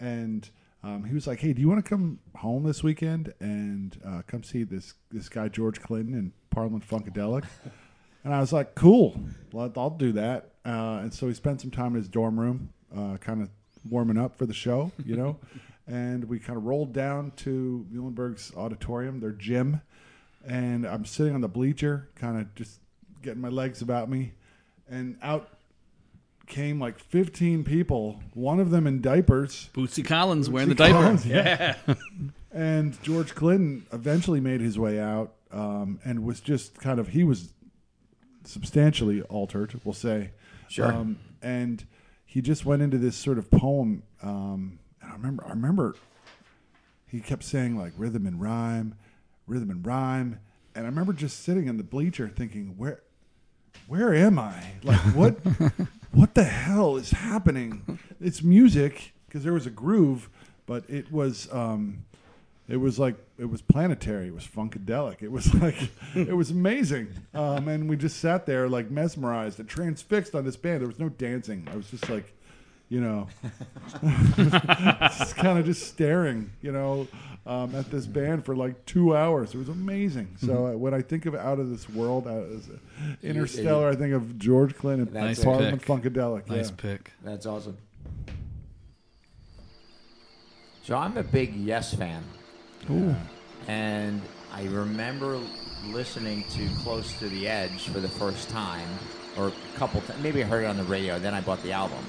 and 0.00 0.50
um, 0.84 1.02
he 1.04 1.14
was 1.14 1.26
like, 1.26 1.40
"Hey, 1.40 1.54
do 1.54 1.62
you 1.62 1.68
want 1.68 1.82
to 1.82 1.88
come 1.88 2.18
home 2.36 2.62
this 2.62 2.82
weekend 2.82 3.32
and 3.40 3.98
uh, 4.06 4.20
come 4.26 4.42
see 4.42 4.64
this 4.64 4.94
this 5.10 5.30
guy 5.30 5.48
George 5.48 5.80
Clinton 5.80 6.14
in 6.14 6.32
Parliament 6.50 6.86
Funkadelic?" 6.86 7.44
And 8.22 8.34
I 8.34 8.40
was 8.40 8.52
like, 8.52 8.74
"Cool, 8.74 9.18
well, 9.52 9.72
I'll 9.76 9.90
do 9.90 10.12
that." 10.12 10.50
Uh, 10.64 11.00
and 11.02 11.12
so 11.12 11.26
we 11.26 11.34
spent 11.34 11.62
some 11.62 11.70
time 11.70 11.88
in 11.88 11.94
his 11.94 12.08
dorm 12.08 12.38
room, 12.38 12.68
uh, 12.94 13.16
kind 13.16 13.42
of 13.42 13.48
warming 13.88 14.18
up 14.18 14.36
for 14.36 14.44
the 14.44 14.54
show, 14.54 14.92
you 15.04 15.16
know. 15.16 15.38
and 15.86 16.24
we 16.24 16.38
kind 16.38 16.58
of 16.58 16.64
rolled 16.64 16.92
down 16.92 17.32
to 17.36 17.86
Muhlenberg's 17.92 18.54
auditorium, 18.54 19.20
their 19.20 19.32
gym, 19.32 19.80
and 20.46 20.86
I'm 20.86 21.06
sitting 21.06 21.34
on 21.34 21.40
the 21.40 21.48
bleacher, 21.48 22.10
kind 22.14 22.38
of 22.38 22.54
just 22.54 22.80
getting 23.22 23.40
my 23.40 23.48
legs 23.48 23.80
about 23.80 24.10
me, 24.10 24.32
and 24.88 25.16
out 25.22 25.53
came 26.46 26.80
like 26.80 26.98
15 26.98 27.64
people, 27.64 28.20
one 28.32 28.60
of 28.60 28.70
them 28.70 28.86
in 28.86 29.00
diapers. 29.00 29.70
Bootsy 29.74 30.04
Collins 30.04 30.50
wearing 30.50 30.68
the 30.68 30.74
Bootsy 30.74 30.78
diaper. 30.78 30.94
Collins, 30.94 31.26
yeah. 31.26 31.76
and 32.52 33.02
George 33.02 33.34
Clinton 33.34 33.86
eventually 33.92 34.40
made 34.40 34.60
his 34.60 34.78
way 34.78 35.00
out 35.00 35.34
um, 35.50 36.00
and 36.04 36.24
was 36.24 36.40
just 36.40 36.78
kind 36.78 36.98
of 36.98 37.08
he 37.08 37.24
was 37.24 37.54
substantially 38.44 39.22
altered, 39.22 39.80
we'll 39.84 39.94
say. 39.94 40.30
Sure. 40.68 40.92
Um, 40.92 41.18
and 41.42 41.84
he 42.24 42.40
just 42.40 42.64
went 42.64 42.82
into 42.82 42.98
this 42.98 43.16
sort 43.16 43.38
of 43.38 43.50
poem. 43.50 44.02
Um, 44.22 44.78
and 45.00 45.10
I 45.10 45.14
remember, 45.14 45.44
I 45.46 45.50
remember, 45.50 45.94
he 47.06 47.20
kept 47.20 47.44
saying 47.44 47.76
like 47.76 47.92
rhythm 47.96 48.26
and 48.26 48.40
rhyme, 48.40 48.96
rhythm 49.46 49.70
and 49.70 49.86
rhyme. 49.86 50.40
And 50.74 50.84
I 50.84 50.88
remember 50.88 51.12
just 51.12 51.44
sitting 51.44 51.68
in 51.68 51.76
the 51.76 51.84
bleacher 51.84 52.28
thinking, 52.28 52.74
where, 52.76 53.02
where 53.86 54.14
am 54.14 54.38
I? 54.38 54.64
Like 54.82 54.98
what, 55.14 55.38
what 56.14 56.34
the 56.34 56.44
hell 56.44 56.96
is 56.96 57.10
happening? 57.10 57.98
It's 58.20 58.42
music 58.42 59.12
because 59.26 59.44
there 59.44 59.52
was 59.52 59.66
a 59.66 59.70
groove, 59.70 60.30
but 60.64 60.88
it 60.88 61.12
was, 61.12 61.52
um, 61.52 62.06
it 62.68 62.78
was 62.78 62.98
like 62.98 63.16
it 63.38 63.50
was 63.50 63.60
planetary. 63.60 64.28
It 64.28 64.34
was 64.34 64.46
funkadelic. 64.46 65.22
It 65.22 65.30
was 65.30 65.52
like 65.62 65.76
it 66.14 66.34
was 66.34 66.50
amazing. 66.50 67.08
Um, 67.34 67.68
and 67.68 67.88
we 67.88 67.96
just 67.96 68.18
sat 68.18 68.46
there 68.46 68.68
like 68.68 68.90
mesmerized 68.90 69.60
and 69.60 69.68
transfixed 69.68 70.34
on 70.34 70.44
this 70.44 70.56
band. 70.56 70.80
There 70.80 70.88
was 70.88 70.98
no 70.98 71.10
dancing. 71.10 71.68
I 71.70 71.76
was 71.76 71.90
just 71.90 72.08
like, 72.08 72.32
you 72.88 73.00
know, 73.00 73.28
just 74.36 75.36
kind 75.36 75.58
of 75.58 75.66
just 75.66 75.88
staring, 75.88 76.50
you 76.62 76.72
know, 76.72 77.06
um, 77.46 77.74
at 77.74 77.90
this 77.90 78.06
band 78.06 78.44
for 78.44 78.56
like 78.56 78.84
two 78.86 79.16
hours. 79.16 79.54
It 79.54 79.58
was 79.58 79.68
amazing. 79.68 80.36
So 80.38 80.66
uh, 80.66 80.72
when 80.72 80.94
I 80.94 81.02
think 81.02 81.26
of 81.26 81.34
out 81.34 81.58
of 81.58 81.68
this 81.68 81.88
world, 81.88 82.26
out 82.26 82.38
of 82.38 82.50
this, 82.50 82.78
Interstellar, 83.22 83.90
I 83.90 83.94
think 83.94 84.14
of 84.14 84.38
George 84.38 84.76
Clinton, 84.76 85.12
That's 85.12 85.38
Nice 85.38 85.44
Parliament 85.44 85.82
pick. 85.82 85.88
Funkadelic. 85.88 86.48
Nice 86.48 86.70
yeah. 86.70 86.76
pick. 86.76 87.12
That's 87.22 87.46
awesome. 87.46 87.76
So 90.82 90.96
I'm 90.96 91.16
a 91.16 91.22
big 91.22 91.54
Yes 91.54 91.94
fan. 91.94 92.22
And 93.68 94.20
I 94.52 94.64
remember 94.66 95.40
listening 95.86 96.44
to 96.50 96.68
Close 96.82 97.18
to 97.18 97.28
the 97.28 97.48
Edge 97.48 97.88
for 97.88 98.00
the 98.00 98.08
first 98.08 98.50
time, 98.50 98.88
or 99.38 99.48
a 99.48 99.78
couple 99.78 100.00
times. 100.02 100.22
Maybe 100.22 100.42
I 100.42 100.46
heard 100.46 100.64
it 100.64 100.66
on 100.66 100.76
the 100.76 100.84
radio, 100.84 101.18
then 101.18 101.34
I 101.34 101.40
bought 101.40 101.62
the 101.62 101.72
album. 101.72 102.04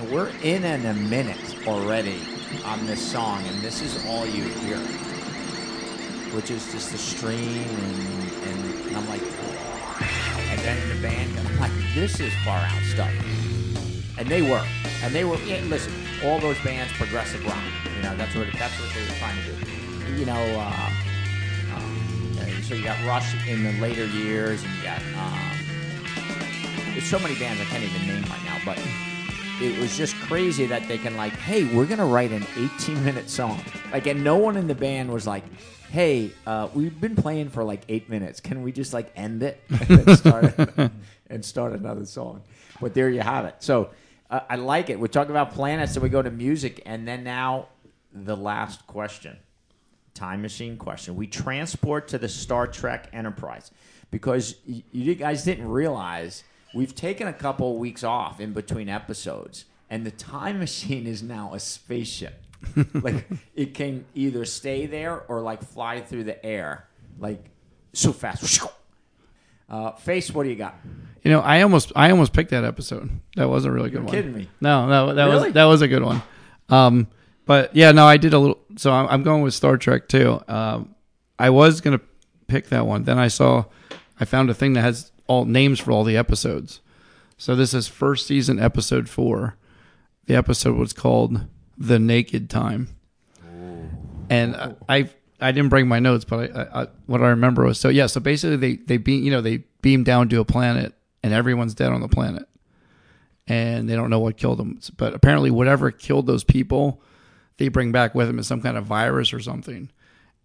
And 0.00 0.10
we're 0.10 0.30
in 0.42 0.64
in 0.64 0.86
a 0.86 0.94
minute 0.94 1.66
already 1.66 2.22
on 2.64 2.86
this 2.86 3.12
song, 3.12 3.44
and 3.46 3.60
this 3.60 3.82
is 3.82 4.02
all 4.06 4.24
you 4.24 4.44
hear, 4.44 4.78
which 6.34 6.50
is 6.50 6.72
just 6.72 6.90
the 6.90 6.96
stream, 6.96 7.36
and, 7.36 8.32
and, 8.44 8.96
I'm 8.96 9.06
like, 9.10 9.20
and 9.20 10.60
then 10.60 10.88
the 10.88 11.02
band, 11.02 11.36
and 11.36 11.46
I'm 11.46 11.60
like, 11.60 11.94
this 11.94 12.18
is 12.18 12.32
far 12.46 12.60
out 12.60 12.82
stuff. 12.84 13.12
And 14.16 14.26
they 14.26 14.40
were, 14.40 14.64
and 15.02 15.14
they 15.14 15.24
were. 15.24 15.36
Yeah, 15.40 15.60
listen, 15.64 15.92
all 16.24 16.40
those 16.40 16.58
bands, 16.60 16.90
progressive 16.94 17.44
rock. 17.44 17.62
You 17.94 18.02
know, 18.02 18.16
that's 18.16 18.34
what 18.34 18.46
that's 18.58 18.80
what 18.80 18.88
they 18.94 19.02
were 19.02 19.18
trying 19.18 19.36
to 19.44 19.52
do. 19.52 20.14
You 20.14 20.24
know, 20.24 20.32
uh, 20.32 21.76
um, 21.76 22.62
so 22.62 22.74
you 22.74 22.82
got 22.82 23.04
Rush 23.04 23.34
in 23.46 23.64
the 23.64 23.72
later 23.72 24.06
years, 24.06 24.64
and 24.64 24.74
you 24.76 24.82
got 24.82 25.02
um, 25.18 25.50
there's 26.94 27.04
so 27.04 27.18
many 27.18 27.38
bands 27.38 27.60
I 27.60 27.64
can't 27.64 27.84
even 27.84 28.06
name 28.06 28.22
right 28.30 28.44
now, 28.46 28.60
but 28.64 28.78
it 29.60 29.78
was 29.78 29.96
just 29.96 30.14
crazy 30.16 30.66
that 30.66 30.88
they 30.88 30.98
can 30.98 31.16
like, 31.16 31.32
hey, 31.32 31.64
we're 31.64 31.86
gonna 31.86 32.06
write 32.06 32.32
an 32.32 32.46
18 32.56 33.04
minute 33.04 33.28
song. 33.28 33.62
Like, 33.92 34.06
and 34.06 34.24
no 34.24 34.36
one 34.36 34.56
in 34.56 34.66
the 34.66 34.74
band 34.74 35.12
was 35.12 35.26
like, 35.26 35.44
hey, 35.90 36.30
uh, 36.46 36.68
we've 36.74 36.98
been 37.00 37.16
playing 37.16 37.50
for 37.50 37.62
like 37.62 37.82
eight 37.88 38.08
minutes. 38.08 38.40
Can 38.40 38.62
we 38.62 38.72
just 38.72 38.94
like 38.94 39.12
end 39.16 39.42
it 39.42 39.62
and 39.88 40.16
start 40.16 40.54
and 41.28 41.44
start 41.44 41.72
another 41.72 42.06
song? 42.06 42.42
But 42.80 42.94
there 42.94 43.10
you 43.10 43.20
have 43.20 43.44
it. 43.44 43.56
So 43.58 43.90
uh, 44.30 44.40
I 44.48 44.56
like 44.56 44.88
it. 44.88 44.98
We 44.98 45.08
talk 45.08 45.28
about 45.28 45.52
planets, 45.52 45.94
and 45.94 46.02
we 46.02 46.08
go 46.08 46.22
to 46.22 46.30
music, 46.30 46.82
and 46.86 47.06
then 47.06 47.24
now 47.24 47.68
the 48.12 48.36
last 48.36 48.86
question 48.86 49.36
time 50.14 50.42
machine 50.42 50.76
question. 50.76 51.16
We 51.16 51.26
transport 51.26 52.08
to 52.08 52.18
the 52.18 52.28
Star 52.28 52.66
Trek 52.66 53.08
Enterprise 53.12 53.70
because 54.10 54.56
you 54.66 55.14
guys 55.14 55.44
didn't 55.44 55.68
realize 55.68 56.44
we've 56.74 56.94
taken 56.94 57.26
a 57.28 57.32
couple 57.32 57.72
of 57.72 57.78
weeks 57.78 58.04
off 58.04 58.40
in 58.40 58.52
between 58.52 58.88
episodes, 58.88 59.64
and 59.88 60.04
the 60.06 60.10
time 60.10 60.58
machine 60.66 61.06
is 61.06 61.22
now 61.22 61.54
a 61.54 61.60
spaceship. 61.60 62.42
like 62.94 63.26
it 63.54 63.72
can 63.74 64.04
either 64.14 64.44
stay 64.44 64.84
there 64.86 65.20
or 65.28 65.40
like 65.40 65.62
fly 65.62 66.00
through 66.00 66.24
the 66.24 66.44
air, 66.44 66.86
like 67.18 67.42
so 67.94 68.12
fast. 68.12 68.62
Uh, 69.68 69.92
Face, 69.92 70.30
what 70.32 70.42
do 70.42 70.48
you 70.50 70.56
got? 70.56 70.74
You 71.22 71.30
know, 71.30 71.40
I 71.40 71.62
almost 71.62 71.92
I 71.94 72.10
almost 72.10 72.32
picked 72.32 72.50
that 72.50 72.64
episode. 72.64 73.08
That 73.36 73.48
was 73.48 73.64
a 73.64 73.70
really 73.70 73.88
good 73.88 73.98
You're 73.98 74.04
one. 74.04 74.14
kidding 74.14 74.32
me. 74.34 74.48
No, 74.60 74.86
no, 74.88 75.14
that 75.14 75.24
Really? 75.26 75.44
was 75.46 75.52
that 75.54 75.64
was 75.64 75.82
a 75.82 75.88
good 75.88 76.02
one. 76.02 76.22
Um, 76.68 77.06
but 77.46 77.74
yeah, 77.74 77.92
no, 77.92 78.04
I 78.06 78.16
did 78.16 78.34
a 78.34 78.38
little. 78.38 78.58
So 78.76 78.92
I'm, 78.92 79.06
I'm 79.08 79.22
going 79.22 79.42
with 79.42 79.54
Star 79.54 79.76
Trek 79.76 80.08
too. 80.08 80.40
Um, 80.48 80.94
I 81.38 81.50
was 81.50 81.80
gonna 81.80 82.00
pick 82.46 82.68
that 82.68 82.86
one. 82.86 83.04
Then 83.04 83.18
I 83.18 83.28
saw, 83.28 83.64
I 84.18 84.24
found 84.24 84.50
a 84.50 84.54
thing 84.54 84.72
that 84.74 84.82
has 84.82 85.12
all 85.30 85.44
names 85.44 85.78
for 85.78 85.92
all 85.92 86.02
the 86.02 86.16
episodes. 86.16 86.80
So 87.38 87.54
this 87.54 87.72
is 87.72 87.86
first 87.86 88.26
season 88.26 88.58
episode 88.58 89.08
four. 89.08 89.56
The 90.26 90.34
episode 90.34 90.76
was 90.76 90.92
called 90.92 91.46
"The 91.78 92.00
Naked 92.00 92.50
Time," 92.50 92.88
and 94.28 94.56
I, 94.56 94.74
I 94.88 95.10
I 95.40 95.52
didn't 95.52 95.70
bring 95.70 95.86
my 95.86 96.00
notes, 96.00 96.24
but 96.24 96.54
I, 96.54 96.82
I, 96.82 96.86
what 97.06 97.22
I 97.22 97.28
remember 97.28 97.64
was 97.64 97.78
so 97.78 97.88
yeah. 97.88 98.06
So 98.06 98.18
basically, 98.18 98.56
they 98.56 98.76
they 98.76 98.96
beam 98.96 99.22
you 99.22 99.30
know 99.30 99.40
they 99.40 99.58
beam 99.82 100.02
down 100.02 100.28
to 100.30 100.40
a 100.40 100.44
planet, 100.44 100.94
and 101.22 101.32
everyone's 101.32 101.74
dead 101.74 101.92
on 101.92 102.00
the 102.00 102.08
planet 102.08 102.46
and 103.46 103.88
they 103.88 103.96
don't 103.96 104.10
know 104.10 104.20
what 104.20 104.36
killed 104.36 104.58
them. 104.58 104.78
But 104.96 105.14
apparently, 105.14 105.50
whatever 105.50 105.90
killed 105.90 106.26
those 106.26 106.44
people, 106.44 107.02
they 107.56 107.68
bring 107.68 107.90
back 107.90 108.14
with 108.14 108.28
them 108.28 108.38
as 108.38 108.46
some 108.46 108.62
kind 108.62 108.76
of 108.76 108.84
virus 108.84 109.32
or 109.32 109.40
something, 109.40 109.90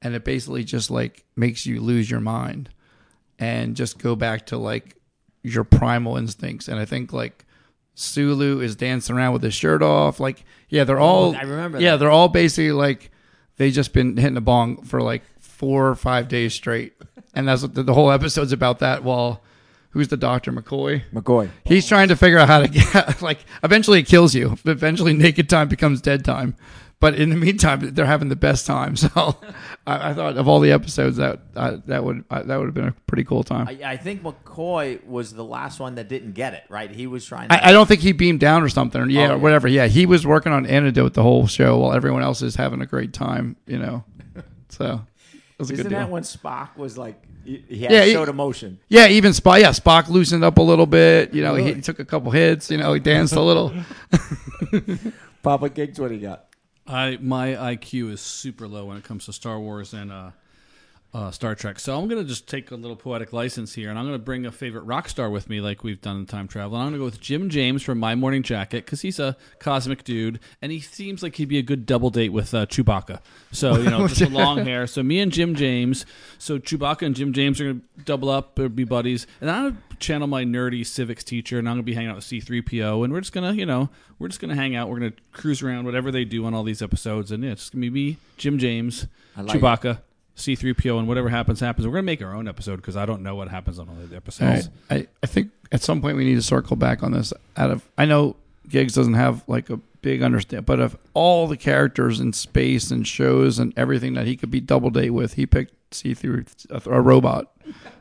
and 0.01 0.15
it 0.15 0.23
basically 0.23 0.63
just 0.63 0.89
like 0.89 1.23
makes 1.35 1.65
you 1.65 1.81
lose 1.81 2.09
your 2.09 2.19
mind 2.19 2.69
and 3.39 3.75
just 3.75 3.97
go 3.99 4.15
back 4.15 4.47
to 4.47 4.57
like 4.57 4.95
your 5.43 5.63
primal 5.63 6.17
instincts. 6.17 6.67
And 6.67 6.79
I 6.79 6.85
think 6.85 7.13
like 7.13 7.45
Sulu 7.95 8.59
is 8.61 8.75
dancing 8.75 9.15
around 9.15 9.33
with 9.33 9.43
his 9.43 9.53
shirt 9.53 9.81
off. 9.81 10.19
Like, 10.19 10.43
yeah, 10.69 10.83
they're 10.83 10.99
oh, 10.99 11.03
all. 11.03 11.35
I 11.35 11.41
remember 11.41 11.79
Yeah, 11.79 11.91
that. 11.91 11.97
they're 11.97 12.09
all 12.09 12.27
basically 12.29 12.71
like 12.71 13.11
they 13.57 13.71
just 13.71 13.93
been 13.93 14.17
hitting 14.17 14.37
a 14.37 14.41
bong 14.41 14.83
for 14.83 15.01
like 15.01 15.23
four 15.39 15.87
or 15.87 15.95
five 15.95 16.27
days 16.27 16.53
straight, 16.53 16.93
and 17.33 17.47
that's 17.47 17.61
what 17.61 17.73
the, 17.73 17.83
the 17.83 17.93
whole 17.93 18.11
episode's 18.11 18.51
about. 18.51 18.79
That 18.79 19.03
while 19.03 19.41
who's 19.91 20.09
the 20.09 20.17
doctor 20.17 20.51
McCoy? 20.51 21.03
McCoy. 21.13 21.49
He's 21.63 21.87
trying 21.87 22.09
to 22.09 22.15
figure 22.17 22.37
out 22.37 22.49
how 22.49 22.61
to 22.61 22.67
get 22.67 23.21
like 23.21 23.39
eventually 23.63 23.99
it 23.99 24.07
kills 24.07 24.35
you. 24.35 24.57
Eventually 24.65 25.13
naked 25.13 25.49
time 25.49 25.69
becomes 25.69 26.01
dead 26.01 26.25
time. 26.25 26.55
But 27.05 27.13
in 27.19 27.29
the 27.29 27.35
meantime, 27.35 27.79
they're 27.93 28.05
having 28.07 28.29
the 28.29 28.35
best 28.35 28.65
time. 28.65 28.95
So 29.05 29.37
I, 29.87 30.09
I 30.09 30.13
thought 30.15 30.35
of 30.37 30.47
all 30.47 30.59
the 30.59 30.71
episodes 30.71 31.17
that 31.17 31.39
uh, 31.55 31.77
that 31.85 32.03
would 32.03 32.23
uh, 32.31 32.41
that 32.41 32.57
would 32.57 32.65
have 32.65 32.73
been 32.73 32.87
a 32.87 32.91
pretty 33.05 33.23
cool 33.23 33.43
time. 33.43 33.67
I, 33.67 33.91
I 33.93 33.97
think 33.97 34.23
McCoy 34.23 35.05
was 35.05 35.31
the 35.33 35.43
last 35.43 35.79
one 35.79 35.93
that 35.95 36.09
didn't 36.09 36.31
get 36.33 36.55
it. 36.55 36.63
Right? 36.69 36.89
He 36.89 37.05
was 37.05 37.23
trying. 37.23 37.51
I, 37.51 37.69
I 37.69 37.71
don't 37.71 37.85
think 37.87 38.01
he 38.01 38.11
beamed 38.11 38.39
down 38.39 38.63
or 38.63 38.69
something. 38.69 38.99
Or, 38.99 39.07
yeah, 39.07 39.29
Oh, 39.29 39.35
or 39.35 39.37
whatever. 39.37 39.67
Yeah, 39.67 39.85
he 39.85 40.07
was 40.07 40.25
working 40.25 40.51
on 40.51 40.65
antidote 40.65 41.13
the 41.13 41.21
whole 41.21 41.45
show 41.45 41.77
while 41.77 41.93
everyone 41.93 42.23
else 42.23 42.41
is 42.41 42.55
having 42.55 42.81
a 42.81 42.87
great 42.87 43.13
time. 43.13 43.55
You 43.67 43.77
know, 43.77 44.03
so 44.69 45.01
a 45.59 45.63
Isn't 45.63 45.89
that 45.89 46.09
when 46.09 46.23
Spock 46.23 46.75
was 46.77 46.97
like 46.97 47.21
he, 47.43 47.63
he 47.69 47.79
had 47.83 47.91
Yeah, 47.91 48.05
he- 48.05 48.13
showed 48.13 48.29
emotion? 48.29 48.79
yeah, 48.89 49.07
even 49.09 49.33
Spock. 49.33 49.61
Yeah, 49.61 49.69
Spock 49.69 50.07
loosened 50.09 50.43
up 50.43 50.57
a 50.57 50.63
little 50.63 50.87
bit. 50.87 51.31
You 51.35 51.43
know, 51.43 51.53
he, 51.53 51.73
he 51.75 51.81
took 51.81 51.99
a 51.99 52.05
couple 52.05 52.31
hits. 52.31 52.71
You 52.71 52.77
know, 52.79 52.91
he 52.93 52.99
danced 52.99 53.35
a 53.35 53.41
little. 53.41 53.71
Papa 55.43 55.69
Gigs, 55.69 55.99
what 55.99 56.07
do 56.09 56.15
you 56.15 56.21
got? 56.21 56.45
I 56.87 57.17
my 57.19 57.49
IQ 57.49 58.11
is 58.11 58.21
super 58.21 58.67
low 58.67 58.85
when 58.85 58.97
it 58.97 59.03
comes 59.03 59.25
to 59.25 59.33
Star 59.33 59.59
Wars 59.59 59.93
and 59.93 60.11
uh, 60.11 60.31
uh, 61.15 61.31
Star 61.31 61.55
Trek. 61.55 61.79
So 61.79 61.97
I'm 61.97 62.09
gonna 62.09 62.25
just 62.25 62.45
take 62.45 62.71
a 62.71 62.75
little 62.75 62.97
poetic 62.97 63.31
license 63.31 63.73
here, 63.73 63.89
and 63.89 63.97
I'm 63.97 64.03
gonna 64.03 64.19
bring 64.19 64.45
a 64.45 64.51
favorite 64.51 64.81
rock 64.81 65.07
star 65.07 65.29
with 65.29 65.49
me, 65.49 65.61
like 65.61 65.81
we've 65.81 66.01
done 66.01 66.17
in 66.17 66.25
time 66.25 66.45
travel. 66.45 66.75
And 66.75 66.83
I'm 66.83 66.89
gonna 66.89 66.97
go 66.97 67.05
with 67.05 67.21
Jim 67.21 67.49
James 67.49 67.83
from 67.83 67.99
My 67.99 68.15
Morning 68.15 68.43
Jacket 68.43 68.83
because 68.83 68.99
he's 68.99 69.17
a 69.17 69.37
cosmic 69.57 70.03
dude, 70.03 70.41
and 70.61 70.73
he 70.73 70.81
seems 70.81 71.23
like 71.23 71.37
he'd 71.37 71.47
be 71.47 71.57
a 71.57 71.61
good 71.61 71.85
double 71.85 72.09
date 72.09 72.33
with 72.33 72.53
uh, 72.53 72.65
Chewbacca. 72.65 73.21
So 73.53 73.77
you 73.77 73.89
know, 73.89 74.07
just 74.09 74.19
the 74.19 74.29
long 74.29 74.65
hair. 74.65 74.87
So 74.87 75.03
me 75.03 75.21
and 75.21 75.31
Jim 75.31 75.55
James. 75.55 76.05
So 76.37 76.59
Chewbacca 76.59 77.03
and 77.03 77.15
Jim 77.15 77.31
James 77.31 77.61
are 77.61 77.71
gonna 77.71 77.85
double 78.03 78.29
up 78.29 78.59
or 78.59 78.67
be 78.67 78.83
buddies, 78.83 79.25
and 79.39 79.49
I'm 79.49 79.63
gonna 79.69 79.81
channel 79.99 80.27
my 80.27 80.43
nerdy 80.43 80.85
civics 80.85 81.23
teacher, 81.23 81.57
and 81.57 81.69
I'm 81.69 81.75
gonna 81.75 81.83
be 81.83 81.93
hanging 81.93 82.09
out 82.09 82.17
with 82.17 82.25
C3PO, 82.25 83.05
and 83.05 83.13
we're 83.13 83.21
just 83.21 83.31
gonna, 83.31 83.53
you 83.53 83.65
know, 83.65 83.89
we're 84.19 84.27
just 84.27 84.41
gonna 84.41 84.55
hang 84.55 84.75
out. 84.75 84.89
We're 84.89 84.99
gonna 84.99 85.13
cruise 85.31 85.63
around, 85.63 85.85
whatever 85.85 86.11
they 86.11 86.25
do 86.25 86.43
on 86.43 86.53
all 86.53 86.63
these 86.63 86.81
episodes, 86.81 87.31
and 87.31 87.41
yeah, 87.41 87.51
it's 87.51 87.69
gonna 87.69 87.83
be 87.83 87.89
me, 87.89 88.17
Jim 88.35 88.57
James, 88.57 89.07
I 89.37 89.43
like 89.43 89.61
Chewbacca. 89.61 89.99
C3PO 90.37 90.99
and 90.99 91.07
whatever 91.07 91.29
happens 91.29 91.59
happens. 91.59 91.87
We're 91.87 91.93
gonna 91.93 92.03
make 92.03 92.21
our 92.21 92.33
own 92.33 92.47
episode 92.47 92.77
because 92.77 92.97
I 92.97 93.05
don't 93.05 93.21
know 93.23 93.35
what 93.35 93.47
happens 93.49 93.79
on 93.79 93.87
all 93.87 93.95
the 93.95 94.15
episodes. 94.15 94.69
I, 94.89 95.07
I 95.23 95.27
think 95.27 95.51
at 95.71 95.81
some 95.81 96.01
point 96.01 96.17
we 96.17 96.25
need 96.25 96.35
to 96.35 96.41
circle 96.41 96.75
back 96.75 97.03
on 97.03 97.11
this. 97.11 97.33
Out 97.55 97.71
of 97.71 97.87
I 97.97 98.05
know 98.05 98.35
Gigs 98.67 98.93
doesn't 98.93 99.13
have 99.13 99.43
like 99.47 99.69
a 99.69 99.79
big 100.05 100.21
understand, 100.21 100.67
but 100.67 100.79
of 100.79 100.95
all 101.15 101.47
the 101.47 101.57
characters 101.57 102.19
in 102.19 102.31
space 102.31 102.91
and 102.91 103.07
shows 103.07 103.57
and 103.57 103.73
everything 103.75 104.13
that 104.13 104.27
he 104.27 104.37
could 104.37 104.51
be 104.51 104.59
double 104.61 104.91
date 104.91 105.09
with, 105.09 105.33
he 105.33 105.47
picked 105.47 105.73
C 105.91 106.13
through 106.13 106.45
a, 106.69 106.79
a 106.85 107.01
robot, 107.01 107.51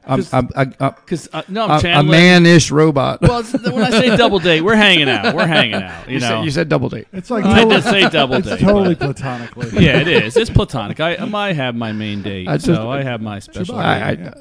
um, 0.05 0.20
a, 0.34 0.46
a, 0.55 0.66
a, 0.80 0.90
Because 0.92 1.30
uh, 1.32 1.40
no, 1.48 1.64
I'm 1.64 1.82
a, 1.86 2.00
a 2.00 2.02
man-ish 2.02 2.70
robot. 2.70 3.22
Well, 3.22 3.38
it's, 3.38 3.55
when 3.55 3.82
I 3.82 3.88
say 3.88 4.14
double 4.18 4.38
date, 4.38 4.61
we're 4.61 4.76
hanging 4.76 5.09
out. 5.09 5.34
We're 5.34 5.46
hanging 5.46 5.76
out. 5.76 6.07
You, 6.07 6.16
you, 6.16 6.20
know, 6.20 6.28
said, 6.28 6.44
you 6.44 6.50
said 6.50 6.68
double 6.68 6.90
date. 6.90 7.09
It's 7.14 7.30
like 7.30 7.46
I 7.46 7.61
totally, 7.62 7.76
did 7.76 7.84
say 7.84 8.09
double 8.11 8.34
it's 8.34 8.48
date. 8.48 8.61
totally 8.61 8.94
but- 8.96 9.16
platonically. 9.16 9.70
yeah, 9.82 10.00
it 10.00 10.09
is. 10.09 10.36
It's 10.36 10.50
platonic. 10.50 11.00
I, 11.00 11.16
I 11.16 11.24
might 11.24 11.55
have 11.55 11.74
my 11.74 11.92
main 11.92 12.20
date, 12.20 12.48
I 12.48 12.59
just- 12.59 12.66
so 12.66 12.90
I 12.90 13.02
have 13.02 13.22
my 13.22 13.38
special. 13.38 13.76
I, 13.76 14.14
date. 14.14 14.34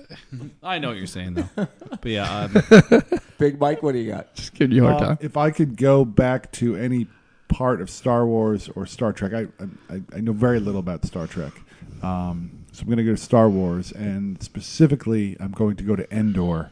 I, 0.63 0.75
I 0.75 0.79
know 0.79 0.89
what 0.89 0.97
you're 0.97 1.07
saying 1.07 1.35
though. 1.35 1.49
But 1.55 2.05
yeah, 2.05 2.49
um, 2.91 3.01
Big 3.37 3.57
Mike, 3.57 3.81
what 3.81 3.93
do 3.93 3.99
you 3.99 4.11
got? 4.11 4.35
just 4.35 4.53
giving 4.53 4.75
you 4.75 4.85
a 4.85 4.89
hard 4.89 5.01
Uh, 5.01 5.07
time. 5.07 5.17
if 5.21 5.37
I 5.37 5.51
could 5.51 5.77
go 5.77 6.03
back 6.03 6.51
to 6.53 6.75
any 6.75 7.07
part 7.53 7.81
of 7.81 7.89
Star 7.89 8.25
Wars 8.25 8.67
or 8.75 8.85
Star 8.87 9.13
Trek, 9.13 9.33
I 9.33 9.47
I, 9.93 10.01
I 10.15 10.19
know 10.21 10.33
very 10.33 10.59
little 10.59 10.79
about 10.79 11.05
Star 11.05 11.27
Trek. 11.27 11.53
Um, 12.01 12.65
so 12.71 12.81
I'm 12.81 12.87
going 12.87 12.97
to 12.97 13.03
go 13.03 13.11
to 13.11 13.17
Star 13.17 13.47
Wars, 13.47 13.91
and 13.91 14.41
specifically, 14.41 15.37
I'm 15.39 15.51
going 15.51 15.75
to 15.75 15.83
go 15.83 15.95
to 15.95 16.11
Endor 16.11 16.71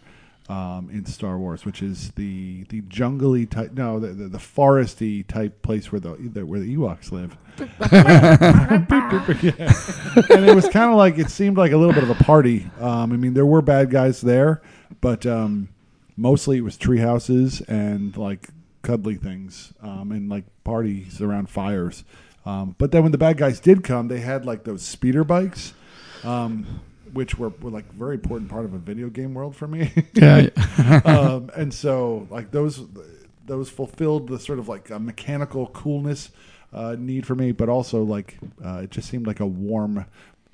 um, 0.50 0.90
in 0.92 1.06
Star 1.06 1.38
Wars, 1.38 1.64
which 1.64 1.84
is 1.84 2.12
the 2.12 2.64
the 2.70 2.82
jungly 2.82 3.46
type, 3.46 3.74
no, 3.74 4.00
the, 4.00 4.08
the, 4.08 4.28
the 4.28 4.38
foresty 4.40 5.26
type 5.26 5.62
place 5.62 5.92
where 5.92 6.02
the, 6.02 6.16
the 6.16 6.46
where 6.46 6.60
the 6.60 6.76
Ewoks 6.76 7.12
live. 7.12 7.38
Yeah. 7.60 7.68
And 10.36 10.50
it 10.50 10.56
was 10.56 10.68
kind 10.68 10.90
of 10.90 10.98
like 10.98 11.20
it 11.20 11.30
seemed 11.30 11.58
like 11.58 11.72
a 11.72 11.78
little 11.78 11.94
bit 11.94 12.04
of 12.04 12.10
a 12.10 12.16
party. 12.24 12.70
Um, 12.80 13.14
I 13.14 13.18
mean, 13.18 13.36
there 13.36 13.46
were 13.46 13.62
bad 13.62 13.92
guys 13.92 14.22
there, 14.22 14.62
but 15.00 15.26
um, 15.26 15.70
mostly 16.18 16.58
it 16.58 16.62
was 16.62 16.78
tree 16.78 17.00
houses 17.00 17.62
and 17.62 18.18
like 18.18 18.50
cuddly 18.82 19.16
things 19.16 19.74
um, 19.82 20.12
and 20.12 20.30
like 20.30 20.46
parties 20.64 21.22
around 21.22 21.50
fires. 21.50 22.04
Um, 22.46 22.76
but 22.78 22.92
then 22.92 23.04
when 23.04 23.12
the 23.12 23.18
bad 23.18 23.38
guys 23.38 23.60
did 23.60 23.84
come, 23.84 24.08
they 24.08 24.20
had 24.20 24.46
like 24.46 24.64
those 24.64 24.82
speeder 24.82 25.24
bikes, 25.24 25.74
um, 26.24 26.82
which 27.14 27.38
were, 27.38 27.50
were 27.50 27.70
like 27.70 27.86
a 27.90 27.94
very 27.94 28.16
important 28.16 28.50
part 28.50 28.66
of 28.66 28.74
a 28.74 28.80
video 28.80 29.10
game 29.10 29.34
world 29.34 29.56
for 29.56 29.68
me. 29.68 29.92
Yeah, 30.14 30.48
um, 31.06 31.52
and 31.56 31.74
so 31.74 32.28
like 32.30 32.52
those 32.52 32.84
those 33.46 33.70
fulfilled 33.70 34.28
the 34.28 34.40
sort 34.40 34.60
of 34.60 34.68
like 34.68 34.90
a 34.90 35.00
mechanical 35.00 35.68
coolness 35.68 36.32
uh, 36.74 36.96
need 36.98 37.26
for 37.26 37.36
me, 37.36 37.52
but 37.52 37.70
also 37.70 38.04
like 38.04 38.38
uh, 38.64 38.82
it 38.84 38.92
just 38.92 39.10
seemed 39.10 39.28
like 39.28 39.40
a 39.40 39.46
warm, 39.46 40.06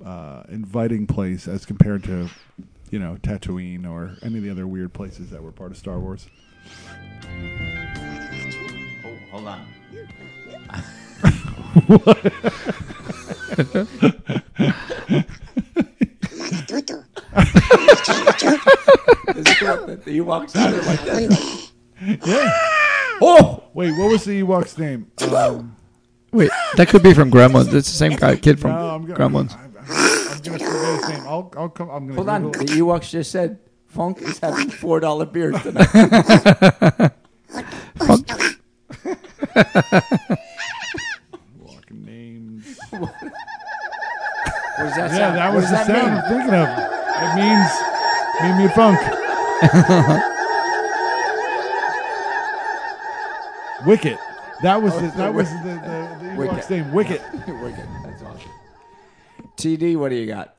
uh, 0.03 0.43
inviting 0.49 1.07
place 1.07 1.47
as 1.47 1.65
compared 1.65 2.03
to 2.03 2.29
you 2.91 2.99
know 2.99 3.17
Tatooine 3.21 3.89
or 3.89 4.15
any 4.21 4.37
of 4.37 4.43
the 4.43 4.49
other 4.49 4.67
weird 4.67 4.93
places 4.93 5.29
that 5.29 5.41
were 5.41 5.51
part 5.51 5.71
of 5.71 5.77
Star 5.77 5.99
Wars. 5.99 6.27
Oh, 9.37 9.39
hold 9.39 9.47
on. 9.47 10.77
Is 18.07 19.45
it 19.45 19.57
correct 19.57 19.87
that 19.87 20.03
the 20.05 20.17
Ewok 20.19 20.49
sounded 20.49 20.85
like 20.85 21.01
that? 21.03 21.69
Yeah. 22.25 22.51
Oh, 23.21 23.63
Wait, 23.73 23.91
what 23.97 24.11
was 24.11 24.23
the 24.23 24.41
Ewok's 24.41 24.77
name? 24.77 25.11
Um, 25.33 25.75
Wait, 26.31 26.49
that 26.75 26.87
could 26.89 27.03
be 27.03 27.13
from 27.13 27.29
Gremlins. 27.31 27.73
It's 27.73 27.89
the 27.89 27.97
same 27.97 28.15
guy, 28.15 28.35
kid 28.35 28.59
from 28.59 28.71
no, 28.71 28.89
I'm 28.95 29.05
gonna, 29.05 29.19
Gremlins. 29.19 29.53
I'm, 29.55 29.75
I'm, 29.77 29.87
I'm 30.33 30.41
gonna 30.41 30.59
forget 30.59 30.99
his 31.01 31.09
name. 31.09 31.23
I'll, 31.27 31.51
I'll 31.57 31.69
come. 31.69 31.89
I'm 31.89 32.07
gonna 32.07 32.15
hold 32.15 32.29
on. 32.29 32.43
Google- 32.51 32.65
The 32.65 32.73
Ewoks 32.73 33.09
just 33.09 33.31
said 33.31 33.59
Funk 33.87 34.21
is 34.21 34.39
having 34.39 34.69
four 34.69 34.99
dollar 34.99 35.25
beers 35.25 35.61
tonight. 35.61 35.87
Ewok 41.61 41.91
names. 41.91 42.77
What 44.77 44.83
does 44.89 44.95
that 44.95 45.09
Yeah, 45.11 45.17
sound? 45.17 45.37
that 45.37 45.53
was 45.55 45.65
the 45.65 45.71
that 45.71 45.87
sound 45.87 46.07
mean? 46.13 46.17
I'm 46.17 46.23
thinking 46.29 46.53
of. 46.53 46.67
It 47.23 47.31
means 47.41 47.71
me 48.43 48.49
me 48.63 48.67
funk. 48.75 48.99
Wicket. 53.85 54.17
That 54.63 54.81
was 54.81 54.93
the, 54.99 55.07
that 55.17 55.33
was 55.33 55.49
the, 55.49 55.69
the, 55.69 56.27
the 56.29 56.35
Wicket. 56.35 56.55
Ewok's 56.57 56.69
name. 56.69 56.91
Wicket. 56.91 57.21
Wicked. 57.47 57.87
That's 58.03 58.23
awesome. 58.23 58.51
TD, 59.55 59.95
what 59.97 60.09
do 60.09 60.15
you 60.15 60.25
got? 60.25 60.55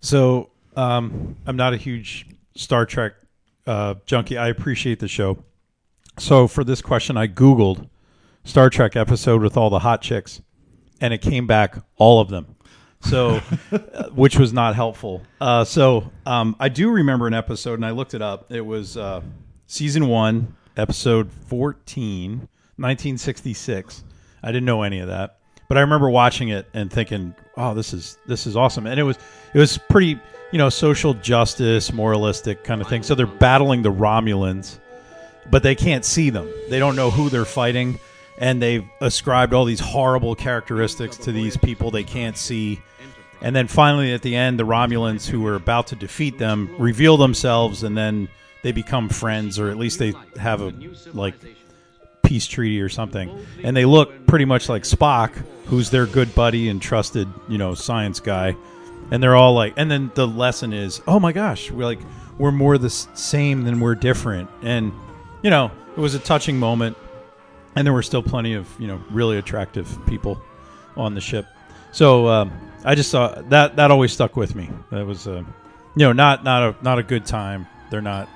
So 0.00 0.50
um, 0.76 1.36
I'm 1.46 1.56
not 1.56 1.74
a 1.74 1.76
huge 1.76 2.26
Star 2.56 2.86
Trek 2.86 3.14
uh, 3.66 3.94
junkie. 4.06 4.38
I 4.38 4.48
appreciate 4.48 5.00
the 5.00 5.08
show. 5.08 5.38
So 6.18 6.46
for 6.46 6.62
this 6.62 6.80
question, 6.80 7.16
I 7.16 7.26
Googled 7.26 7.88
Star 8.44 8.68
Trek 8.68 8.94
episode 8.94 9.42
with 9.42 9.56
all 9.56 9.70
the 9.70 9.78
hot 9.78 10.02
chicks, 10.02 10.42
and 11.00 11.14
it 11.14 11.18
came 11.22 11.46
back 11.46 11.76
all 11.96 12.20
of 12.20 12.28
them. 12.28 12.54
So, 13.00 13.40
uh, 13.72 14.08
which 14.10 14.38
was 14.38 14.52
not 14.52 14.74
helpful. 14.74 15.22
Uh, 15.40 15.64
so 15.64 16.10
um, 16.26 16.56
I 16.60 16.68
do 16.68 16.90
remember 16.90 17.26
an 17.26 17.34
episode, 17.34 17.74
and 17.74 17.86
I 17.86 17.90
looked 17.90 18.14
it 18.14 18.22
up. 18.22 18.52
It 18.52 18.64
was 18.64 18.96
uh, 18.96 19.22
season 19.66 20.08
one, 20.08 20.54
episode 20.76 21.30
14, 21.48 22.30
1966. 22.76 24.04
I 24.42 24.48
didn't 24.48 24.64
know 24.64 24.82
any 24.82 25.00
of 25.00 25.08
that, 25.08 25.38
but 25.68 25.78
I 25.78 25.80
remember 25.80 26.10
watching 26.10 26.50
it 26.50 26.66
and 26.74 26.92
thinking, 26.92 27.34
"Oh, 27.56 27.74
this 27.74 27.94
is 27.94 28.18
this 28.26 28.46
is 28.46 28.56
awesome." 28.56 28.86
And 28.86 29.00
it 29.00 29.04
was 29.04 29.16
it 29.54 29.58
was 29.58 29.78
pretty, 29.78 30.18
you 30.52 30.58
know, 30.58 30.68
social 30.68 31.14
justice, 31.14 31.92
moralistic 31.92 32.62
kind 32.62 32.82
of 32.82 32.88
thing. 32.88 33.02
So 33.02 33.14
they're 33.14 33.26
battling 33.26 33.82
the 33.82 33.92
Romulans, 33.92 34.78
but 35.50 35.62
they 35.62 35.74
can't 35.74 36.04
see 36.04 36.28
them. 36.28 36.52
They 36.68 36.78
don't 36.78 36.96
know 36.96 37.10
who 37.10 37.30
they're 37.30 37.46
fighting, 37.46 37.98
and 38.38 38.60
they've 38.60 38.84
ascribed 39.00 39.54
all 39.54 39.64
these 39.64 39.80
horrible 39.80 40.34
characteristics 40.34 41.16
to 41.18 41.32
these 41.32 41.56
people 41.56 41.90
they 41.90 42.04
can't 42.04 42.36
see. 42.36 42.80
And 43.40 43.54
then 43.54 43.68
finally, 43.68 44.12
at 44.12 44.22
the 44.22 44.34
end, 44.34 44.58
the 44.58 44.64
Romulans 44.64 45.26
who 45.26 45.40
were 45.42 45.54
about 45.54 45.88
to 45.88 45.96
defeat 45.96 46.38
them 46.38 46.74
reveal 46.78 47.16
themselves, 47.16 47.82
and 47.82 47.96
then 47.96 48.28
they 48.62 48.72
become 48.72 49.08
friends, 49.08 49.58
or 49.58 49.68
at 49.70 49.76
least 49.76 49.98
they 49.98 50.14
have 50.38 50.62
a 50.62 50.72
like 51.12 51.34
peace 52.22 52.46
treaty 52.46 52.80
or 52.80 52.88
something. 52.88 53.46
And 53.62 53.76
they 53.76 53.84
look 53.84 54.26
pretty 54.26 54.46
much 54.46 54.68
like 54.68 54.82
Spock, 54.82 55.30
who's 55.66 55.90
their 55.90 56.06
good 56.06 56.34
buddy 56.34 56.68
and 56.68 56.80
trusted, 56.80 57.28
you 57.48 57.58
know, 57.58 57.74
science 57.74 58.20
guy. 58.20 58.56
And 59.10 59.22
they're 59.22 59.36
all 59.36 59.52
like, 59.52 59.74
and 59.76 59.90
then 59.90 60.10
the 60.14 60.26
lesson 60.26 60.72
is, 60.72 61.02
oh 61.06 61.20
my 61.20 61.32
gosh, 61.32 61.70
we're 61.70 61.84
like, 61.84 62.00
we're 62.38 62.50
more 62.50 62.78
the 62.78 62.90
same 62.90 63.64
than 63.64 63.78
we're 63.78 63.94
different. 63.94 64.48
And 64.62 64.92
you 65.42 65.50
know, 65.50 65.70
it 65.94 66.00
was 66.00 66.14
a 66.14 66.18
touching 66.18 66.58
moment. 66.58 66.96
And 67.76 67.86
there 67.86 67.92
were 67.92 68.02
still 68.02 68.22
plenty 68.22 68.54
of 68.54 68.68
you 68.78 68.86
know 68.86 69.02
really 69.10 69.36
attractive 69.38 69.98
people 70.06 70.40
on 70.96 71.14
the 71.14 71.20
ship. 71.20 71.46
So 71.92 72.28
um, 72.28 72.52
I 72.84 72.94
just 72.94 73.10
saw 73.10 73.40
that 73.48 73.76
that 73.76 73.90
always 73.90 74.12
stuck 74.12 74.36
with 74.36 74.54
me. 74.54 74.70
That 74.90 75.06
was 75.06 75.26
uh, 75.26 75.42
you 75.96 76.06
know 76.06 76.12
not 76.12 76.44
not 76.44 76.62
a 76.62 76.76
not 76.84 76.98
a 76.98 77.02
good 77.02 77.24
time. 77.26 77.66
They're 77.90 78.00
not 78.02 78.28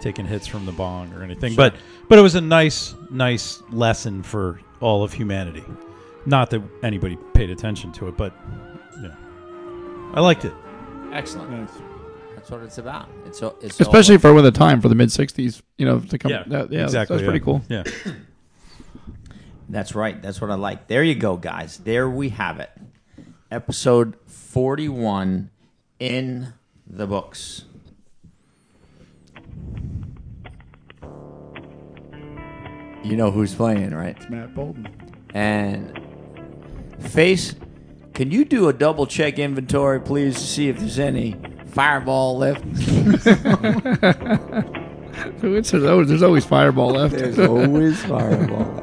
taking 0.00 0.26
hits 0.26 0.46
from 0.46 0.66
the 0.66 0.72
bong 0.72 1.12
or 1.14 1.22
anything, 1.22 1.54
but 1.54 1.74
but 2.08 2.18
it 2.18 2.22
was 2.22 2.34
a 2.34 2.40
nice 2.40 2.94
nice 3.10 3.62
lesson 3.70 4.22
for 4.22 4.60
all 4.80 5.02
of 5.04 5.12
humanity. 5.12 5.64
Not 6.26 6.50
that 6.50 6.62
anybody 6.82 7.16
paid 7.34 7.50
attention 7.50 7.92
to 7.92 8.08
it, 8.08 8.16
but 8.16 8.32
yeah, 9.02 9.14
I 10.14 10.20
liked 10.20 10.44
it. 10.44 10.52
Excellent. 11.12 11.50
Nice. 11.50 11.70
That's 12.34 12.50
what 12.50 12.62
it's 12.62 12.78
about. 12.78 13.08
It's 13.26 13.40
it's 13.60 13.78
Especially 13.80 14.18
for 14.18 14.32
with 14.34 14.44
the 14.44 14.50
time 14.50 14.80
for 14.80 14.88
the 14.88 14.94
mid 14.94 15.10
'60s, 15.10 15.62
you 15.78 15.86
know, 15.86 16.00
to 16.00 16.18
come. 16.18 16.30
Yeah, 16.32 16.42
that- 16.48 16.72
yeah, 16.72 16.84
exactly. 16.84 17.16
That's 17.16 17.26
pretty 17.26 17.44
cool. 17.44 17.62
Yeah, 17.68 17.84
That's 19.72 19.94
right. 19.94 20.20
That's 20.20 20.38
what 20.40 20.50
I 20.50 20.54
like. 20.54 20.86
There 20.86 21.02
you 21.02 21.14
go, 21.14 21.36
guys. 21.38 21.78
There 21.78 22.08
we 22.08 22.28
have 22.28 22.60
it. 22.60 22.70
Episode 23.50 24.16
41 24.26 25.50
in 25.98 26.52
the 26.86 27.06
books. 27.06 27.64
You 33.04 33.16
know 33.16 33.30
who's 33.32 33.54
playing, 33.54 33.94
right? 33.94 34.16
It's 34.16 34.28
Matt 34.30 34.54
Bolton. 34.54 34.88
And 35.34 35.98
Face, 37.00 37.54
can 38.14 38.30
you 38.30 38.44
do 38.44 38.68
a 38.68 38.72
double 38.72 39.06
check 39.06 39.38
inventory, 39.38 40.00
please, 40.00 40.34
to 40.36 40.40
see 40.40 40.68
if 40.68 40.78
there's 40.78 40.98
any 40.98 41.36
fireball 41.66 42.38
left? 42.38 42.64
It's- 45.42 45.70
There's 45.70 45.84
always, 45.84 46.08
there's 46.08 46.22
always 46.22 46.44
fireball 46.46 46.90
left. 46.92 47.14
There's 47.14 47.38
always 47.38 48.02
fireball. 48.04 48.81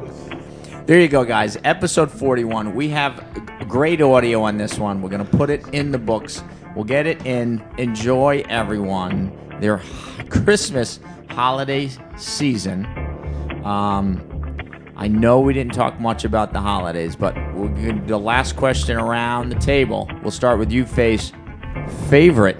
There 0.89 0.99
you 0.99 1.07
go, 1.07 1.23
guys. 1.23 1.55
Episode 1.65 2.09
41. 2.09 2.73
We 2.73 2.89
have 2.89 3.23
great 3.67 4.01
audio 4.01 4.41
on 4.41 4.57
this 4.57 4.79
one. 4.79 5.03
We're 5.03 5.11
going 5.11 5.23
to 5.23 5.37
put 5.37 5.51
it 5.51 5.63
in 5.67 5.91
the 5.91 5.99
books. 5.99 6.41
We'll 6.75 6.83
get 6.83 7.05
it 7.05 7.27
in. 7.27 7.63
Enjoy, 7.77 8.43
everyone. 8.49 9.31
Their 9.61 9.83
Christmas 10.29 10.99
holiday 11.29 11.91
season. 12.17 12.87
Um, 13.63 14.95
I 14.97 15.07
know 15.07 15.39
we 15.41 15.53
didn't 15.53 15.75
talk 15.75 15.99
much 15.99 16.25
about 16.25 16.53
the 16.53 16.59
holidays, 16.59 17.15
but 17.15 17.35
the 17.35 18.17
last 18.17 18.55
question 18.55 18.97
around 18.97 19.49
the 19.49 19.59
table. 19.59 20.09
We'll 20.23 20.31
start 20.31 20.57
with 20.57 20.71
you, 20.71 20.87
Face. 20.87 21.31
Favorite 22.09 22.57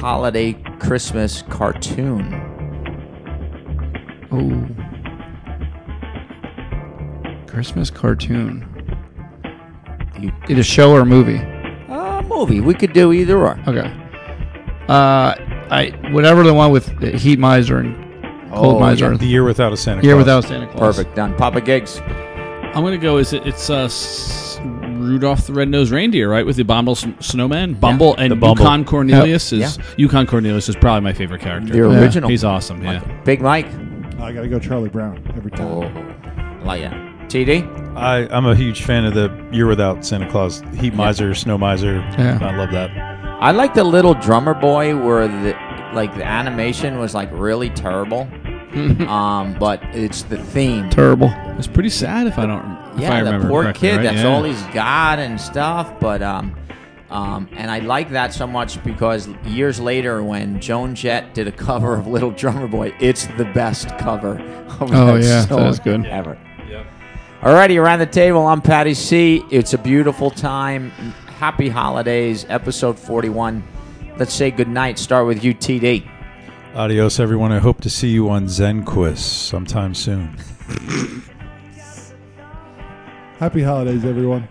holiday 0.00 0.54
Christmas 0.80 1.42
cartoon? 1.42 2.34
Oh. 4.32 4.85
Christmas 7.56 7.88
cartoon. 7.88 8.68
You, 10.20 10.30
Either 10.46 10.62
show 10.62 10.92
or 10.92 11.00
a 11.00 11.06
movie. 11.06 11.38
uh, 11.88 12.20
movie. 12.28 12.60
We 12.60 12.74
could 12.74 12.92
do 12.92 13.14
either 13.14 13.38
or. 13.38 13.58
Okay. 13.66 13.90
Uh, 14.90 15.34
I 15.70 15.98
whatever 16.12 16.42
the 16.42 16.52
one 16.52 16.70
with 16.70 17.00
the 17.00 17.12
Heat 17.12 17.38
Miser 17.38 17.78
and 17.78 17.96
Cold 18.52 18.76
Oh, 18.76 18.78
Miser. 18.80 19.10
yeah. 19.12 19.16
the 19.16 19.24
year 19.24 19.42
without 19.42 19.72
a 19.72 19.76
Santa 19.78 20.02
Claus. 20.02 20.04
Year 20.04 20.14
Claus. 20.16 20.26
without 20.26 20.44
Santa 20.44 20.66
Claus. 20.66 20.96
Perfect. 20.98 21.16
Done. 21.16 21.34
Papa 21.36 21.62
Gigs. 21.62 21.98
I'm 22.04 22.84
gonna 22.84 22.98
go. 22.98 23.16
Is 23.16 23.32
it? 23.32 23.46
It's 23.46 23.70
uh, 23.70 23.84
S- 23.84 24.60
Rudolph 24.62 25.46
the 25.46 25.54
Red-Nosed 25.54 25.92
Reindeer, 25.92 26.28
right? 26.30 26.44
With 26.44 26.56
the 26.56 26.62
Bumble 26.64 26.92
s- 26.92 27.06
Snowman, 27.20 27.72
Bumble, 27.72 28.14
and 28.18 28.32
the 28.32 28.36
Bumble. 28.36 28.62
Yukon 28.64 28.84
Cornelius 28.84 29.50
Yep. 29.50 29.62
is 29.62 29.78
Yukon 29.96 30.26
Cornelius 30.26 30.68
is 30.68 30.76
probably 30.76 31.00
my 31.00 31.14
favorite 31.14 31.40
character. 31.40 31.72
The 31.72 31.80
original. 31.80 32.28
He's 32.28 32.44
awesome. 32.44 32.84
Yeah. 32.84 33.00
Big 33.24 33.40
Mike. 33.40 33.66
I 34.20 34.30
got 34.32 34.42
to 34.42 34.48
go 34.48 34.58
Charlie 34.58 34.90
Brown 34.90 35.22
every 35.34 35.50
time. 35.52 35.66
Oh, 35.66 35.82
I 35.84 36.62
like 36.64 36.82
it. 36.82 37.05
TD. 37.28 37.96
I, 37.96 38.26
I'm 38.28 38.46
a 38.46 38.54
huge 38.54 38.82
fan 38.82 39.04
of 39.04 39.14
the 39.14 39.30
year 39.52 39.66
without 39.66 40.04
Santa 40.04 40.30
Claus. 40.30 40.62
Heat 40.78 40.94
miser, 40.94 41.34
snow 41.34 41.56
miser. 41.58 41.96
Yeah. 42.18 42.38
I 42.42 42.54
love 42.56 42.70
that. 42.72 42.90
I 43.40 43.50
like 43.52 43.74
the 43.74 43.84
little 43.84 44.14
drummer 44.14 44.54
boy 44.54 44.96
where 44.96 45.28
the 45.28 45.54
like 45.94 46.14
the 46.16 46.24
animation 46.24 46.98
was 46.98 47.14
like 47.14 47.30
really 47.32 47.70
terrible. 47.70 48.28
um, 49.08 49.56
but 49.58 49.82
it's 49.94 50.22
the 50.24 50.36
theme. 50.36 50.90
Terrible. 50.90 51.30
It's 51.58 51.66
pretty 51.66 51.88
sad 51.88 52.26
if 52.26 52.38
I 52.38 52.44
don't. 52.46 52.60
If 52.60 52.98
I 52.98 53.00
Yeah, 53.00 53.18
the 53.20 53.24
remember 53.24 53.48
poor 53.48 53.62
correctly, 53.64 53.88
kid. 53.88 53.96
right? 53.96 54.02
That's 54.02 54.16
Yeah. 54.18 54.28
all 54.34 54.42
he's 54.42 54.62
got 54.74 55.18
and 55.18 55.40
stuff. 55.40 55.98
But 56.00 56.22
um, 56.22 56.54
um, 57.10 57.48
and 57.56 57.70
I 57.70 57.78
like 57.78 58.10
that 58.10 58.34
so 58.34 58.46
much 58.46 58.82
because 58.84 59.28
years 59.46 59.80
later, 59.80 60.22
when 60.22 60.60
Joan 60.60 60.94
Jett 60.94 61.32
did 61.32 61.46
a 61.48 61.52
cover 61.52 61.94
of 61.94 62.06
Little 62.06 62.30
Drummer 62.32 62.68
Boy, 62.68 62.94
it's 63.00 63.26
the 63.38 63.44
best 63.46 63.88
cover. 63.98 64.38
Of 64.80 64.82
Oh, 64.82 64.86
that 65.16 65.22
yeah, 65.22 65.40
that 65.40 65.48
song 65.48 65.62
is 65.68 65.78
good. 65.78 66.04
ever. 66.06 66.36
Alrighty, 67.40 67.80
around 67.80 67.98
the 67.98 68.06
table, 68.06 68.46
I'm 68.46 68.62
Patty 68.62 68.94
C. 68.94 69.44
It's 69.50 69.74
a 69.74 69.78
beautiful 69.78 70.30
time. 70.30 70.90
Happy 71.38 71.68
holidays, 71.68 72.46
episode 72.48 72.98
41. 72.98 73.62
Let's 74.16 74.32
say 74.32 74.50
goodnight. 74.50 74.98
Start 74.98 75.26
with 75.26 75.44
you, 75.44 75.54
TD. 75.54 76.08
Adios, 76.74 77.20
everyone. 77.20 77.52
I 77.52 77.58
hope 77.58 77.82
to 77.82 77.90
see 77.90 78.08
you 78.08 78.30
on 78.30 78.46
ZenQuist 78.46 79.18
sometime 79.18 79.94
soon. 79.94 80.28
Happy 83.38 83.62
holidays, 83.62 84.06
everyone. 84.06 84.48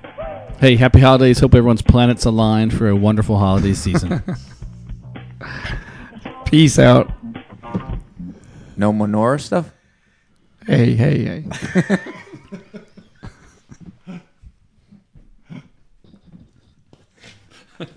Hey, 0.59 0.75
happy 0.75 0.99
holidays. 0.99 1.39
Hope 1.39 1.55
everyone's 1.55 1.81
planets 1.81 2.23
aligned 2.23 2.71
for 2.71 2.87
a 2.87 2.95
wonderful 2.95 3.37
holiday 3.37 3.73
season. 3.73 4.23
Peace 6.45 6.77
out. 6.77 7.11
No 8.77 8.93
menorah 8.93 9.41
stuff? 9.41 9.71
Hey, 10.67 10.93
hey, 10.93 11.43
hey. 11.43 11.97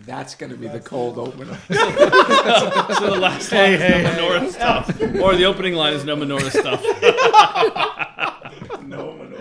That's 0.06 0.34
going 0.34 0.50
to 0.50 0.56
be 0.56 0.66
the 0.68 0.80
cold 0.80 1.18
opener. 1.18 1.56
So 1.68 3.10
the 3.10 3.18
last 3.20 3.52
line 3.52 3.74
is 3.74 3.80
no 3.80 4.10
menorah 4.10 4.50
stuff, 4.50 4.88
or 5.20 5.36
the 5.36 5.44
opening 5.44 5.74
line 5.74 5.92
is 5.92 6.04
no 6.04 6.16
menorah 6.16 6.50
stuff. 6.50 6.82
no 8.82 9.12
menorah. 9.12 9.38